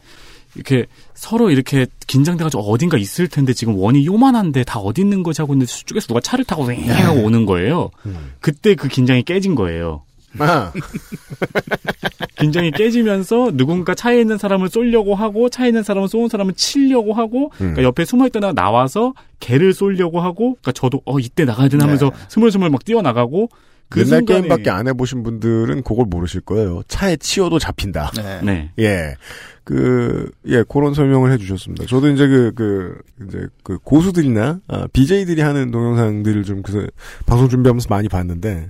이렇게 0.55 0.85
서로 1.13 1.49
이렇게 1.49 1.87
긴장돼가지고 2.07 2.63
어딘가 2.63 2.97
있을 2.97 3.27
텐데 3.27 3.53
지금 3.53 3.75
원이 3.75 4.05
요만한데 4.05 4.63
다 4.63 4.79
어디 4.79 5.01
있는 5.01 5.23
거지 5.23 5.41
하고 5.41 5.53
있는데 5.53 5.71
저쪽에서 5.71 6.07
누가 6.07 6.19
차를 6.19 6.45
타고 6.45 6.65
왱 6.65 6.87
하고 6.89 7.21
오는 7.21 7.45
거예요. 7.45 7.89
음. 8.05 8.33
그때 8.39 8.75
그 8.75 8.87
긴장이 8.87 9.23
깨진 9.23 9.55
거예요. 9.55 10.03
아, 10.39 10.71
긴장이 12.39 12.71
깨지면서 12.71 13.51
누군가 13.53 13.93
차에 13.95 14.19
있는 14.21 14.37
사람을 14.37 14.69
쏘려고 14.69 15.15
하고 15.15 15.49
차에 15.49 15.67
있는 15.67 15.83
사람을 15.83 16.07
쏘는 16.07 16.29
사람을 16.29 16.53
치려고 16.53 17.13
하고 17.13 17.45
음. 17.55 17.57
그러니까 17.57 17.83
옆에 17.83 18.05
숨어 18.05 18.27
있던 18.27 18.43
애가 18.43 18.53
나와서 18.53 19.13
걔를 19.39 19.73
쏘려고 19.73 20.19
하고 20.21 20.55
그러니까 20.61 20.71
저도 20.71 21.01
어 21.05 21.19
이때 21.19 21.45
나가야 21.45 21.69
되나 21.69 21.83
하면서 21.85 22.09
네. 22.09 22.15
스물스물 22.29 22.69
막 22.69 22.83
뛰어나가고 22.83 23.49
그 23.89 23.99
옛날 24.01 24.21
순간에- 24.21 24.27
게임밖에 24.27 24.69
안 24.71 24.87
해보신 24.87 25.21
분들은 25.23 25.83
그걸 25.83 26.05
모르실 26.07 26.41
거예요. 26.41 26.81
차에 26.87 27.15
치여도 27.17 27.59
잡힌다. 27.59 28.11
네. 28.15 28.39
네. 28.41 28.71
예. 28.79 29.15
그, 29.63 30.31
예, 30.47 30.63
그런 30.67 30.93
설명을 30.93 31.31
해주셨습니다. 31.33 31.85
저도 31.85 32.09
이제 32.09 32.27
그, 32.27 32.51
그, 32.55 32.97
이제 33.27 33.45
그 33.63 33.77
고수들이나, 33.77 34.59
아, 34.67 34.87
BJ들이 34.91 35.41
하는 35.41 35.71
동영상들을 35.71 36.43
좀 36.43 36.61
그, 36.63 36.87
방송 37.25 37.47
준비하면서 37.47 37.87
많이 37.89 38.09
봤는데, 38.09 38.67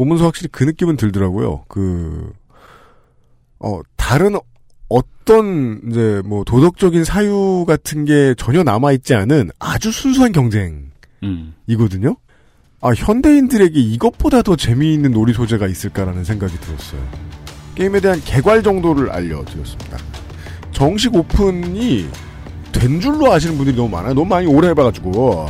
보면서 0.00 0.24
확실히 0.24 0.48
그 0.50 0.64
느낌은 0.64 0.96
들더라고요. 0.96 1.64
그, 1.68 2.32
어, 3.58 3.80
다른 3.96 4.34
어떤, 4.88 5.82
이제 5.90 6.22
뭐 6.24 6.42
도덕적인 6.42 7.04
사유 7.04 7.66
같은 7.68 8.06
게 8.06 8.34
전혀 8.38 8.62
남아있지 8.62 9.14
않은 9.14 9.50
아주 9.58 9.92
순수한 9.92 10.32
경쟁이거든요? 10.32 12.08
음. 12.08 12.14
아, 12.80 12.92
현대인들에게 12.96 13.78
이것보다 13.78 14.40
더 14.40 14.56
재미있는 14.56 15.10
놀이 15.10 15.34
소재가 15.34 15.66
있을까라는 15.66 16.24
생각이 16.24 16.58
들었어요. 16.60 17.06
게임에 17.74 18.00
대한 18.00 18.22
개괄 18.24 18.62
정도를 18.62 19.10
알려드렸습니다. 19.10 19.98
정식 20.72 21.14
오픈이 21.14 22.08
된 22.72 23.00
줄로 23.00 23.30
아시는 23.30 23.58
분들이 23.58 23.76
너무 23.76 23.90
많아요. 23.90 24.14
너무 24.14 24.26
많이 24.26 24.46
오래 24.46 24.68
해봐가지고. 24.68 25.48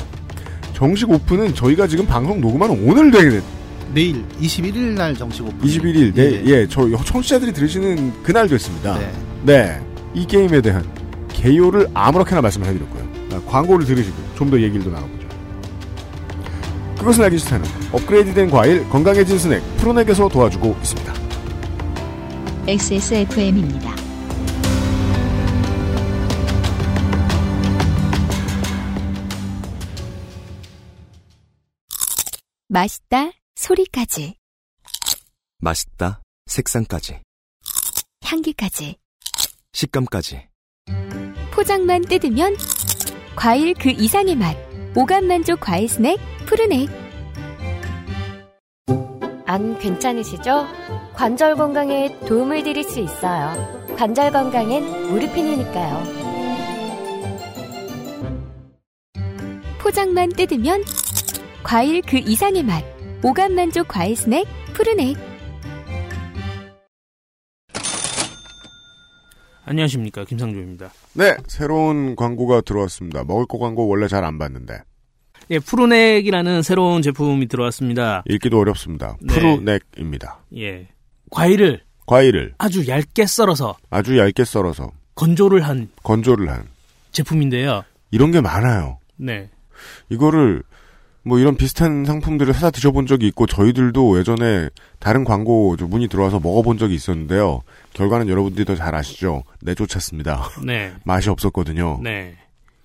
정식 0.73 1.09
오픈은 1.09 1.55
저희가 1.55 1.87
지금 1.87 2.05
방송 2.05 2.41
녹음하는 2.41 2.89
오늘 2.89 3.13
되게 3.13 3.41
내일 3.93 4.25
21일 4.41 4.77
날 4.97 5.15
정식 5.17 5.43
오픈. 5.45 5.59
21일, 5.61 6.15
네, 6.15 6.43
예, 6.47 6.67
저 6.69 6.89
청취자들이 7.05 7.53
들으시는 7.53 8.23
그날 8.23 8.49
됐습니다. 8.49 8.99
네. 8.99 9.13
네. 9.45 9.81
이 10.15 10.27
게임에 10.27 10.61
대한 10.61 10.85
개요를 11.33 11.89
아무렇게나 11.95 12.41
말씀을 12.41 12.67
해드렸고요. 12.69 13.09
아, 13.33 13.41
광고를 13.47 13.87
들으시고 13.87 14.17
좀 14.37 14.51
더 14.51 14.61
얘기를 14.61 14.83
더 14.85 14.91
나눠보죠. 14.91 15.29
그것은 16.99 17.25
알기 17.25 17.39
싫다는 17.39 17.67
업그레이드된 17.93 18.51
과일 18.51 18.89
건강해진 18.89 19.39
스낵 19.39 19.63
프로넥에서 19.79 20.29
도와주고 20.29 20.77
있습니다. 20.83 21.15
XSFM입니다. 22.67 23.95
맛있다 32.69 33.31
소리까지 33.61 34.37
맛있다. 35.59 36.23
색상까지. 36.47 37.21
향기까지 38.25 38.97
식감까지. 39.75 40.49
포장만 41.53 42.01
뜯으면 42.03 42.57
과일 43.37 43.75
그 43.75 43.91
이상의 43.91 44.37
맛 44.37 44.57
오감 44.97 45.27
만족 45.27 45.61
과일 45.61 45.89
스낵 45.91 46.19
푸르넥 46.47 46.89
안 49.45 49.79
괜찮으시죠? 49.79 50.67
관절 51.15 51.57
건강에 51.57 52.19
도움을 52.21 52.63
드릴 52.63 52.83
수 52.85 52.99
있어요 52.99 53.95
관절 53.97 54.33
건강엔 54.33 55.11
무르핀이니까요 55.11 56.03
포장만 59.79 60.31
뜯으면 60.31 60.83
과일 61.63 62.01
그 62.01 62.17
이상의 62.17 62.63
맛 62.63 63.00
오감 63.23 63.55
만족 63.55 63.89
과일 63.89 64.17
스낵 64.17 64.47
푸르넥 64.73 65.17
안녕하십니까 69.65 70.25
김상조입니다. 70.25 70.91
네, 71.15 71.37
새로운 71.47 72.17
광고가 72.17 72.63
들어왔습니다. 72.63 73.23
먹을 73.25 73.47
거 73.47 73.59
광고 73.59 73.87
원래 73.87 74.09
잘 74.09 74.25
안 74.25 74.39
봤는데 74.39 74.79
예, 75.51 75.59
푸르넥이라는 75.59 76.63
새로운 76.63 77.03
제품이 77.03 77.47
들어왔습니다. 77.47 78.23
읽기도 78.29 78.59
어렵습니다. 78.61 79.17
네. 79.21 79.35
푸르넥입니다. 79.35 80.39
예, 80.57 80.89
과일을 81.31 81.83
과일을 82.07 82.55
아주 82.59 82.89
얇게 82.89 83.27
썰어서 83.27 83.77
아주 83.91 84.19
얇게 84.19 84.45
썰어서 84.45 84.91
건조를 85.15 85.61
한 85.63 85.89
건조를 86.03 86.51
한 86.51 86.65
제품인데요. 87.13 87.85
이런 88.11 88.33
게 88.33 88.41
많아요. 88.41 88.99
네, 89.17 89.51
이거를 90.09 90.63
뭐 91.23 91.39
이런 91.39 91.57
비슷한 91.57 92.05
상품들을 92.05 92.53
사다 92.55 92.71
드셔본 92.71 93.07
적이 93.07 93.27
있고 93.29 93.47
저희들도 93.47 94.19
예전에 94.19 94.71
다른 94.99 95.25
광고 95.25 95.77
좀 95.77 95.91
문의 95.91 96.09
들어와서 96.09 96.41
먹어본 96.41 96.79
적이 96.79 96.95
있었는데요. 96.95 97.63
결과는 97.93 98.29
여러분들이 98.29 98.65
더 98.65 98.75
잘 98.75 98.95
아시죠. 98.95 99.43
내쫓았습니다. 99.63 100.49
네, 100.65 100.93
맛이 101.05 101.29
없었거든요. 101.29 102.01
네. 102.03 102.37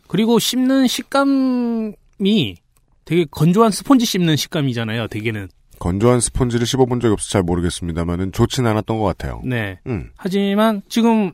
그리고 0.07 0.38
씹는 0.39 0.88
식감이 0.88 2.55
되게 3.05 3.25
건조한 3.29 3.71
스폰지 3.71 4.05
씹는 4.05 4.36
식감이잖아요. 4.36 5.07
대개는. 5.07 5.47
건조한 5.79 6.19
스펀지를 6.21 6.65
씹어본 6.65 6.99
적이 7.01 7.13
없어서 7.13 7.31
잘 7.31 7.43
모르겠습니다만은 7.43 8.31
좋진 8.31 8.65
않았던 8.65 8.97
것 8.97 9.03
같아요. 9.05 9.41
네. 9.45 9.79
음. 9.88 10.09
하지만 10.15 10.81
지금 10.89 11.31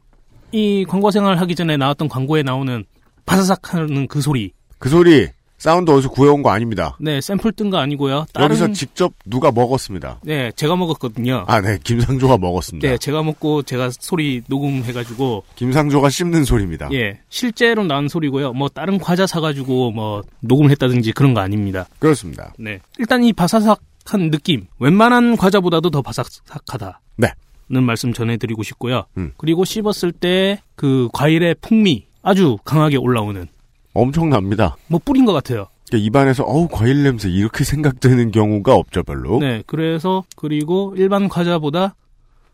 이 0.52 0.84
광고 0.88 1.12
생활 1.12 1.38
하기 1.38 1.56
전에 1.56 1.78
나왔던 1.78 2.10
광고에 2.10 2.44
나오는 2.44 2.84
바사삭 3.26 3.74
하는 3.74 4.08
그 4.08 4.20
소리. 4.22 4.52
그 4.80 4.90
소리 4.90 5.28
사운드 5.62 5.92
어디서 5.92 6.10
구해온 6.10 6.42
거 6.42 6.50
아닙니다. 6.50 6.98
네, 7.00 7.22
샘플 7.22 7.52
뜬 7.52 7.70
거 7.70 7.78
아니고요. 7.78 8.26
다른 8.34 8.50
여기서 8.50 8.72
직접 8.72 9.14
누가 9.26 9.52
먹었습니다. 9.52 10.20
네, 10.24 10.52
제가 10.56 10.76
먹었거든요. 10.76 11.46
아, 11.48 11.62
네. 11.62 11.78
김상조가 11.84 12.40
먹었습니다. 12.40 12.88
네, 12.90 12.98
제가 12.98 13.22
먹고 13.22 13.62
제가 13.62 13.92
소리 13.92 14.42
녹음해가지고 14.48 15.44
김상조가 15.56 16.10
씹는 16.10 16.46
소리입니다. 16.46 16.90
예 16.94 17.20
실제로 17.30 17.84
나온 17.84 18.08
소리고요. 18.08 18.54
뭐 18.54 18.70
다른 18.70 18.98
과자 18.98 19.28
사가지고 19.28 19.92
뭐 19.92 20.24
녹음을 20.40 20.72
했다든지 20.72 21.12
그런 21.12 21.36
거 21.36 21.42
아닙니다. 21.42 21.86
그렇습니다. 22.00 22.54
네, 22.58 22.80
일단 22.98 23.24
이 23.24 23.32
바사삭한 23.32 24.32
느낌, 24.32 24.66
웬만한 24.80 25.38
과자보다도 25.38 25.92
더 25.92 26.02
바삭하다. 26.02 27.02
네. 27.18 27.28
는 27.70 27.84
말씀 27.84 28.12
전해드리고 28.14 28.64
싶고요. 28.64 29.04
음. 29.18 29.32
그리고 29.38 29.64
씹었을 29.64 30.12
때 30.12 30.60
그 30.76 31.08
과일의 31.14 31.56
풍미 31.62 32.08
아주 32.24 32.58
강하게 32.66 32.98
올라오는 32.98 33.48
엄청납니다. 33.94 34.78
뭐 34.88 35.00
뿌린 35.04 35.26
것 35.26 35.34
같아요. 35.34 35.68
그러니까 35.88 36.06
입안에서 36.08 36.44
어우 36.44 36.68
과일 36.70 37.04
냄새 37.04 37.30
이렇게 37.30 37.64
생각되는 37.64 38.32
경우가 38.32 38.76
없죠 38.76 39.04
별로. 39.04 39.40
네, 39.40 39.64
그래서 39.68 40.24
그리고 40.36 40.94
일반 40.98 41.28
과자보다 41.28 41.96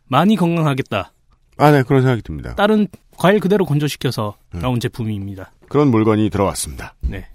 많이 0.08 0.36
건강하겠다. 0.36 1.12
아, 1.58 1.72
네 1.72 1.84
그런 1.84 2.02
생각이 2.02 2.22
듭니다. 2.22 2.56
다른 2.56 2.88
과일 3.18 3.40
그대로 3.40 3.66
건조시켜서 3.66 4.36
음. 4.56 4.60
나온 4.60 4.80
제품입니다. 4.80 5.52
그런 5.70 5.90
물건이 5.90 6.30
들어왔습니다. 6.30 6.96
네. 7.02 7.26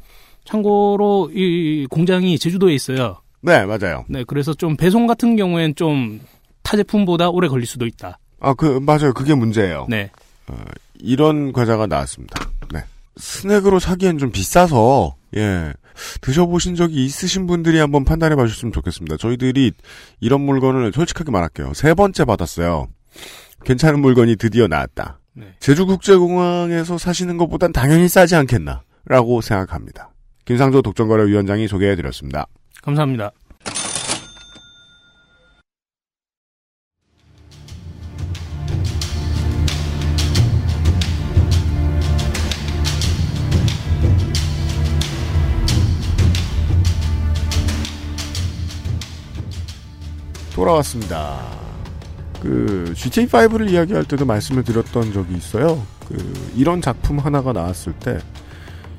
참고로 0.44 1.30
이 1.32 1.86
공장이 1.90 2.38
제주도에 2.38 2.74
있어요. 2.74 3.20
네, 3.42 3.64
맞아요. 3.64 4.05
네, 4.09 4.24
그래서 4.24 4.55
좀 4.55 4.76
배송 4.76 5.07
같은 5.07 5.36
경우엔 5.36 5.74
좀 5.76 6.20
타 6.62 6.76
제품보다 6.76 7.28
오래 7.30 7.48
걸릴 7.48 7.66
수도 7.66 7.86
있다. 7.86 8.18
아, 8.40 8.55
그, 8.55 8.80
맞아요. 8.80 9.12
그게 9.12 9.34
문제예요. 9.34 9.86
네. 9.88 10.11
어, 10.48 10.57
이런 10.98 11.53
과자가 11.53 11.86
나왔습니다. 11.86 12.50
네. 12.72 12.80
스낵으로 13.16 13.78
사기엔 13.78 14.18
좀 14.18 14.30
비싸서, 14.30 15.16
예. 15.36 15.72
드셔보신 16.20 16.74
적이 16.74 17.04
있으신 17.04 17.46
분들이 17.46 17.78
한번 17.78 18.04
판단해 18.04 18.34
봐 18.36 18.46
주셨으면 18.46 18.72
좋겠습니다. 18.72 19.16
저희들이 19.18 19.72
이런 20.20 20.40
물건을 20.40 20.92
솔직하게 20.92 21.30
말할게요. 21.30 21.74
세 21.74 21.94
번째 21.94 22.24
받았어요. 22.24 22.88
괜찮은 23.64 24.00
물건이 24.00 24.36
드디어 24.36 24.66
나왔다. 24.66 25.20
네. 25.34 25.54
제주국제공항에서 25.60 26.98
사시는 26.98 27.36
것보단 27.36 27.72
당연히 27.72 28.08
싸지 28.08 28.34
않겠나. 28.34 28.82
라고 29.04 29.40
생각합니다. 29.40 30.10
김상조 30.44 30.80
독점거래위원장이 30.82 31.68
소개해 31.68 31.96
드렸습니다. 31.96 32.46
감사합니다. 32.82 33.30
돌아왔습니다. 50.62 51.40
그 52.40 52.92
GTA5를 52.96 53.70
이야기할 53.70 54.04
때도 54.04 54.24
말씀을 54.24 54.64
드렸던 54.64 55.12
적이 55.12 55.36
있어요. 55.36 55.84
그 56.08 56.50
이런 56.56 56.80
작품 56.80 57.18
하나가 57.18 57.52
나왔을 57.52 57.92
때 57.94 58.18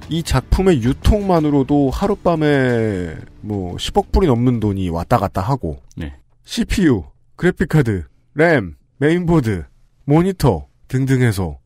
이 0.09 0.21
작품의 0.21 0.83
유통만으로도 0.83 1.89
하룻밤에 1.89 3.15
뭐 3.41 3.75
10억 3.77 4.11
불이 4.11 4.27
넘는 4.27 4.59
돈이 4.59 4.89
왔다 4.89 5.17
갔다 5.17 5.41
하고 5.41 5.79
네. 5.95 6.13
CPU, 6.43 7.03
그래픽카드, 7.35 8.05
램, 8.35 8.75
메인보드, 8.97 9.65
모니터 10.05 10.67
등등 10.87 11.21
해서 11.21 11.57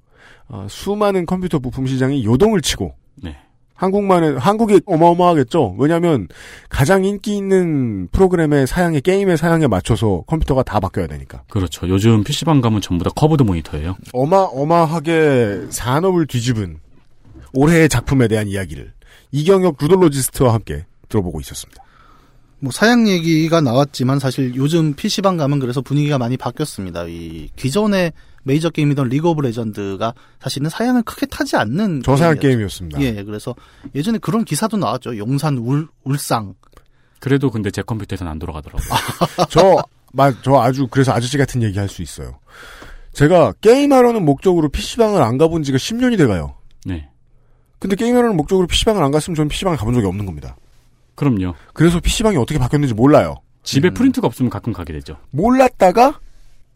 아, 0.47 0.65
수많은 0.69 1.25
컴퓨터 1.25 1.59
부품 1.59 1.87
시장이 1.87 2.23
요동을 2.23 2.61
치고 2.61 2.93
네. 3.15 3.37
한국만은 3.77 4.37
한국이 4.37 4.81
어마어마하겠죠. 4.85 5.75
왜냐하면 5.77 6.27
가장 6.67 7.05
인기 7.05 7.37
있는 7.37 8.07
프로그램의 8.11 8.67
사양의 8.67 9.01
게임의 9.01 9.37
사양에 9.37 9.67
맞춰서 9.67 10.23
컴퓨터가 10.27 10.63
다 10.63 10.79
바뀌어야 10.79 11.07
되니까. 11.07 11.43
그렇죠. 11.49 11.87
요즘 11.87 12.23
PC방 12.23 12.59
가면 12.59 12.81
전부 12.81 13.03
다 13.03 13.11
curved 13.15 13.43
모니터예요. 13.43 13.95
어마어마하게 14.13 15.67
산업을 15.69 16.25
뒤집은 16.25 16.79
올해의 17.53 17.87
작품에 17.87 18.27
대한 18.27 18.47
이야기를 18.47 18.93
이경혁 19.31 19.77
ludologist와 19.79 20.53
함께 20.53 20.85
들어보고 21.07 21.39
있었습니다. 21.39 21.83
뭐 22.59 22.71
사양 22.71 23.07
얘기가 23.07 23.61
나왔지만 23.61 24.17
사실 24.17 24.55
요즘 24.55 24.95
PC방 24.95 25.37
가면 25.37 25.59
그래서 25.59 25.81
분위기가 25.81 26.17
많이 26.17 26.37
바뀌었습니다. 26.37 27.05
이 27.07 27.49
기존의 27.55 28.13
메이저 28.47 28.69
게임이던 28.69 29.09
리그 29.09 29.27
오브 29.29 29.41
레전드가 29.41 30.13
사실은 30.39 30.69
사양을 30.69 31.03
크게 31.03 31.25
타지 31.25 31.57
않는 31.57 32.01
저사양. 32.01 32.39
게임이었습니다. 32.39 33.01
예, 33.01 33.23
그래서 33.23 33.53
예전에 33.93 34.17
그런 34.19 34.45
기사도 34.45 34.77
나왔죠. 34.77 35.17
용산 35.17 35.57
울 35.57 35.87
울상. 36.05 36.53
그래도 37.19 37.51
근데 37.51 37.69
제 37.71 37.81
컴퓨터에서는 37.81 38.31
안 38.31 38.39
돌아가더라고요. 38.39 38.89
저, 39.49 39.83
마, 40.13 40.31
저 40.41 40.55
아주 40.61 40.87
그래서 40.89 41.11
아저씨 41.11 41.37
같은 41.37 41.61
얘기 41.61 41.77
할 41.77 41.89
수 41.89 42.01
있어요. 42.01 42.39
제가 43.11 43.53
게임하려는 43.61 44.23
목적으로 44.23 44.69
PC방을 44.69 45.21
안 45.21 45.37
가본 45.37 45.63
지가 45.63 45.77
10년이 45.77 46.17
돼가요. 46.17 46.55
네. 46.85 47.09
근데 47.79 47.95
게임하려는 47.95 48.37
목적으로 48.37 48.65
PC방을 48.67 49.03
안 49.03 49.11
갔으면 49.11 49.35
저는 49.35 49.49
PC방을 49.49 49.77
가본 49.77 49.93
적이 49.95 50.07
없는 50.07 50.25
겁니다. 50.25 50.55
그럼요. 51.15 51.53
그래서 51.73 51.99
PC방이 51.99 52.37
어떻게 52.37 52.59
바뀌었는지 52.59 52.93
몰라요. 52.93 53.35
집에 53.63 53.89
프린트가 53.89 54.25
없으면 54.27 54.49
가끔 54.49 54.71
가게 54.71 54.93
되죠. 54.93 55.17
몰랐다가 55.31 56.19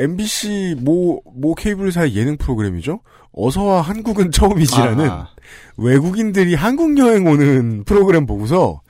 MBC 0.02 0.76
모, 0.80 1.22
모 1.34 1.56
케이블사의 1.56 2.16
예능 2.16 2.38
프로그램이죠. 2.38 3.02
어서와 3.34 3.82
한국은 3.82 4.32
처음이지라는 4.34 5.10
아하. 5.10 5.30
외국인들이 5.78 6.56
한국 6.56 6.97
여행 6.97 7.28
오는 7.28 7.84
프로그램 7.84 8.26
보고서 8.26 8.82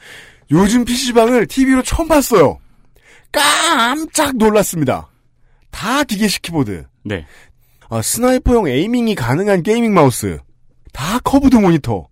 요즘 0.52 0.84
PC방을 0.86 1.48
TV로 1.48 1.84
처음 1.84 2.08
봤어요. 2.08 2.58
깜짝 3.32 4.36
놀랐습니다. 4.36 5.08
다 5.70 6.04
기계식 6.04 6.42
키보드. 6.42 6.86
네. 7.06 7.26
아, 7.90 8.02
sniper용 8.02 8.68
aiming이 8.68 9.16
가능한 9.16 9.64
gaming 9.64 9.94
마우스. 9.94 10.40
다 10.94 11.20
curved 11.20 11.56
모니터. 11.58 12.08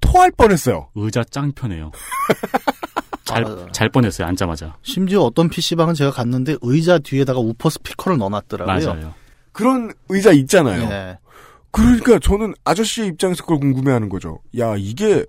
토할 0.00 0.30
뻔했어요. 0.32 0.88
의자 0.94 1.22
짱 1.30 1.52
편해요. 1.52 1.92
잘, 3.24 3.42
맞아요. 3.42 3.68
잘 3.72 3.88
뻔했어요. 3.88 4.26
앉자마자. 4.28 4.76
심지어 4.82 5.20
어떤 5.22 5.48
PC방은 5.48 5.94
제가 5.94 6.10
갔는데 6.10 6.56
의자 6.62 6.98
뒤에다가 6.98 7.40
우퍼 7.40 7.70
스피커를 7.70 8.18
넣어놨더라고요. 8.18 8.86
맞아요. 8.86 9.14
그런 9.52 9.92
의자 10.08 10.32
있잖아요. 10.32 10.88
네. 10.88 11.18
그러니까 11.70 12.18
저는 12.18 12.54
아저씨의 12.64 13.08
입장에서 13.08 13.42
그걸 13.42 13.60
궁금해하는 13.60 14.08
거죠. 14.08 14.40
야 14.58 14.74
이게 14.76 15.24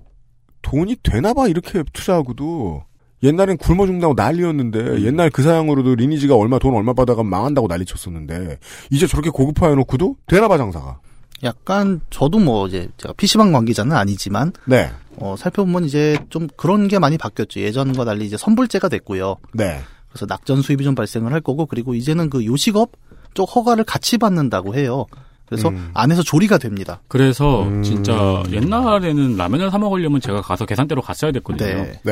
돈이 0.61 0.97
되나봐 1.03 1.47
이렇게 1.47 1.83
투자하고도 1.93 2.83
옛날엔 3.23 3.57
굶어 3.57 3.85
죽는다고 3.85 4.13
난리였는데 4.15 5.01
옛날 5.03 5.29
그 5.29 5.41
사양으로도 5.43 5.95
리니지가 5.95 6.35
얼마 6.35 6.59
돈 6.59 6.75
얼마 6.75 6.93
받아가 6.93 7.23
망한다고 7.23 7.67
난리 7.69 7.85
쳤었는데 7.85 8.57
이제 8.91 9.07
저렇게 9.07 9.29
고급화해놓고도 9.29 10.17
되나봐 10.27 10.57
장사가. 10.57 10.99
약간 11.43 11.99
저도 12.09 12.39
뭐 12.39 12.67
이제 12.67 12.87
제가 12.97 13.13
PC방 13.17 13.51
관계자는 13.51 13.95
아니지만 13.95 14.53
네, 14.65 14.91
어, 15.17 15.35
살펴보면 15.37 15.85
이제 15.85 16.17
좀 16.29 16.47
그런 16.55 16.87
게 16.87 16.99
많이 16.99 17.17
바뀌었죠. 17.17 17.59
예전과 17.59 18.05
달리 18.05 18.25
이제 18.25 18.37
선불제가 18.37 18.89
됐고요. 18.89 19.37
네. 19.53 19.79
그래서 20.09 20.25
낙전 20.27 20.61
수입이 20.61 20.83
좀 20.83 20.95
발생을 20.95 21.33
할 21.33 21.41
거고 21.41 21.65
그리고 21.65 21.95
이제는 21.95 22.29
그 22.29 22.45
요식업 22.45 22.91
쪽 23.33 23.45
허가를 23.55 23.83
같이 23.83 24.17
받는다고 24.17 24.75
해요. 24.75 25.05
그래서 25.47 25.69
음. 25.69 25.89
안에서 25.93 26.23
조리가 26.23 26.57
됩니다. 26.59 27.01
그래서 27.07 27.63
음. 27.63 27.83
진짜 27.83 28.41
옛날에는 28.51 29.35
라면을 29.37 29.69
사 29.71 29.77
먹으려면 29.77 30.21
제가 30.21 30.41
가서 30.41 30.65
계산대로 30.65 31.01
갔어야 31.01 31.31
됐거든요. 31.31 31.67
네. 31.83 31.99
네. 32.03 32.11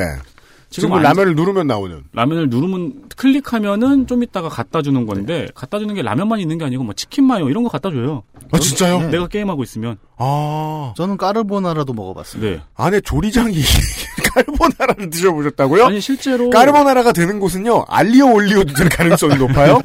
지금 0.70 0.88
지금 0.88 0.94
안- 0.94 1.04
라면을 1.04 1.36
누르면 1.36 1.68
나오는. 1.68 2.04
라면을 2.14 2.50
누르면 2.50 3.10
클릭하면은 3.18 4.08
좀 4.08 4.24
이따가 4.24 4.48
갖다 4.50 4.82
주는 4.82 5.06
건데 5.06 5.48
갖다 5.54 5.80
주는 5.80 5.94
게 5.96 6.02
라면만 6.02 6.40
있는 6.40 6.58
게 6.58 6.66
아니고 6.66 6.84
뭐 6.84 6.94
치킨 6.94 7.26
마요 7.26 7.50
이런 7.50 7.64
거 7.64 7.70
갖다 7.70 7.90
줘요. 7.92 8.24
아 8.52 8.60
진짜요? 8.60 9.00
네. 9.00 9.08
내가 9.08 9.28
게임하고 9.28 9.64
있으면. 9.64 9.98
아 10.18 10.94
저는 10.98 11.18
까르보나라도 11.18 11.94
먹어봤습니다. 11.94 12.52
네. 12.52 12.62
안에 12.76 13.02
조리장이 13.02 13.56
까르보나라를 14.34 15.10
드셔보셨다고요? 15.10 15.86
아니 15.86 16.02
실제로 16.02 16.50
까르보나라가 16.50 17.12
되는 17.12 17.40
곳은요 17.40 17.86
알리오 17.88 18.34
올리오도 18.34 18.74
될 18.74 18.90
가능성이 18.90 19.36
높아요. 19.36 19.82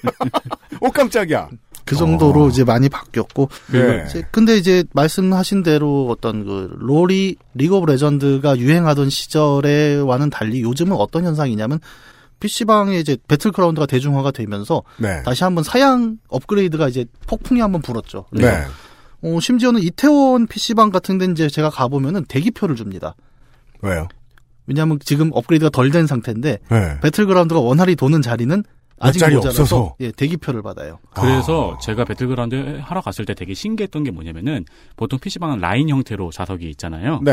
오 0.80 0.90
깜짝이야. 0.90 1.48
그 1.84 1.96
정도로 1.96 2.44
어. 2.44 2.48
이제 2.48 2.62
많이 2.62 2.88
바뀌었고 2.88 3.48
네. 3.72 4.04
이제 4.08 4.22
근데 4.30 4.56
이제 4.56 4.84
말씀하신 4.92 5.64
대로 5.64 6.06
어떤 6.08 6.44
그 6.44 6.72
롤이 6.78 7.34
리그 7.54 7.74
오브 7.74 7.90
레전드가 7.90 8.58
유행하던 8.58 9.10
시절에와는 9.10 10.30
달리 10.30 10.62
요즘은 10.62 10.96
어떤 10.96 11.24
현상이냐면 11.24 11.80
PC방에 12.40 12.98
이제 12.98 13.16
배틀그라운드가 13.28 13.86
대중화가 13.86 14.30
되면서 14.32 14.82
네. 14.98 15.22
다시 15.22 15.44
한번 15.44 15.62
사양 15.62 16.18
업그레이드가 16.28 16.88
이제 16.88 17.04
폭풍이 17.26 17.60
한번 17.60 17.82
불었죠. 17.82 18.26
그래서 18.30 18.50
네. 18.50 18.64
어, 19.22 19.38
심지어는 19.38 19.82
이태원 19.82 20.46
PC방 20.46 20.90
같은 20.90 21.18
데 21.18 21.26
이제 21.26 21.48
제가 21.48 21.70
가보면은 21.70 22.24
대기표를 22.24 22.74
줍니다. 22.76 23.14
왜요? 23.82 24.08
왜냐하면 24.66 24.98
지금 25.04 25.30
업그레이드가 25.32 25.70
덜 25.70 25.90
된 25.90 26.06
상태인데 26.06 26.58
네. 26.70 27.00
배틀그라운드가 27.02 27.60
원활히 27.60 27.96
도는 27.96 28.22
자리는 28.22 28.62
아직 29.00 29.18
자리 29.18 29.34
모자라서 29.34 29.62
없어서. 29.62 29.96
예, 30.00 30.12
대기표를 30.12 30.62
받아요. 30.62 30.98
그래서 31.14 31.74
아. 31.74 31.78
제가 31.78 32.04
배틀그라운드 32.04 32.80
하러 32.82 33.00
갔을 33.00 33.24
때 33.24 33.34
되게 33.34 33.54
신기했던 33.54 34.04
게 34.04 34.10
뭐냐면은 34.10 34.64
보통 34.96 35.18
PC방은 35.18 35.58
라인 35.58 35.88
형태로 35.88 36.30
좌석이 36.30 36.68
있잖아요. 36.70 37.20
네. 37.24 37.32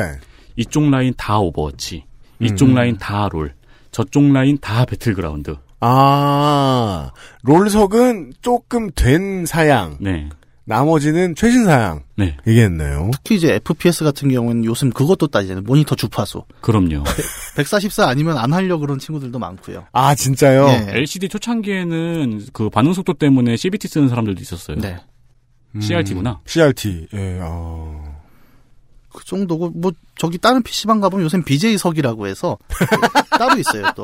이쪽 0.56 0.90
라인 0.90 1.14
다 1.18 1.38
오버워치, 1.40 2.06
이쪽 2.40 2.70
음. 2.70 2.76
라인 2.76 2.98
다 2.98 3.28
롤, 3.32 3.54
저쪽 3.98 4.32
라인 4.32 4.60
다 4.62 4.86
배틀그라운드. 4.86 5.56
아, 5.80 7.10
롤석은 7.42 8.34
조금 8.44 8.92
된 8.92 9.48
사양, 9.48 9.98
네. 10.00 10.30
나머지는 10.66 11.34
최신 11.34 11.66
사양. 11.66 12.04
네. 12.16 12.38
이겠네요. 12.46 13.10
특히 13.12 13.38
이제 13.38 13.56
FPS 13.56 14.04
같은 14.04 14.30
경우는 14.30 14.66
요즘 14.66 14.92
그것도 14.92 15.26
따지잖아요. 15.28 15.64
모니터 15.64 15.96
주파수. 15.96 16.44
그럼요. 16.62 17.06
144 17.56 18.08
아니면 18.08 18.38
안 18.38 18.54
하려 18.54 18.78
그런 18.78 19.00
친구들도 19.00 19.40
많고요. 19.40 19.88
아, 19.94 20.14
진짜요? 20.14 20.68
예. 20.68 20.92
LCD 21.00 21.30
초창기에는 21.30 22.50
그 22.54 22.70
반응 22.70 22.94
속도 22.94 23.16
때문에 23.16 23.58
CBT 23.58 23.88
쓰는 23.88 24.10
사람들도 24.10 24.40
있었어요. 24.40 24.78
네. 24.78 25.00
음, 25.74 25.82
CRT구나. 25.82 26.42
CRT. 26.46 27.08
예, 27.16 27.40
어. 27.42 28.16
그 29.12 29.26
정도고 29.26 29.72
뭐 29.72 29.92
저기 30.18 30.38
다른 30.38 30.62
PC방 30.64 31.00
가보면 31.00 31.26
요새 31.26 31.42
BJ석이라고 31.42 32.28
해서 32.28 32.58
따로 33.38 33.58
있어요 33.60 33.86
또. 33.96 34.04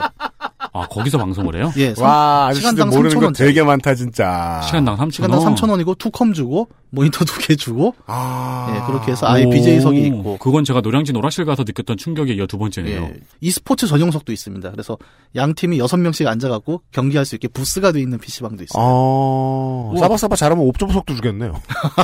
아, 0.76 0.88
거기서 0.88 1.18
방송을 1.20 1.56
해요? 1.58 1.72
예, 1.78 1.94
삼- 1.94 2.06
와, 2.06 2.52
시간당 2.54 2.90
모르는 2.90 3.20
거 3.20 3.28
3,000원. 3.28 3.38
되게 3.38 3.62
많다, 3.62 3.94
진짜. 3.94 4.62
시간당 4.66 4.96
3천 4.98 5.12
시간당 5.14 5.40
3,000원이고 5.42 5.98
투컴 5.98 6.34
주고 6.34 6.70
모니터 6.90 7.26
두 7.26 7.40
개 7.42 7.56
주고 7.56 7.94
아. 8.06 8.74
예, 8.76 8.86
그렇게 8.88 9.12
해서 9.12 9.28
아예 9.28 9.46
BJ석이 9.48 10.00
있고 10.08 10.38
그건 10.38 10.64
제가 10.64 10.82
노량진 10.82 11.16
오락실 11.16 11.46
가서 11.46 11.64
느꼈던 11.64 11.98
충격에 11.98 12.34
이어 12.34 12.46
두 12.48 12.58
번째네요. 12.58 13.02
예, 13.04 13.14
e스포츠 13.42 13.88
전용석도 13.88 14.32
있습니다. 14.32 14.72
그래서 14.72 14.98
양 15.36 15.54
팀이 15.54 15.78
6명씩 15.80 16.26
앉아갖고 16.28 16.82
경기할 16.92 17.26
수 17.26 17.36
있게 17.36 17.48
부스가 17.50 17.92
돼 17.92 18.00
있는 18.00 18.18
PC방도 18.20 18.64
있어요. 18.64 18.84
아, 18.84 20.00
사바사바 20.00 20.36
잘하면 20.36 20.66
observer석도 20.66 21.16
주겠네요. 21.16 21.54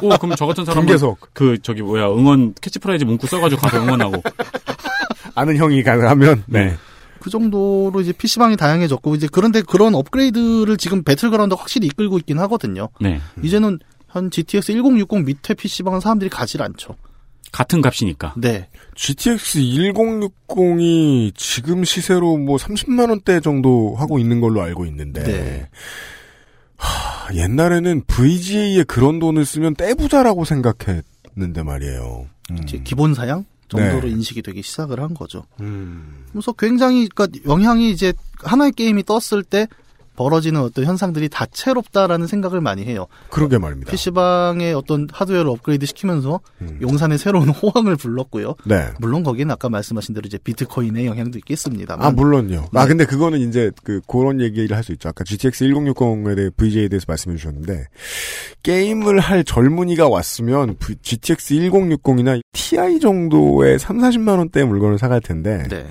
오, 0.04 0.10
그럼 0.18 0.36
저 0.36 0.46
같은 0.46 0.66
사람은 0.66 0.88
중계석. 0.88 1.18
그 1.34 1.58
저기 1.62 1.82
뭐야 1.82 2.08
응원 2.08 2.54
캐치프레이즈 2.62 3.04
문구 3.06 3.26
써가지고 3.28 3.62
가서 3.62 3.78
응원 3.82 3.99
하고 4.02 4.22
아는 5.36 5.58
형이 5.58 5.84
가능하면, 5.84 6.44
네. 6.48 6.76
그 7.20 7.30
정도로 7.30 8.02
이제 8.02 8.12
PC방이 8.14 8.58
다양해졌고 8.58 9.16
이제 9.16 9.28
그런데 9.32 9.62
그런 9.62 9.94
업그레이드를 9.94 10.78
지금 10.78 11.04
배틀그라운드 11.04 11.54
확실히 11.54 11.88
이끌고 11.88 12.18
있긴 12.20 12.40
하거든요. 12.40 12.90
네 13.02 13.20
이제는 13.44 13.80
한 14.08 14.32
GTX 14.32 14.74
1060 14.74 15.26
밑에 15.26 15.54
PC방은 15.54 16.00
사람들이 16.00 16.30
가질 16.30 16.64
않죠. 16.64 16.96
같은 17.52 17.82
값이니까. 17.82 18.36
네. 18.38 18.68
GTX 18.96 19.60
1060이 19.60 21.34
지금 21.36 21.84
시세로 21.84 22.38
뭐 22.38 22.58
30만 22.58 23.10
원대 23.10 23.40
정도 23.40 23.96
하고 23.98 24.20
있는 24.20 24.40
걸로 24.40 24.62
알고 24.62 24.86
있는데. 24.86 25.24
네. 25.24 25.70
하, 26.78 27.34
옛날에는 27.36 28.04
VGA에 28.08 28.84
그런 28.84 29.20
돈을 29.20 29.46
쓰면 29.46 29.76
떼부자라고 29.76 30.46
생각했는데 30.46 31.64
말이에요. 31.64 32.28
음. 32.52 32.66
기본 32.84 33.14
사양 33.14 33.46
정도로 33.70 34.02
네. 34.02 34.10
인식이 34.10 34.42
되기 34.42 34.62
시작을 34.62 35.00
한 35.00 35.14
거죠. 35.14 35.46
음. 35.62 36.26
그래서 36.32 36.52
굉장히 36.54 37.08
그러니까 37.08 37.40
영향이 37.46 37.90
이제 37.92 38.14
하나의 38.40 38.72
게임이 38.74 39.04
떴을 39.04 39.44
때 39.44 39.68
벌어지는 40.20 40.60
어떤 40.60 40.84
현상들이 40.84 41.30
다채롭다라는 41.30 42.28
생각을 42.28 42.60
많이 42.60 42.84
해요. 42.84 43.08
그러게 43.30 43.58
말입니다. 43.58 43.90
PC방의 43.90 44.74
어떤 44.74 45.08
하드웨어를 45.10 45.50
업그레이드 45.50 45.86
시키면서 45.86 46.42
음. 46.60 46.78
용산의 46.82 47.18
새로운 47.18 47.48
호황을 47.48 47.96
불렀고요. 47.96 48.56
네. 48.66 48.90
물론 49.00 49.24
거기는 49.24 49.50
아까 49.50 49.70
말씀하신 49.70 50.14
대로 50.14 50.26
이제 50.26 50.38
비트코인의 50.38 51.06
영향도 51.06 51.38
있겠습니다만. 51.38 52.06
아, 52.06 52.12
물론요. 52.12 52.68
아, 52.74 52.82
네. 52.82 52.88
근데 52.90 53.06
그거는 53.06 53.40
이제 53.40 53.72
그, 53.86 54.02
그런 54.08 54.42
얘기를 54.42 54.76
할 54.76 54.84
수 54.84 54.92
있죠. 54.92 55.08
아까 55.08 55.24
GTX 55.24 55.66
1060에 55.66 56.36
대해 56.36 56.50
VJ에 56.56 56.90
대해서 56.90 57.06
말씀해 57.08 57.38
주셨는데, 57.38 57.86
게임을 58.64 59.20
할 59.20 59.46
젊은이가 59.46 60.10
왔으면 60.10 60.76
GTX 61.02 61.56
1060이나 61.56 62.42
TI 62.52 63.00
정도의 63.00 63.80
3, 63.80 64.00
40만원대 64.00 64.66
물건을 64.66 64.98
사갈 64.98 65.22
텐데, 65.22 65.64
네. 65.70 65.86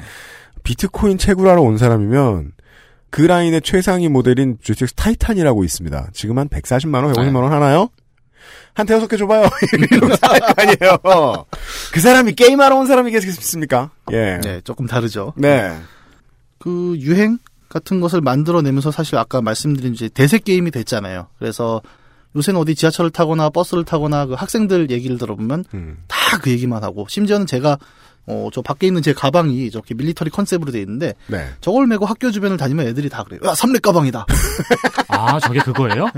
비트코인 0.64 1.16
채굴하러 1.16 1.62
온 1.62 1.78
사람이면, 1.78 2.52
그 3.10 3.22
라인의 3.22 3.62
최상위 3.62 4.08
모델인 4.08 4.58
GTX 4.62 4.94
타이탄이라고 4.94 5.64
있습니다. 5.64 6.10
지금 6.12 6.38
한 6.38 6.48
140만 6.48 7.04
원, 7.04 7.12
150만 7.12 7.42
원 7.42 7.52
하나요? 7.52 7.88
한 8.74 8.86
대여섯 8.86 9.08
개 9.08 9.16
줘봐요. 9.16 9.48
아니에요. 10.56 11.46
그 11.92 12.00
사람이 12.00 12.34
게임하러 12.34 12.76
온 12.76 12.86
사람이겠습니까? 12.86 13.90
예. 14.12 14.40
네, 14.42 14.60
조금 14.62 14.86
다르죠. 14.86 15.32
네. 15.36 15.76
그 16.58 16.96
유행 16.98 17.38
같은 17.68 18.00
것을 18.00 18.20
만들어내면서 18.20 18.90
사실 18.90 19.16
아까 19.16 19.42
말씀드린 19.42 19.94
이제 19.94 20.08
대세 20.08 20.38
게임이 20.38 20.70
됐잖아요. 20.70 21.26
그래서 21.38 21.82
요새는 22.36 22.60
어디 22.60 22.74
지하철을 22.74 23.10
타거나 23.10 23.50
버스를 23.50 23.84
타거나 23.84 24.26
그 24.26 24.34
학생들 24.34 24.90
얘기를 24.90 25.18
들어보면 25.18 25.64
음. 25.74 25.98
다 26.06 26.17
배그 26.17 26.50
얘기만 26.50 26.84
하고 26.84 27.06
심지어는 27.08 27.46
제가 27.46 27.78
어 28.28 28.50
저 28.52 28.62
밖에 28.62 28.86
있는 28.86 29.02
제 29.02 29.12
가방이 29.12 29.70
저렇게 29.70 29.94
밀리터리 29.94 30.30
컨셉으로 30.30 30.70
돼 30.72 30.80
있는데 30.80 31.14
네. 31.28 31.48
저걸 31.60 31.86
메고 31.86 32.06
학교 32.06 32.30
주변을 32.30 32.56
다니면 32.56 32.86
애들이 32.86 33.08
다 33.08 33.24
그래요. 33.24 33.40
야, 33.44 33.54
삼렙 33.54 33.82
가방이다. 33.82 34.26
아 35.08 35.40
저게 35.40 35.60
그거예요? 35.60 36.08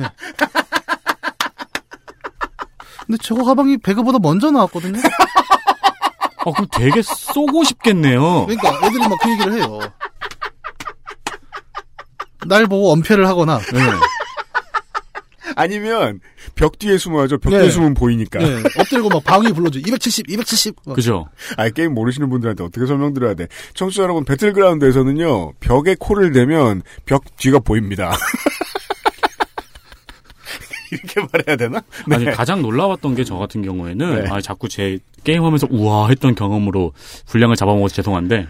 근데 3.06 3.18
저거 3.22 3.44
가방이 3.44 3.78
배그보다 3.78 4.18
먼저 4.20 4.50
나왔거든요. 4.50 5.00
어 6.44 6.52
그럼 6.52 6.66
되게 6.72 7.02
쏘고 7.02 7.64
싶겠네요. 7.64 8.46
그러니까 8.46 8.86
애들이 8.86 9.08
막 9.08 9.18
그 9.22 9.30
얘기를 9.32 9.52
해요. 9.54 9.78
날 12.46 12.66
보고 12.66 12.90
엄폐를 12.92 13.26
하거나 13.26 13.58
네. 13.58 13.80
아니면 15.57 16.20
벽 16.55 16.78
뒤에 16.78 16.98
숨어야죠. 16.98 17.38
벽 17.38 17.51
네. 17.51 17.61
뒤에 17.61 17.70
숨으면 17.70 17.94
보이니까. 17.94 18.38
네, 18.38 18.62
엎드리고 18.78 19.09
막 19.09 19.22
방위 19.24 19.53
불러줘. 19.53 19.78
270, 19.80 20.30
270. 20.30 20.76
막. 20.86 20.94
그죠? 20.94 21.26
아 21.57 21.68
게임 21.70 21.94
모르시는 21.94 22.28
분들한테 22.30 22.64
어떻게 22.64 22.86
설명드려야 22.86 23.34
돼? 23.34 23.46
청취자 23.74 24.03
여러분 24.05 24.24
배틀그라운드에서는요 24.24 25.53
벽에 25.61 25.96
코를 25.98 26.32
대면 26.32 26.82
벽 27.07 27.24
뒤가 27.36 27.59
보입니다. 27.59 28.12
이렇게 30.92 31.20
말해야 31.32 31.57
되나? 31.57 31.80
네. 32.09 32.16
아니 32.16 32.24
가장 32.26 32.62
놀라웠던 32.62 33.14
게 33.14 33.22
저 33.24 33.36
같은 33.36 33.62
경우에는 33.62 34.24
네. 34.24 34.28
아 34.30 34.40
자꾸 34.40 34.68
제 34.68 34.98
게임하면서 35.22 35.68
우와 35.70 36.09
했던 36.09 36.34
경험으로 36.34 36.92
분량을 37.26 37.55
잡아먹어서 37.55 37.94
죄송한데 37.94 38.48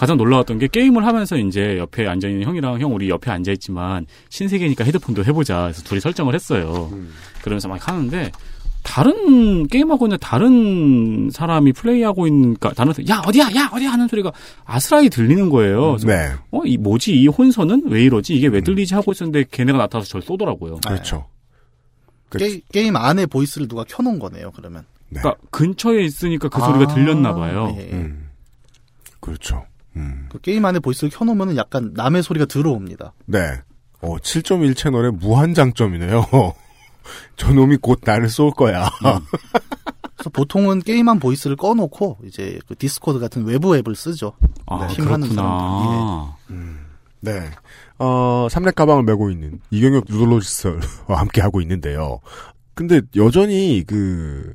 가장 0.00 0.16
놀라웠던 0.16 0.58
게 0.58 0.66
게임을 0.66 1.04
하면서 1.04 1.36
이제 1.36 1.76
옆에 1.76 2.06
앉아 2.06 2.26
있는 2.26 2.46
형이랑 2.46 2.80
형 2.80 2.94
우리 2.94 3.10
옆에 3.10 3.30
앉아 3.30 3.52
있지만 3.52 4.06
신세계니까 4.30 4.82
헤드폰도 4.82 5.26
해보자 5.26 5.66
해서 5.66 5.82
둘이 5.82 6.00
설정을 6.00 6.34
했어요. 6.34 6.88
음. 6.92 7.12
그러면서 7.42 7.68
막 7.68 7.86
하는데 7.86 8.32
다른 8.82 9.66
게임하고 9.66 10.06
있는 10.06 10.16
다른 10.18 11.28
사람이 11.30 11.74
플레이하고 11.74 12.26
있는 12.26 12.54
그러니까 12.54 12.72
다른 12.72 12.94
사람, 12.94 13.08
야 13.10 13.22
어디야 13.26 13.50
야 13.54 13.68
어디야 13.74 13.92
하는 13.92 14.08
소리가 14.08 14.32
아스라이 14.64 15.10
들리는 15.10 15.50
거예요. 15.50 15.98
네. 15.98 16.32
어, 16.50 16.62
이 16.64 16.78
뭐지? 16.78 17.12
이 17.12 17.26
혼선은 17.26 17.82
왜 17.88 18.02
이러지? 18.02 18.34
이게 18.34 18.46
왜 18.46 18.62
들리지? 18.62 18.94
하고 18.94 19.12
있었는데 19.12 19.48
걔네가 19.50 19.76
나타나서 19.76 20.08
저를 20.08 20.22
쏘더라고요. 20.22 20.78
그렇죠. 20.80 21.26
게, 22.38 22.62
게임 22.72 22.96
안에 22.96 23.26
voice를 23.26 23.68
누가 23.68 23.84
켜놓은 23.84 24.18
거네요. 24.18 24.50
그러면. 24.52 24.86
네. 25.10 25.20
그러니까 25.20 25.46
근처에 25.50 26.04
있으니까 26.04 26.48
그 26.48 26.58
소리가 26.58 26.90
아, 26.90 26.94
들렸나 26.94 27.34
봐요. 27.34 27.76
예. 27.76 27.82
음. 27.92 28.30
그렇죠. 29.20 29.66
음. 29.96 30.26
그 30.30 30.40
게임 30.40 30.64
안에 30.64 30.78
voice를 30.78 31.10
켜놓으면 31.10 31.56
약간 31.56 31.92
남의 31.94 32.22
소리가 32.22 32.46
들어옵니다. 32.46 33.12
네. 33.26 33.38
어, 34.00 34.16
7.1 34.16 34.76
채널의 34.76 35.12
무한 35.12 35.54
장점이네요. 35.54 36.26
저놈이 37.36 37.78
곧 37.78 38.00
나를 38.04 38.28
쏠 38.28 38.50
거야. 38.52 38.88
그래서 40.16 40.30
보통은 40.32 40.80
게임 40.80 41.05
안 41.05 41.18
voice를 41.18 41.56
꺼놓고 41.56 42.18
이제 42.26 42.60
그 42.68 42.76
디스코드 42.76 43.18
같은 43.18 43.44
외부 43.44 43.76
앱을 43.76 43.94
쓰죠. 43.96 44.32
아, 44.66 44.86
팀 44.88 45.06
하는 45.08 45.28
그렇구나. 45.28 46.36
네. 47.20 47.50
어, 47.98 48.48
삼렙 48.50 48.74
가방을 48.74 49.04
메고 49.04 49.30
있는 49.30 49.60
이경혁 49.70 50.04
누돌로지스와 50.08 50.78
함께 51.18 51.40
하고 51.40 51.60
있는데요. 51.60 52.20
근데 52.74 53.02
여전히 53.16 53.84
그 53.86 54.52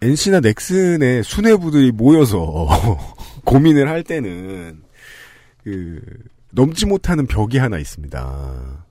NC나 0.00 0.40
넥슨의 0.40 1.22
수뇌부들이 1.22 1.92
모여서 1.92 2.66
고민을 3.44 3.88
할 3.88 4.02
때는 4.02 4.82
그 5.64 6.00
넘지 6.52 6.86
못하는 6.86 7.26
벽이 7.26 7.58
하나 7.58 7.78
있습니다. 7.78 8.86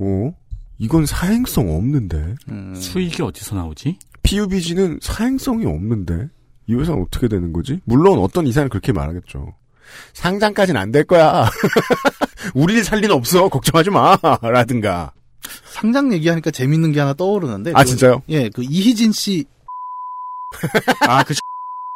어? 0.00 0.32
이건 0.78 1.06
사행성 1.06 1.74
없는데. 1.76 2.34
음, 2.50 2.74
수익이 2.74 3.22
어디서 3.22 3.56
나오지? 3.56 3.98
PUBG는 4.22 5.00
사행성이 5.02 5.66
없는데 5.66 6.28
이 6.66 6.74
회사는 6.74 7.02
어떻게 7.02 7.28
되는 7.28 7.52
거지? 7.52 7.80
물론 7.84 8.18
어떤 8.20 8.46
이사는 8.46 8.68
그렇게 8.68 8.92
말하겠죠. 8.92 9.54
상장까지는 10.12 10.80
안 10.80 10.92
될 10.92 11.04
거야. 11.04 11.48
우리를 12.54 12.84
살 12.84 13.00
리는 13.00 13.14
없어. 13.14 13.48
걱정하지 13.48 13.90
마. 13.90 14.16
라든가. 14.42 15.12
상장 15.72 16.12
얘기하니까 16.12 16.50
재밌는 16.50 16.92
게 16.92 17.00
하나 17.00 17.14
떠오르는데. 17.14 17.72
아, 17.74 17.82
그- 17.82 17.88
진짜요? 17.88 18.22
예, 18.28 18.48
그 18.50 18.62
이희진 18.62 19.12
씨. 19.12 19.46
아, 21.08 21.24
그, 21.24 21.34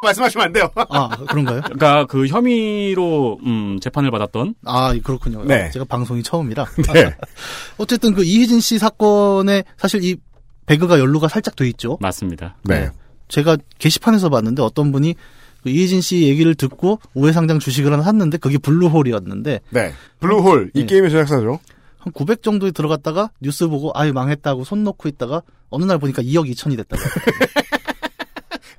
말씀하시면 0.03 0.47
안 0.47 0.53
돼요. 0.53 0.71
아, 0.75 1.09
그런가요? 1.29 1.61
그러니까 1.73 2.07
그 2.07 2.27
혐의로 2.27 3.39
음, 3.45 3.79
재판을 3.81 4.11
받았던 4.11 4.55
아, 4.65 4.95
그렇군요. 5.03 5.45
네. 5.45 5.65
아, 5.65 5.71
제가 5.71 5.85
방송이 5.85 6.23
처음이라. 6.23 6.67
네. 6.93 7.15
어쨌든 7.79 8.15
그 8.15 8.25
이희진 8.25 8.61
씨 8.61 8.79
사건에 8.79 9.65
사실 9.77 10.03
이 10.05 10.17
배그가 10.67 10.99
연루가 10.99 11.29
살짝 11.29 11.57
돼 11.57 11.67
있죠. 11.69 11.99
맞습니다. 12.01 12.57
네. 12.65 12.91
제가 13.29 13.57
게시판에서 13.79 14.29
봤는데 14.29 14.63
어떤 14.63 14.93
분이 14.93 15.15
그 15.63 15.71
이희진 15.71 16.01
씨 16.01 16.23
얘기를 16.23 16.55
듣고 16.55 17.01
우회상장 17.15 17.59
주식을 17.59 17.93
하나 17.93 18.03
샀는데 18.03 18.39
그게 18.39 18.59
블루홀이었는데 18.59 19.61
네. 19.71 19.93
블루홀 20.21 20.73
이 20.75 20.81
네. 20.81 20.87
게임의 20.87 21.11
제작사죠. 21.11 21.61
한 21.99 22.13
900 22.13 22.43
정도에 22.43 22.73
들어갔다가 22.73 23.31
뉴스 23.41 23.69
보고 23.69 23.93
아유 23.95 24.13
망했다고 24.13 24.65
손 24.65 24.83
놓고 24.83 25.09
있다가 25.09 25.43
어느 25.71 25.85
날 25.85 25.99
보니까 25.99 26.21
2억 26.23 26.51
2천이 26.53 26.77
됐다고. 26.77 27.01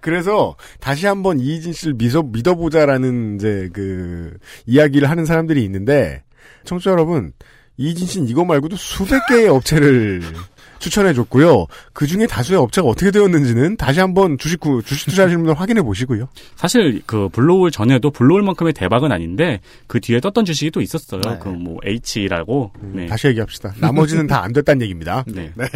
그래서 0.04 0.56
다시 0.80 1.08
한번 1.08 1.39
이희진 1.39 1.72
씨를 1.74 1.93
믿어 1.95 2.22
믿어 2.24 2.56
보자라는 2.56 3.38
이제 3.38 3.70
그 3.74 4.38
이야기를 4.68 5.10
하는 5.10 5.26
사람들이 5.26 5.64
있는데 5.64 6.24
청취자 6.66 6.91
여러분 6.91 7.32
이희진 7.78 8.06
씨는 8.06 8.28
이거 8.28 8.43
말고도 8.45 8.76
수백 8.76 9.26
개의 9.28 9.47
업체를 9.47 10.22
추천해 10.80 11.14
줬고요. 11.14 11.68
그 11.93 12.06
중에 12.06 12.28
다수의 12.28 12.60
업체가 12.60 12.86
어떻게 12.86 13.10
되었는지는 13.12 13.78
다시 13.78 14.01
한번 14.01 14.38
주식 14.38 14.60
구, 14.60 14.84
주식 14.84 15.06
투자하시는 15.10 15.41
분들 15.45 15.58
확인해 15.58 15.82
보시고요. 15.82 16.28
사실 16.58 17.01
그 17.06 17.30
블로울 17.30 17.72
전에도 17.72 18.12
블로울만큼의 18.12 18.74
대박은 18.74 19.10
아닌데 19.14 19.62
그 19.88 20.01
뒤에 20.01 20.20
떴던 20.20 20.43
주식이 20.43 20.72
또 20.72 20.82
있었어요. 20.82 21.22
네. 21.22 21.39
그뭐 21.39 21.78
H라고. 21.86 22.74
네. 22.82 23.06
다시 23.06 23.28
얘기합시다. 23.28 23.74
나머지는 23.80 24.28
다 24.28 24.43
안 24.43 24.51
됐다는 24.51 24.82
얘기입니다. 24.82 25.24
네. 25.34 25.54
네. 25.56 25.68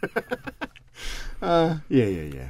아, 1.40 1.78
예, 1.92 1.98
예, 1.98 2.30
예. 2.34 2.48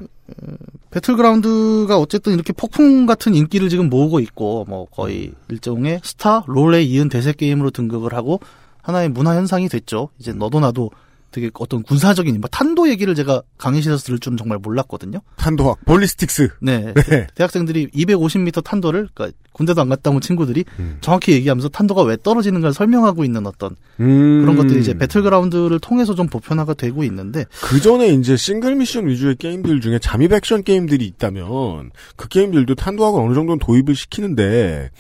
배틀그라운드가 0.90 1.98
어쨌든 1.98 2.34
이렇게 2.34 2.52
폭풍 2.52 3.06
같은 3.06 3.34
인기를 3.34 3.68
지금 3.68 3.88
모으고 3.88 4.20
있고 4.20 4.64
뭐 4.68 4.86
거의 4.86 5.32
일종의 5.48 6.00
스타 6.02 6.44
롤에 6.46 6.82
이은 6.82 7.08
대세 7.08 7.32
게임으로 7.32 7.70
등극을 7.70 8.14
하고 8.14 8.40
하나의 8.82 9.08
문화 9.08 9.34
현상이 9.34 9.68
됐죠. 9.68 10.10
이제 10.18 10.32
너도 10.32 10.60
나도 10.60 10.90
되게 11.30 11.50
어떤 11.54 11.82
군사적인 11.82 12.40
뭐 12.40 12.48
탄도 12.50 12.88
얘기를 12.88 13.14
제가 13.14 13.42
강의실에서 13.58 14.02
들을 14.02 14.18
줄은 14.18 14.36
정말 14.36 14.58
몰랐거든요. 14.58 15.20
탄도학, 15.36 15.84
볼리스틱스. 15.84 16.50
네. 16.60 16.94
네. 16.94 17.26
대학생들이 17.34 17.88
250m 17.88 18.64
탄도를 18.64 19.08
그러니까 19.12 19.36
군대도 19.52 19.80
안 19.80 19.88
갔다 19.88 20.10
온 20.10 20.20
친구들이 20.20 20.64
음. 20.78 20.98
정확히 21.00 21.32
얘기하면서 21.32 21.70
탄도가 21.70 22.02
왜 22.02 22.16
떨어지는가를 22.22 22.74
설명하고 22.74 23.24
있는 23.24 23.46
어떤 23.46 23.74
음. 24.00 24.42
그런 24.42 24.56
것들이 24.56 24.80
이제 24.80 24.92
배틀그라운드를 24.92 25.78
통해서 25.80 26.14
좀 26.14 26.26
보편화가 26.28 26.74
되고 26.74 27.02
있는데 27.04 27.46
그 27.62 27.80
전에 27.80 28.08
이제 28.08 28.36
싱글 28.36 28.74
미션 28.76 29.06
위주의 29.06 29.34
게임들 29.34 29.80
중에 29.80 29.98
잠입 29.98 30.32
액션 30.32 30.62
게임들이 30.62 31.06
있다면 31.06 31.90
그 32.16 32.28
게임들도 32.28 32.74
탄도학을 32.74 33.20
어느 33.20 33.34
정도는 33.34 33.58
도입을 33.58 33.94
시키는데 33.94 34.90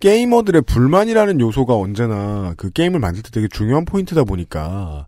게이머들의 0.00 0.62
불만이라는 0.62 1.40
요소가 1.40 1.74
언제나 1.74 2.54
그 2.56 2.70
게임을 2.70 3.00
만들 3.00 3.22
때 3.22 3.30
되게 3.32 3.48
중요한 3.48 3.84
포인트다 3.84 4.24
보니까 4.24 5.06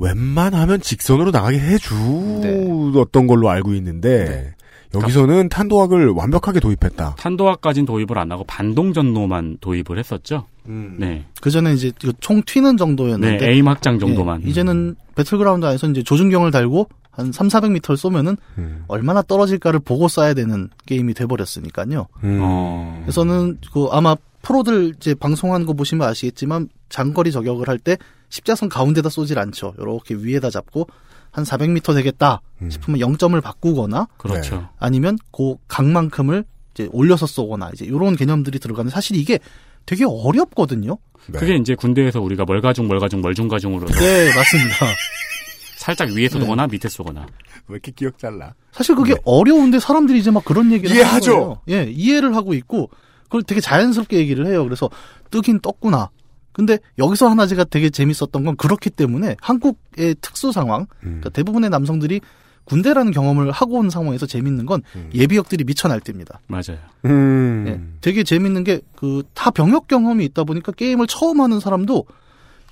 웬만하면 0.00 0.80
직선으로 0.80 1.30
나가게 1.30 1.58
해주었던 1.58 3.26
걸로 3.26 3.50
알고 3.50 3.74
있는데 3.74 4.54
여기서는 4.94 5.48
탄도학을 5.48 6.08
완벽하게 6.08 6.58
도입했다. 6.58 7.14
탄도화까지는 7.18 7.86
도입을 7.86 8.18
안 8.18 8.32
하고 8.32 8.42
반동전노만 8.44 9.58
도입을 9.60 9.98
했었죠. 9.98 10.46
네. 10.64 11.24
그 11.40 11.50
전에 11.50 11.72
이제 11.74 11.92
총 12.20 12.42
튀는 12.42 12.76
정도였는데 12.76 13.44
네, 13.44 13.52
aim 13.52 13.68
확장 13.68 13.98
정도만. 13.98 14.42
예, 14.44 14.48
이제는 14.48 14.96
배틀그라운드 15.14 15.66
안에서 15.66 15.88
이제 15.88 16.02
조준경을 16.02 16.50
달고 16.50 16.88
한 17.10 17.32
3, 17.32 17.48
400m를 17.48 17.96
쏘면은 17.96 18.36
음. 18.58 18.84
얼마나 18.88 19.20
떨어질까를 19.22 19.80
보고 19.80 20.06
쏴야 20.06 20.34
되는 20.34 20.68
게임이 20.86 21.14
돼 21.14 21.26
버렸으니까요. 21.26 22.06
음. 22.24 22.38
어. 22.42 23.00
그래서는 23.04 23.58
그 23.72 23.86
아마 23.90 24.16
프로들 24.42 24.94
이제 24.96 25.14
방송한 25.14 25.66
거 25.66 25.72
보시면 25.74 26.06
아시겠지만 26.08 26.68
장거리 26.88 27.30
저격을 27.32 27.68
할 27.68 27.78
때 27.78 27.96
십자선 28.30 28.68
가운데다 28.68 29.08
쏘질 29.10 29.38
않죠. 29.38 29.74
이렇게 29.78 30.14
위에다 30.14 30.50
잡고 30.50 30.86
한 31.30 31.44
400m 31.44 31.94
되겠다 31.94 32.40
싶으면 32.68 33.00
0점을 33.00 33.40
바꾸거나 33.42 34.08
그렇죠. 34.16 34.68
아니면 34.78 35.18
그 35.32 35.56
각만큼을 35.68 36.44
이제 36.74 36.88
올려서 36.92 37.26
쏘거나 37.26 37.70
이제 37.74 37.84
이런 37.84 38.16
개념들이 38.16 38.58
들어가는 38.58 38.90
사실 38.90 39.16
이게 39.16 39.38
되게 39.86 40.04
어렵거든요. 40.06 40.96
그게 41.32 41.56
이제 41.56 41.74
군대에서 41.74 42.20
우리가 42.20 42.44
멀가중 42.46 42.88
멀가중 42.88 43.20
멀중가중으로 43.20 43.86
네, 43.88 44.34
맞습니다. 44.34 44.86
살짝 45.76 46.10
위에 46.10 46.28
쏘거나 46.28 46.66
밑에 46.66 46.88
쏘거나. 46.88 47.26
왜 47.68 47.74
이렇게 47.74 47.92
기억 47.92 48.18
잘라? 48.18 48.54
사실 48.72 48.94
그게 48.94 49.14
어려운데 49.24 49.78
사람들이 49.78 50.18
이제 50.18 50.30
막 50.30 50.44
그런 50.44 50.72
얘기를 50.72 50.90
네. 50.94 51.00
이해하죠? 51.00 51.32
하는 51.32 51.44
거예요. 51.46 51.60
예, 51.68 51.90
이해를 51.90 52.36
하고 52.36 52.54
있고 52.54 52.90
그걸 53.24 53.42
되게 53.42 53.60
자연스럽게 53.60 54.16
얘기를 54.18 54.46
해요. 54.46 54.64
그래서 54.64 54.90
뜨긴 55.30 55.60
떴구나. 55.60 56.10
근데 56.52 56.78
여기서 56.98 57.28
하나 57.28 57.46
제가 57.46 57.64
되게 57.64 57.90
재밌었던 57.90 58.44
건 58.44 58.56
그렇기 58.56 58.90
때문에 58.90 59.36
한국의 59.40 60.16
특수 60.20 60.52
상황, 60.52 60.82
음. 61.02 61.20
그러니까 61.20 61.30
대부분의 61.30 61.70
남성들이 61.70 62.20
군대라는 62.64 63.12
경험을 63.12 63.50
하고 63.50 63.78
온 63.78 63.90
상황에서 63.90 64.26
재밌는 64.26 64.66
건 64.66 64.82
예비역들이 65.14 65.64
미쳐 65.64 65.88
날 65.88 66.00
때입니다. 66.00 66.40
맞아요. 66.46 66.78
음. 67.04 67.64
예, 67.66 67.80
되게 68.00 68.22
재밌는 68.22 68.64
게 68.64 68.80
그 68.96 69.22
다 69.34 69.50
병역 69.50 69.88
경험이 69.88 70.24
있다 70.26 70.44
보니까 70.44 70.72
게임을 70.72 71.06
처음 71.06 71.40
하는 71.40 71.58
사람도 71.58 72.04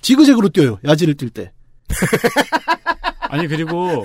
지그재그로 0.01 0.49
뛰어요. 0.49 0.77
야지를 0.85 1.15
뛸 1.15 1.29
때. 1.29 1.51
아니 3.29 3.47
그리고 3.47 4.03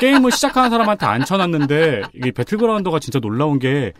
게임을 0.00 0.30
시작하는 0.32 0.70
사람한테 0.70 1.06
안 1.06 1.24
쳐놨는데 1.24 2.02
이게 2.14 2.30
배틀그라운드가 2.30 2.98
진짜 3.00 3.18
놀라운 3.18 3.58
게 3.58 3.92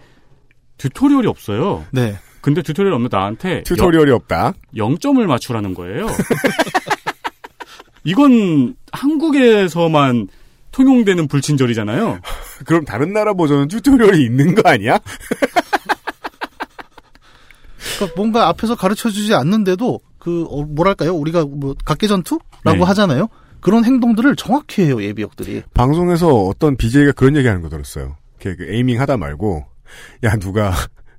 tutorial이 0.78 1.26
없어요. 1.26 1.84
네. 1.90 2.16
근데 2.40 2.62
tutorial 2.62 2.94
없는 2.94 3.08
나한테 3.10 3.62
tutorial이 3.64 4.10
없다. 4.12 4.54
0점을 4.76 5.22
맞추라는 5.26 5.74
거예요. 5.74 6.06
이건 8.04 8.74
한국에서만 8.92 10.28
통용되는 10.72 11.28
불친절이잖아요. 11.28 12.20
그럼 12.64 12.84
다른 12.84 13.12
나라 13.12 13.34
버전은 13.34 13.68
튜토리얼이 13.68 14.24
있는 14.24 14.54
거 14.54 14.68
아니야? 14.68 14.98
그러니까 17.96 18.14
뭔가 18.16 18.48
앞에서 18.48 18.76
가르쳐 18.76 19.10
주지 19.10 19.34
않는데도 19.34 20.00
그 20.18 20.46
어, 20.50 20.62
뭐랄까요? 20.62 21.14
우리가 21.14 21.44
뭐 21.44 21.74
각계전투라고 21.84 22.78
네. 22.78 22.82
하잖아요. 22.82 23.28
그런 23.60 23.84
행동들을 23.84 24.36
정확히 24.36 24.82
해요 24.82 25.02
예비역들이. 25.02 25.62
방송에서 25.74 26.28
어떤 26.28 26.76
BJ가 26.76 27.12
그런 27.12 27.36
얘기하는 27.36 27.60
거 27.62 27.68
들었어요. 27.68 28.16
이렇게 28.40 28.56
그 28.56 28.72
에이밍 28.72 29.00
하다 29.00 29.16
말고 29.16 29.66
야 30.24 30.36
누가 30.36 30.72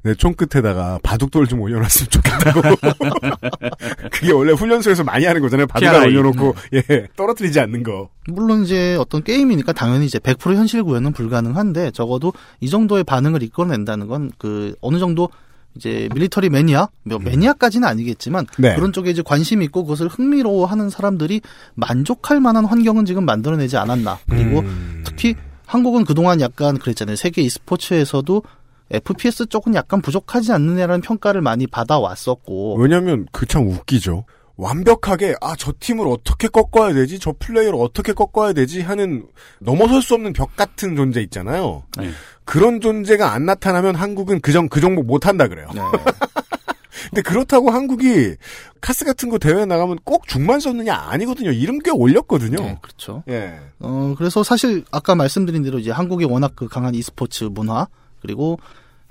내 0.04 0.16
총 0.16 0.34
끝에다가 0.34 1.00
바둑돌 1.04 1.48
좀 1.48 1.60
올려놨으면 1.62 2.10
좋겠다고. 2.10 2.62
그게 4.12 4.32
원래 4.32 4.54
훈련소에서 4.54 5.04
많이 5.04 5.26
하는 5.26 5.42
거잖아요. 5.42 5.68
바둑을 5.68 5.92
PRI. 5.92 6.08
올려놓고 6.08 6.56
예 6.74 7.08
떨어뜨리지 7.16 7.60
않는 7.60 7.84
거. 7.84 8.10
물론 8.28 8.64
이제 8.64 8.96
어떤 8.96 9.24
게임이니까 9.24 9.74
당연히 9.74 10.06
이제 10.06 10.20
100% 10.20 10.56
현실 10.56 10.84
구현은 10.84 11.12
불가능한데 11.14 11.92
적어도 11.92 12.34
이 12.60 12.70
정도의 12.70 13.04
반응을 13.04 13.44
이끌어낸다는 13.44 14.08
건 14.08 14.30
그 14.38 14.76
어느 14.82 15.00
정도 15.00 15.30
이제 15.76 16.08
밀리터리 16.14 16.50
매니아, 16.50 16.88
뭐 17.04 17.20
매니아까지는 17.20 17.88
아니겠지만 17.88 18.46
네. 18.58 18.76
그런 18.76 18.92
쪽에 18.94 19.10
이제 19.12 19.22
관심 19.24 19.62
있고 19.62 19.84
그것을 19.84 20.08
흥미로워하는 20.08 20.90
사람들이 20.90 21.42
만족할 21.76 22.40
만한 22.42 22.66
환경은 22.66 23.06
지금 23.06 23.26
만들어내지 23.26 23.78
않았나. 23.78 24.20
그리고 24.30 24.60
음. 24.60 25.04
특히 25.06 25.36
한국은 25.66 26.06
그동안 26.06 26.42
약간 26.42 26.78
그랬잖아요. 26.78 27.16
세계 27.16 27.42
e스포츠에서도 27.44 28.44
FPS 28.92 29.48
쪽은 29.48 29.76
약간 29.76 30.02
부족하지 30.02 30.52
않느냐라는 30.52 31.02
평가를 31.02 31.42
많이 31.42 31.68
받아왔었고. 31.68 32.78
왜냐면 32.78 33.28
그 33.32 33.46
참 33.46 33.68
웃기죠. 33.68 34.26
완벽하게 34.58 35.36
아 35.42 35.56
저 35.56 35.72
팀을 35.80 36.06
어떻게 36.08 36.48
꺾어야 36.50 36.94
되지 36.94 37.18
저 37.20 37.34
플레이어를 37.40 37.80
어떻게 37.80 38.12
꺾어야 38.14 38.52
되지 38.54 38.82
하는 38.82 39.26
넘어설 39.60 40.02
수 40.02 40.16
없는 40.16 40.34
벽 40.34 40.56
같은 40.58 40.96
존재 40.98 41.22
있잖아요. 41.22 41.84
네. 41.98 42.10
그런 42.44 42.82
존재가 42.82 43.32
안 43.32 43.46
나타나면 43.46 43.96
한국은 43.96 44.42
그정 44.42 44.68
그 44.68 44.82
종목 44.82 45.06
못 45.06 45.28
한다 45.28 45.48
그래요. 45.48 45.70
네. 45.74 45.82
근데 47.10 47.22
그렇다고 47.22 47.72
한국이 47.72 48.36
카스 48.82 49.06
같은 49.06 49.30
거 49.30 49.38
대회 49.38 49.66
나가면 49.66 50.00
꼭 50.04 50.28
중만 50.28 50.60
썼느냐 50.60 50.94
아니거든요. 50.94 51.52
이름 51.52 51.80
꽤 51.80 51.92
올렸거든요. 51.92 52.80
그렇죠. 52.82 53.24
예. 53.30 53.60
어, 53.80 54.14
그래서 54.18 54.44
사실 54.44 54.84
아까 54.92 55.16
말씀드린 55.16 55.64
대로 55.64 55.80
이제 55.80 55.92
한국이 55.92 56.26
워낙 56.26 56.52
그 56.56 56.68
강한 56.68 56.94
e스포츠 56.96 57.46
문화 57.46 57.88
그리고 58.22 58.60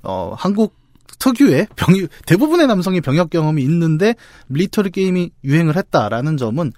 어, 0.03 0.35
한국 0.37 0.75
특유의 1.19 1.69
병 1.75 1.95
대부분의 2.27 2.67
남성이 2.67 3.01
병역 3.01 3.31
경험이 3.31 3.63
있는데 3.63 4.15
밀리터리 4.49 4.91
게임이 4.91 5.31
유행을 5.45 5.77
했다라는 5.77 6.37
점은 6.37 6.73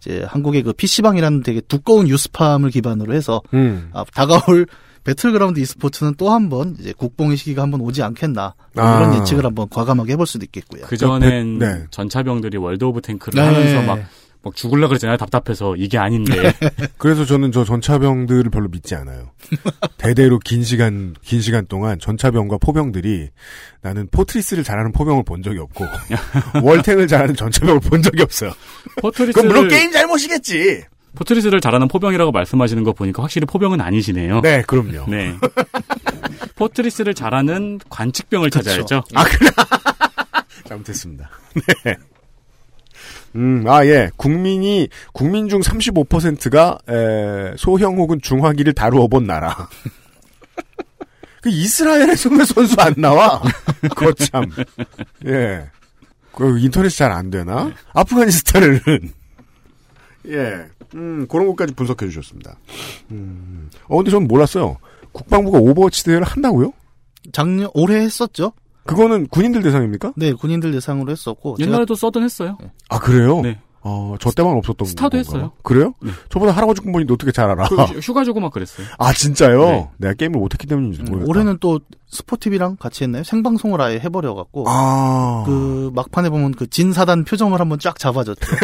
이제 0.00 0.24
한국의 0.26 0.62
그 0.62 0.72
PC방이라는 0.72 1.42
되게 1.42 1.60
두꺼운 1.60 2.08
youth 2.08 2.34
farm을 2.34 2.70
기반으로 2.70 3.12
해서 3.14 3.42
음. 3.54 3.90
아, 3.92 4.04
다가올 4.14 4.66
배틀그라운드 5.04 5.58
e스포츠는 5.58 6.14
또 6.14 6.30
한 6.30 6.48
번 6.48 6.76
이제 6.78 6.92
국뽕의 6.96 7.36
시기가 7.36 7.62
한번 7.62 7.80
오지 7.80 8.02
않겠나 8.02 8.54
뭐 8.74 8.84
아. 8.84 8.98
이런 9.00 9.20
예측을 9.20 9.44
한번 9.44 9.68
과감하게 9.68 10.12
해볼 10.12 10.26
수도 10.26 10.44
있겠고요. 10.44 10.82
그 10.86 10.96
전엔 10.96 11.58
네. 11.58 11.84
전차병들이 11.90 12.56
월드 12.58 12.84
오브 12.84 13.00
탱크를 13.02 13.42
네. 13.42 13.48
하면서 13.48 13.82
막, 13.82 13.98
막 14.44 14.56
죽을라 14.56 14.88
그러잖아요. 14.88 15.16
답답해서 15.16 15.76
이게 15.76 15.98
아닌데. 15.98 16.52
그래서 16.98 17.24
저는 17.24 17.52
저 17.52 17.64
전차병들을 17.64 18.50
별로 18.50 18.68
믿지 18.68 18.94
않아요. 18.96 19.30
대대로 19.98 20.38
긴 20.38 20.64
시간 20.64 21.14
긴 21.22 21.40
시간 21.40 21.66
동안 21.66 21.98
전차병과 22.00 22.58
포병들이 22.58 23.28
나는 23.82 24.08
포트리스를 24.10 24.64
잘하는 24.64 24.92
포병을 24.92 25.22
본 25.24 25.42
적이 25.42 25.60
없고 25.60 25.86
월탱을 26.62 27.06
잘하는 27.06 27.36
전차병을 27.36 27.80
본 27.80 28.02
적이 28.02 28.22
없어요. 28.22 28.52
포트리스를 29.00 29.32
그럼 29.32 29.46
물론 29.48 29.68
게임 29.68 29.92
잘못이겠지. 29.92 30.84
포트리스를 31.14 31.60
잘하는 31.60 31.88
포병이라고 31.88 32.32
말씀하시는 32.32 32.82
거 32.84 32.92
보니까 32.92 33.22
확실히 33.22 33.46
포병은 33.46 33.80
아니시네요. 33.80 34.40
네, 34.40 34.62
그럼요. 34.66 35.06
네. 35.08 35.34
포트리스를 36.56 37.14
잘하는 37.14 37.78
관측병을 37.90 38.50
찾아야죠. 38.50 39.04
아, 39.14 39.24
그래. 39.24 39.50
잘못했습니다. 40.64 41.30
네. 41.84 41.96
음, 43.34 43.64
아, 43.66 43.84
예. 43.86 44.10
국민이, 44.16 44.88
국민 45.12 45.48
중 45.48 45.60
35%가, 45.60 46.78
에, 46.88 47.54
소형 47.56 47.96
혹은 47.96 48.20
중화기를 48.20 48.72
다루어 48.74 49.08
본 49.08 49.24
나라. 49.26 49.68
그 51.42 51.48
이스라엘에서는 51.48 52.44
선수 52.44 52.76
안 52.80 52.94
나와. 52.98 53.42
그거 53.96 54.12
참. 54.12 54.44
예. 55.26 55.66
그 56.34 56.58
인터넷이 56.58 56.94
잘 56.94 57.10
안 57.10 57.30
되나? 57.30 57.72
아프가니스탄에는 57.92 58.80
예. 60.28 60.66
음, 60.94 61.26
그런 61.28 61.46
것까지 61.48 61.74
분석해 61.74 62.06
주셨습니다. 62.08 62.56
음. 63.10 63.70
어, 63.88 63.96
근데 63.96 64.10
전 64.10 64.28
몰랐어요. 64.28 64.76
국방부가 65.12 65.58
오버워치 65.58 66.04
대회를 66.04 66.24
한다고요? 66.26 66.72
작년, 67.32 67.68
올해 67.74 67.96
했었죠? 68.00 68.52
그거는 68.84 69.28
군인들 69.28 69.62
대상입니까? 69.62 70.12
네, 70.16 70.32
군인들 70.32 70.72
대상으로 70.72 71.10
했었고. 71.12 71.56
옛날에도 71.60 71.94
써든 71.94 72.22
했어요. 72.22 72.58
아, 72.88 72.98
그래요? 72.98 73.40
네. 73.40 73.58
어, 73.84 74.14
저 74.20 74.30
때만 74.30 74.56
없었던 74.58 74.86
스타도 74.86 75.10
건가요? 75.10 75.20
했어요. 75.20 75.52
그래요? 75.64 75.92
네. 76.00 76.12
저보다 76.30 76.52
할아버지 76.52 76.80
군번인데 76.82 77.12
어떻게 77.14 77.32
잘 77.32 77.50
알아? 77.50 77.66
그 77.68 77.74
휴- 77.74 77.98
휴가 77.98 78.22
주고 78.22 78.38
막 78.38 78.52
그랬어요. 78.52 78.86
아, 78.98 79.12
진짜요? 79.12 79.64
네. 79.66 79.88
내가 79.98 80.14
게임을 80.14 80.38
못했기 80.38 80.68
때문인지 80.68 81.00
음, 81.00 81.04
모르겠다. 81.06 81.28
올해는 81.28 81.58
또 81.60 81.80
스포티비랑 82.08 82.76
같이 82.76 83.02
했나요? 83.02 83.24
생방송을 83.24 83.80
아예 83.80 83.98
해버려갖고. 83.98 84.66
아. 84.68 85.42
그 85.46 85.90
막판에 85.94 86.30
보면 86.30 86.52
그 86.52 86.66
진 86.68 86.92
사단 86.92 87.24
표정을 87.24 87.58
한번 87.60 87.80
쫙 87.80 87.98
잡아줬죠. 87.98 88.40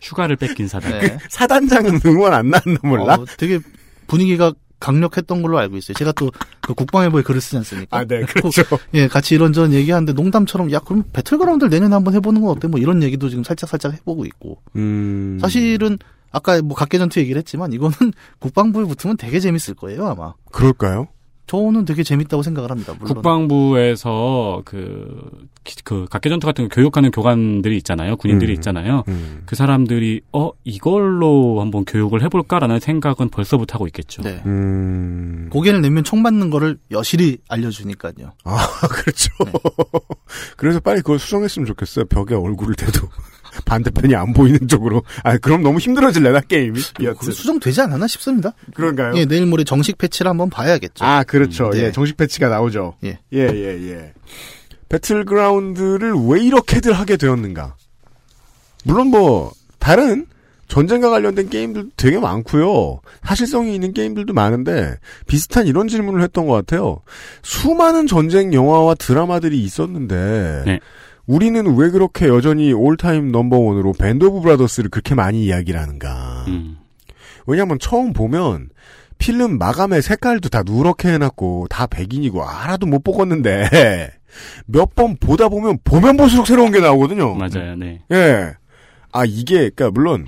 휴가를 0.00 0.36
뺏긴 0.36 0.68
사람. 0.68 0.90
네. 0.98 1.18
사단장은 1.28 2.00
응원 2.06 2.32
안 2.32 2.48
나왔나 2.50 2.78
몰라? 2.82 3.14
어, 3.14 3.24
되게 3.36 3.58
분위기가 4.06 4.52
강력했던 4.86 5.42
걸로 5.42 5.58
알고 5.58 5.76
있어요. 5.76 5.94
제가 5.94 6.12
또 6.12 6.30
그 6.66 6.74
국방일보에 6.74 7.22
글을 7.22 7.40
쓰지 7.40 7.56
않습니까? 7.58 7.96
아, 7.96 8.04
네, 8.04 8.22
그렇죠. 8.22 8.62
예, 8.94 9.06
같이 9.06 9.36
이런저런 9.36 9.72
얘기하는데 9.72 10.12
농담처럼 10.14 10.72
야 10.72 10.80
그럼 10.80 11.04
배틀그라운드를 11.12 11.70
내년에 11.70 11.94
한번 11.94 12.12
해보는 12.14 12.40
건 12.40 12.50
어때? 12.50 12.66
뭐 12.66 12.80
이런 12.80 13.04
얘기도 13.04 13.28
지금 13.28 13.44
살짝 13.44 13.70
살짝 13.70 13.92
해보고 13.92 14.24
있고. 14.26 14.58
음. 14.74 15.38
사실은 15.40 15.96
아까 16.32 16.60
뭐 16.60 16.76
각계전투 16.76 17.20
얘기를 17.20 17.38
했지만 17.38 17.72
이거는 17.72 17.94
국방부에 18.40 18.84
붙으면 18.84 19.16
되게 19.16 19.38
재밌을 19.38 19.74
거예요 19.74 20.06
아마. 20.08 20.34
그럴까요? 20.50 21.06
저는 21.46 21.84
되게 21.84 22.02
재밌다고 22.02 22.42
생각을 22.42 22.70
합니다. 22.70 22.92
물론. 22.98 23.14
국방부에서 23.14 24.62
그, 24.64 25.30
기- 25.62 25.76
그, 25.84 26.06
각계전투 26.10 26.44
같은 26.46 26.68
거 26.68 26.74
교육하는 26.74 27.10
교관들이 27.12 27.76
있잖아요. 27.78 28.16
군인들이 28.16 28.52
음. 28.52 28.54
있잖아요. 28.54 29.04
음. 29.08 29.42
그 29.46 29.54
사람들이, 29.54 30.22
어, 30.32 30.50
이걸로 30.64 31.60
한번 31.60 31.84
교육을 31.84 32.22
해볼까라는 32.24 32.80
생각은 32.80 33.28
벌써부터 33.28 33.74
하고 33.74 33.86
있겠죠. 33.86 34.22
네. 34.22 34.42
음. 34.46 35.48
고개를 35.52 35.82
내면 35.82 36.02
총 36.02 36.22
맞는 36.22 36.50
거를 36.50 36.78
여실히 36.90 37.38
알려주니까요. 37.48 38.32
아, 38.44 38.66
그렇죠. 38.90 39.30
네. 39.44 39.52
그래서 40.56 40.80
빨리 40.80 40.98
그걸 41.00 41.18
수정했으면 41.20 41.66
좋겠어요. 41.66 42.06
벽에 42.06 42.34
얼굴을 42.34 42.74
대도. 42.74 43.08
반대편이 43.66 44.14
안 44.14 44.32
보이는 44.32 44.66
쪽으로. 44.68 45.02
아, 45.22 45.36
그럼 45.36 45.62
너무 45.62 45.78
힘들어질래나, 45.78 46.40
게임이? 46.40 46.80
그거 46.94 47.04
여튼. 47.04 47.32
수정되지 47.32 47.82
않았나 47.82 48.06
싶습니다. 48.06 48.52
그런가요? 48.72 49.12
예, 49.16 49.26
내일 49.26 49.44
모레 49.44 49.64
정식 49.64 49.98
패치를 49.98 50.30
한번 50.30 50.48
봐야겠죠. 50.48 51.04
아, 51.04 51.22
그렇죠. 51.24 51.66
음, 51.66 51.70
네. 51.72 51.84
예, 51.84 51.92
정식 51.92 52.16
패치가 52.16 52.48
나오죠. 52.48 52.94
예. 53.04 53.18
예, 53.34 53.40
예, 53.40 53.90
예. 53.90 54.12
배틀그라운드를 54.88 56.14
왜 56.28 56.40
이렇게들 56.42 56.92
하게 56.92 57.16
되었는가? 57.16 57.74
물론 58.84 59.08
뭐, 59.08 59.52
다른 59.80 60.26
전쟁과 60.68 61.10
관련된 61.10 61.48
게임들도 61.48 61.90
되게 61.96 62.18
많고요. 62.18 63.00
사실성이 63.24 63.74
있는 63.74 63.92
게임들도 63.92 64.32
많은데, 64.32 64.96
비슷한 65.26 65.66
이런 65.66 65.88
질문을 65.88 66.22
했던 66.22 66.46
것 66.46 66.54
같아요. 66.54 67.02
수많은 67.42 68.06
전쟁 68.06 68.52
영화와 68.52 68.94
드라마들이 68.94 69.58
있었는데, 69.60 70.62
네. 70.66 70.80
우리는 71.26 71.76
왜 71.76 71.90
그렇게 71.90 72.28
여전히 72.28 72.72
all-time 72.72 73.32
넘버원으로 73.32 73.92
밴드 73.94 74.24
오브 74.24 74.40
브라더스를 74.42 74.90
그렇게 74.90 75.14
많이 75.14 75.44
이야기를 75.44 75.80
하는가? 75.80 76.44
음. 76.48 76.78
왜냐면 77.46 77.78
처음 77.80 78.12
보면 78.12 78.68
필름 79.18 79.58
마감의 79.58 80.02
색깔도 80.02 80.48
다 80.50 80.62
누렇게 80.64 81.08
해놨고 81.12 81.66
다 81.70 81.86
백인이고 81.86 82.42
하나도 82.42 82.86
못 82.86 83.02
뽑았는데 83.02 84.10
몇 84.66 84.94
번 84.94 85.16
보다 85.16 85.48
보면 85.48 85.78
보면 85.84 86.16
볼수록 86.16 86.46
새로운 86.46 86.70
게 86.70 86.80
나오거든요. 86.80 87.34
맞아요, 87.34 87.74
네. 87.76 88.00
예. 88.12 88.52
아 89.12 89.24
이게 89.24 89.70
그러니까 89.70 89.90
물론 89.90 90.26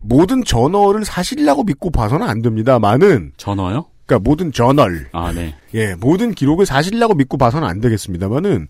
모든 0.00 0.44
저널을 0.44 1.04
사실이라고 1.04 1.64
믿고 1.64 1.90
봐서는 1.90 2.28
안 2.28 2.42
됩니다만은 2.42 3.32
전어요? 3.36 3.86
그러니까 4.06 4.28
모든 4.28 4.52
저널 4.52 5.08
아, 5.12 5.32
네. 5.32 5.54
예 5.74 5.94
모든 5.94 6.34
기록을 6.34 6.66
사실이라고 6.66 7.14
믿고 7.14 7.38
봐서는 7.38 7.66
안 7.66 7.80
되겠습니다만은 7.80 8.68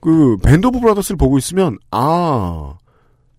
그 0.00 0.36
밴드 0.42 0.66
오브 0.66 0.80
브라더스를 0.80 1.16
보고 1.16 1.38
있으면 1.38 1.78
아 1.90 2.74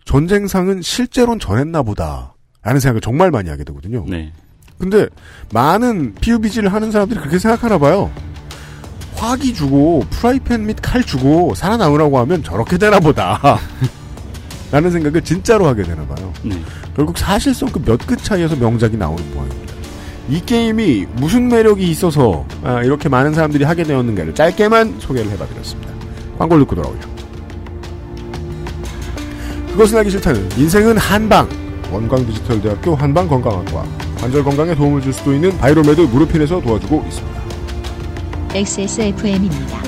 전쟁상은 0.04 0.82
실제로는 0.82 1.38
저랬나 1.38 1.82
보다 1.82 2.34
라는 2.62 2.80
생각을 2.80 3.00
정말 3.00 3.30
많이 3.30 3.50
하게 3.50 3.64
되거든요. 3.64 4.04
네. 4.08 4.32
근데 4.78 5.06
많은 5.52 6.14
PUBG를 6.14 6.72
하는 6.72 6.90
사람들이 6.90 7.20
그렇게 7.20 7.38
생각하나 7.38 7.78
봐요. 7.78 8.10
화기 9.16 9.54
주고 9.54 10.02
프라이팬 10.10 10.66
및 10.66 10.76
칼 10.82 11.02
주고 11.04 11.54
살아남으라고 11.54 12.18
하면 12.20 12.42
저렇게 12.42 12.76
되나 12.78 12.98
보다. 13.00 13.58
라는 14.72 14.90
생각을 14.90 15.22
진짜로 15.22 15.66
하게 15.66 15.82
되나 15.84 16.04
봐요. 16.06 16.32
네. 16.42 16.60
결국 16.96 17.16
사실성 17.16 17.68
그 17.70 17.78
몇 17.80 18.04
끗 18.06 18.16
차이에서 18.22 18.56
명작이 18.56 18.96
나오는 18.96 19.22
모양입니다. 19.34 19.63
이 20.28 20.40
게임이 20.40 21.06
무슨 21.16 21.48
매력이 21.48 21.88
있어서 21.90 22.46
아, 22.62 22.82
이렇게 22.82 23.08
많은 23.08 23.34
사람들이 23.34 23.64
하게 23.64 23.82
되었는가를 23.82 24.34
짧게만 24.34 25.00
소개를 25.00 25.30
해봐드렸습니다. 25.32 25.92
광고를 26.38 26.64
듣고 26.64 26.76
돌아오죠. 26.76 27.14
그것은 29.72 29.98
알기 29.98 30.10
싫다는 30.10 30.48
인생은 30.56 30.96
한방 30.96 31.48
원광디지털대학교 31.92 32.94
한방건강학과 32.94 33.84
관절 34.18 34.42
건강에 34.44 34.74
도움을 34.74 35.02
줄 35.02 35.12
수도 35.12 35.34
있는 35.34 35.56
바이로메드 35.58 36.00
무르핀에서 36.02 36.60
도와주고 36.60 37.04
있습니다. 37.06 37.44
XSFM입니다. 38.54 39.82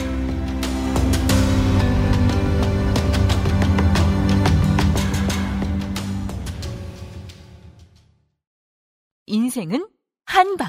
인생은 9.26 9.95
한방. 10.36 10.68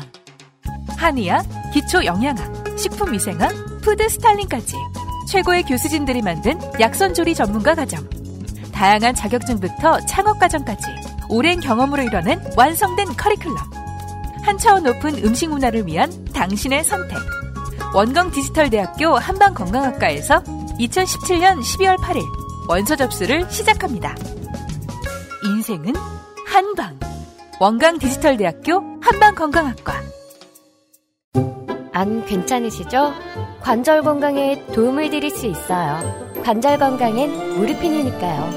한의학, 0.98 1.46
기초 1.74 2.06
영양학, 2.06 2.80
식품 2.80 3.12
위생학, 3.12 3.52
food 3.82 4.08
styling까지 4.08 4.78
최고의 5.28 5.64
교수진들이 5.64 6.22
만든 6.22 6.58
약선조리 6.80 7.36
전문가 7.36 7.76
과정. 7.76 8.10
다양한 8.72 9.14
자격증부터 9.14 10.06
창업 10.06 10.40
과정까지 10.40 10.86
오랜 11.28 11.60
경험으로 11.60 12.02
이뤄낸 12.02 12.42
완성된 12.56 13.08
커리큘럼. 13.08 13.58
한 14.44 14.58
차원 14.58 14.84
높은 14.84 15.22
음식 15.26 15.50
문화를 15.50 15.86
위한 15.86 16.10
당신의 16.34 16.86
선택. 16.86 17.18
원광 17.94 18.32
디지털대학교 18.32 19.18
한방건강학과에서 19.18 20.44
2017년 20.80 21.60
12월 21.60 21.98
8일 21.98 22.24
원서 22.70 22.96
접수를 22.96 23.52
시작합니다. 23.52 24.16
인생은 25.44 25.94
한방. 26.46 26.98
원광 27.60 27.98
디지털대학교 27.98 29.00
한방건강학과. 29.02 30.04
안 31.92 32.24
괜찮으시죠? 32.24 33.12
관절 33.62 34.04
건강에 34.04 34.64
도움을 34.68 35.10
드릴 35.10 35.32
수 35.32 35.48
있어요. 35.48 36.00
관절 36.44 36.78
건강엔 36.78 37.56
무르핀이니까요. 37.56 38.50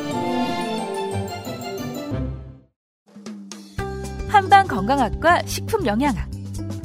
한방건강학과 4.29 5.47
식품영양학. 5.47 6.29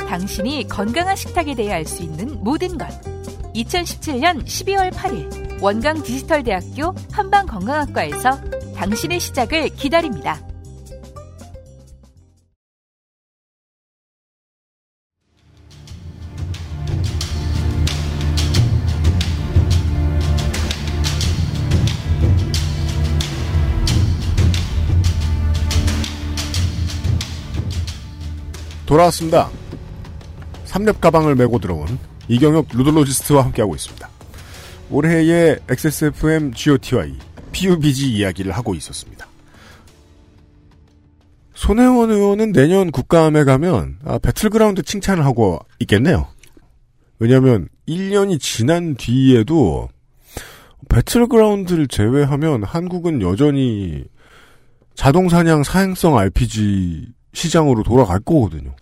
당신이 0.08 0.70
건강한 0.70 1.18
식탁에 1.18 1.54
대해 1.54 1.74
알 1.74 1.86
수 1.86 2.02
있는 2.02 2.42
모든 2.42 2.78
것. 2.78 2.88
2017년 3.54 4.46
12월 4.46 4.90
8일 4.94 5.62
원광 5.62 6.02
디지털대학교 6.02 6.96
한방건강학과에서 7.12 8.30
당신의 8.74 9.20
시작을 9.20 9.68
기다립니다. 9.70 10.40
돌아왔습니다. 28.96 29.50
삼렙 30.64 31.02
가방을 31.02 31.36
메고 31.36 31.60
들어온 31.60 31.86
이경혁 32.30 32.68
루돌로지스트와 32.74 33.44
함께하고 33.44 33.76
있습니다. 33.76 34.10
올해의 34.90 35.60
XSFM 35.68 36.54
GOTY 36.54 37.14
PUBG 37.52 38.14
이야기를 38.14 38.54
하고 38.54 38.74
있었습니다. 38.74 39.28
손혜원 41.56 42.12
의원은 42.12 42.54
내년 42.54 42.92
국감에 42.92 43.44
가면 43.44 44.00
아, 44.06 44.18
배틀그라운드 44.18 44.84
칭찬을 44.84 45.26
하고 45.26 45.60
있겠네요. 45.80 46.28
왜냐하면 47.20 47.68
1년이 47.88 48.40
지난 48.40 48.96
뒤에도 48.96 49.90
배틀그라운드를 50.88 51.88
제외하면 51.88 52.64
한국은 52.64 53.22
여전히 53.22 54.06
자동사냥 54.96 55.64
사행성 55.64 56.18
RPG 56.18 57.08
시장으로 57.34 57.84
돌아갈 57.84 58.20
거거든요. 58.22 58.74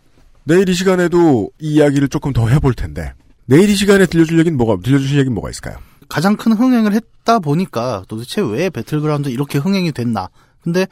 내일 0.46 0.68
이 0.68 0.74
시간에도 0.74 1.50
이 1.60 1.76
이야기를 1.76 2.10
조금 2.10 2.34
더 2.34 2.48
해볼 2.48 2.74
텐데 2.74 3.14
내일 3.46 3.70
이 3.70 3.76
시간에 3.76 4.06
들려줄 4.06 4.40
얘기는 4.40 4.58
뭐가 4.58 4.82
들려주실 4.82 5.18
얘기는 5.18 5.34
뭐가 5.34 5.50
있을까요? 5.50 5.78
가장 6.10 6.36
큰 6.36 6.54
흥행을 6.54 6.94
했다 6.94 7.40
보니까 7.40 8.04
도대체 8.08 8.42
왜 8.42 8.70
배틀그라운드 8.70 9.30
이렇게 9.30 9.58
흥행이 9.58 9.92
됐나 9.92 10.30
근데 10.62 10.88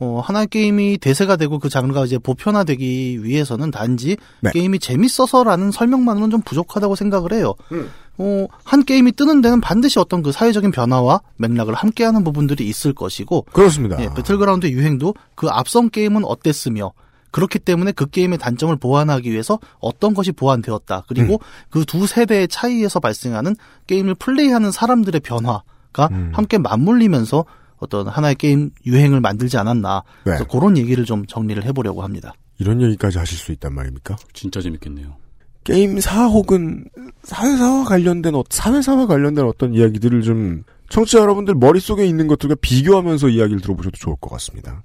어, 0.00 0.20
하나의 0.24 0.48
게임이 0.48 0.98
대세가 0.98 1.36
되고 1.36 1.58
그 1.58 1.68
장르가 1.68 2.04
이제 2.04 2.18
보편화되기 2.18 3.22
위해서는 3.22 3.70
단지 3.70 4.16
네. 4.40 4.50
게임이 4.50 4.80
재밌어서라는 4.80 5.70
설명만으로는 5.70 6.30
좀 6.30 6.40
부족하다고 6.42 6.96
생각을 6.96 7.32
해요. 7.32 7.54
음. 7.70 7.90
어, 8.18 8.46
한 8.64 8.84
게임이 8.84 9.12
뜨는 9.12 9.40
데는 9.40 9.60
반드시 9.60 9.98
어떤 9.98 10.22
그 10.22 10.32
사회적인 10.32 10.72
변화와 10.72 11.20
맥락을 11.36 11.74
함께하는 11.74 12.24
부분들이 12.24 12.66
있을 12.68 12.92
것이고 12.92 13.46
그렇습니다. 13.52 14.00
예, 14.00 14.08
배틀그라운드 14.14 14.66
유행도 14.66 15.14
그 15.34 15.48
앞선 15.48 15.90
게임은 15.90 16.24
어땠으며 16.24 16.92
그렇기 17.34 17.58
때문에 17.58 17.90
그 17.90 18.06
게임의 18.08 18.38
단점을 18.38 18.76
보완하기 18.76 19.28
위해서 19.28 19.58
어떤 19.80 20.14
것이 20.14 20.30
보완되었다. 20.30 21.02
그리고 21.08 21.40
그두 21.68 22.06
세대의 22.06 22.46
차이에서 22.46 23.00
발생하는 23.00 23.56
게임을 23.88 24.14
플레이하는 24.14 24.70
사람들의 24.70 25.20
변화가 25.20 26.10
함께 26.32 26.58
맞물리면서 26.58 27.44
어떤 27.78 28.06
하나의 28.06 28.36
게임 28.36 28.70
유행을 28.86 29.20
만들지 29.20 29.58
않았나. 29.58 30.04
그래서 30.22 30.44
그런 30.46 30.78
얘기를 30.78 31.04
좀 31.04 31.26
정리를 31.26 31.60
해보려고 31.64 32.04
합니다. 32.04 32.34
이런 32.60 32.80
얘기까지 32.80 33.18
하실 33.18 33.36
수 33.36 33.50
있단 33.50 33.74
말입니까? 33.74 34.14
진짜 34.32 34.60
재밌겠네요. 34.60 35.16
게임사 35.64 36.26
혹은 36.28 36.84
사회사와 37.24 37.82
관련된 37.82 38.36
어- 38.36 38.44
사회사와 38.48 39.08
관련된 39.08 39.44
어떤 39.44 39.74
이야기들을 39.74 40.22
좀 40.22 40.62
청취자 40.88 41.18
여러분들 41.18 41.54
머릿속에 41.54 42.06
있는 42.06 42.28
것들과 42.28 42.54
비교하면서 42.60 43.28
이야기를 43.30 43.60
들어보셔도 43.60 43.96
좋을 43.96 44.14
것 44.20 44.30
같습니다. 44.30 44.82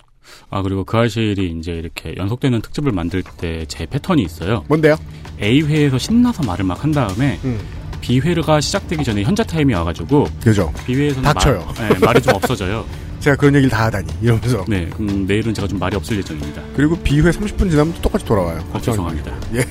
아 0.50 0.62
그리고 0.62 0.84
그알싫이 0.84 1.56
이제 1.60 1.74
이렇게 1.74 2.16
연속되는 2.18 2.62
특집을 2.62 2.92
만들 2.92 3.24
때 3.24 3.66
제 3.68 3.86
패턴이 3.86 4.22
있어요. 4.24 4.64
뭔데요? 4.68 4.98
A 5.42 5.62
회에서 5.62 5.98
신나서 5.98 6.44
말을 6.44 6.66
막 6.66 6.84
한 6.84 6.92
다음에 6.92 7.40
음. 7.44 7.60
B 8.02 8.20
회가 8.20 8.62
시작되기 8.62 9.04
전에 9.04 9.24
현자 9.24 9.44
타임이 9.44 9.74
와가지고 9.74 10.28
그죠. 10.44 10.72
B 10.86 10.96
회에서는 10.96 11.24
닥쳐요. 11.24 11.74
말, 11.78 11.90
네, 11.90 12.00
말이 12.06 12.22
좀 12.22 12.36
없어져요. 12.36 12.86
제가 13.20 13.36
그런 13.36 13.54
얘기를 13.56 13.70
다 13.70 13.86
하다니 13.86 14.08
이러면서 14.22 14.64
네, 14.70 14.90
그럼 14.96 15.26
내일은 15.28 15.54
제가 15.54 15.68
좀 15.68 15.78
말이 15.78 15.96
없을 15.98 16.18
예정입니다. 16.18 16.62
그리고 16.76 16.96
B 17.00 17.06
회 17.06 17.24
30분 17.30 17.70
지나면 17.70 17.94
또 17.96 18.02
똑같이 18.04 18.24
돌아와요. 18.26 18.64
아, 18.72 18.80
죄송합니다. 18.80 19.32
예. 19.56 19.64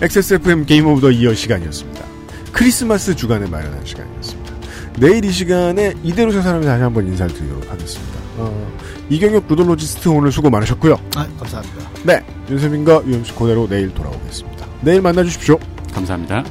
XSFM 0.00 0.64
Game 0.64 0.86
of 0.86 1.00
the 1.02 1.10
Year 1.10 1.34
시간이었습니다. 1.34 2.02
크리스마스 2.50 3.14
주간에 3.14 3.46
마련한 3.46 3.84
시간이었습니다. 3.84 4.52
내일 4.98 5.24
이 5.24 5.30
시간에 5.30 5.92
이대로 6.02 6.32
세 6.32 6.40
사람이 6.42 6.64
다시 6.64 6.82
한번 6.82 7.06
인사를 7.06 7.34
드리도록 7.34 7.70
하겠습니다. 7.70 8.18
어, 8.38 8.72
이경혁 9.10 9.44
ludologist 9.48 10.08
오늘 10.08 10.32
수고 10.32 10.50
많으셨고요. 10.50 10.94
아, 11.16 11.26
감사합니다. 11.38 11.90
네. 12.04 12.24
윤세민과 12.48 13.04
유엠씨 13.06 13.34
그대로 13.34 13.68
내일 13.68 13.92
돌아오겠습니다. 13.94 14.66
내일 14.80 15.00
만나주십시오. 15.02 15.58
감사합니다. 15.92 16.44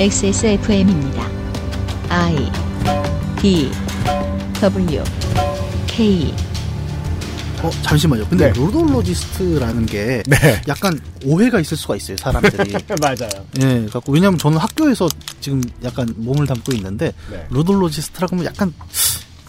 XSFM입니다. 0.00 1.26
I 2.08 2.50
D 3.40 3.70
W 4.60 5.02
K 5.86 6.34
어, 7.62 7.70
잠시만요. 7.82 8.28
근데 8.28 8.52
네. 8.52 8.60
ludologist라는 8.60 9.86
게 9.86 10.22
네. 10.26 10.62
약간 10.68 10.98
오해가 11.24 11.58
있을 11.58 11.76
수가 11.76 11.96
있어요, 11.96 12.16
사람들이. 12.16 12.72
맞아요. 13.02 13.44
예, 13.60 13.86
갖고 13.92 14.12
왜냐면 14.12 14.38
저는 14.38 14.58
학교에서 14.58 15.08
지금 15.40 15.60
약간 15.82 16.12
몸을 16.16 16.46
담고 16.46 16.72
있는데 16.74 17.12
네. 17.30 17.46
ludologist라고 17.50 18.36
하면 18.36 18.46
약간 18.46 18.72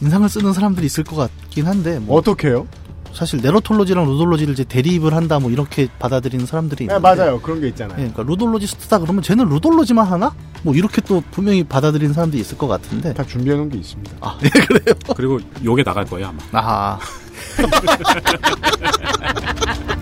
인상을 0.01 0.27
쓰는 0.29 0.53
사람들이 0.53 0.85
있을 0.85 1.03
것 1.03 1.15
같긴 1.15 1.67
한데 1.67 1.99
뭐 1.99 2.17
어떻게요? 2.17 2.67
사실 3.13 3.39
narratology랑 3.41 4.05
ludology를 4.05 4.53
이제 4.53 4.63
대립을 4.63 5.15
한다 5.15 5.39
뭐 5.39 5.49
이렇게 5.49 5.87
받아들이는 5.97 6.45
사람들이 6.45 6.85
네, 6.87 6.93
있는데 6.95 7.15
맞아요. 7.15 7.41
그런 7.41 7.59
게 7.59 7.67
있잖아요. 7.69 7.95
예, 7.97 8.01
그러니까 8.03 8.23
ludologist다 8.23 8.99
그러면 8.99 9.23
쟤는 9.23 9.45
ludology만 9.49 10.05
하나? 10.05 10.31
뭐 10.61 10.75
이렇게 10.75 11.01
또 11.01 11.23
분명히 11.31 11.63
받아들이는 11.63 12.13
사람들이 12.13 12.39
있을 12.41 12.57
것 12.57 12.67
같은데 12.67 13.13
다 13.13 13.23
준비해 13.23 13.55
놓은 13.57 13.69
게 13.69 13.77
있습니다. 13.79 14.11
아, 14.21 14.37
예, 14.43 14.49
그래요? 14.49 14.95
그리고 15.15 15.39
요게 15.63 15.83
나갈 15.83 16.05
거예요 16.05 16.27
아마. 16.27 16.39
아하. 16.51 16.99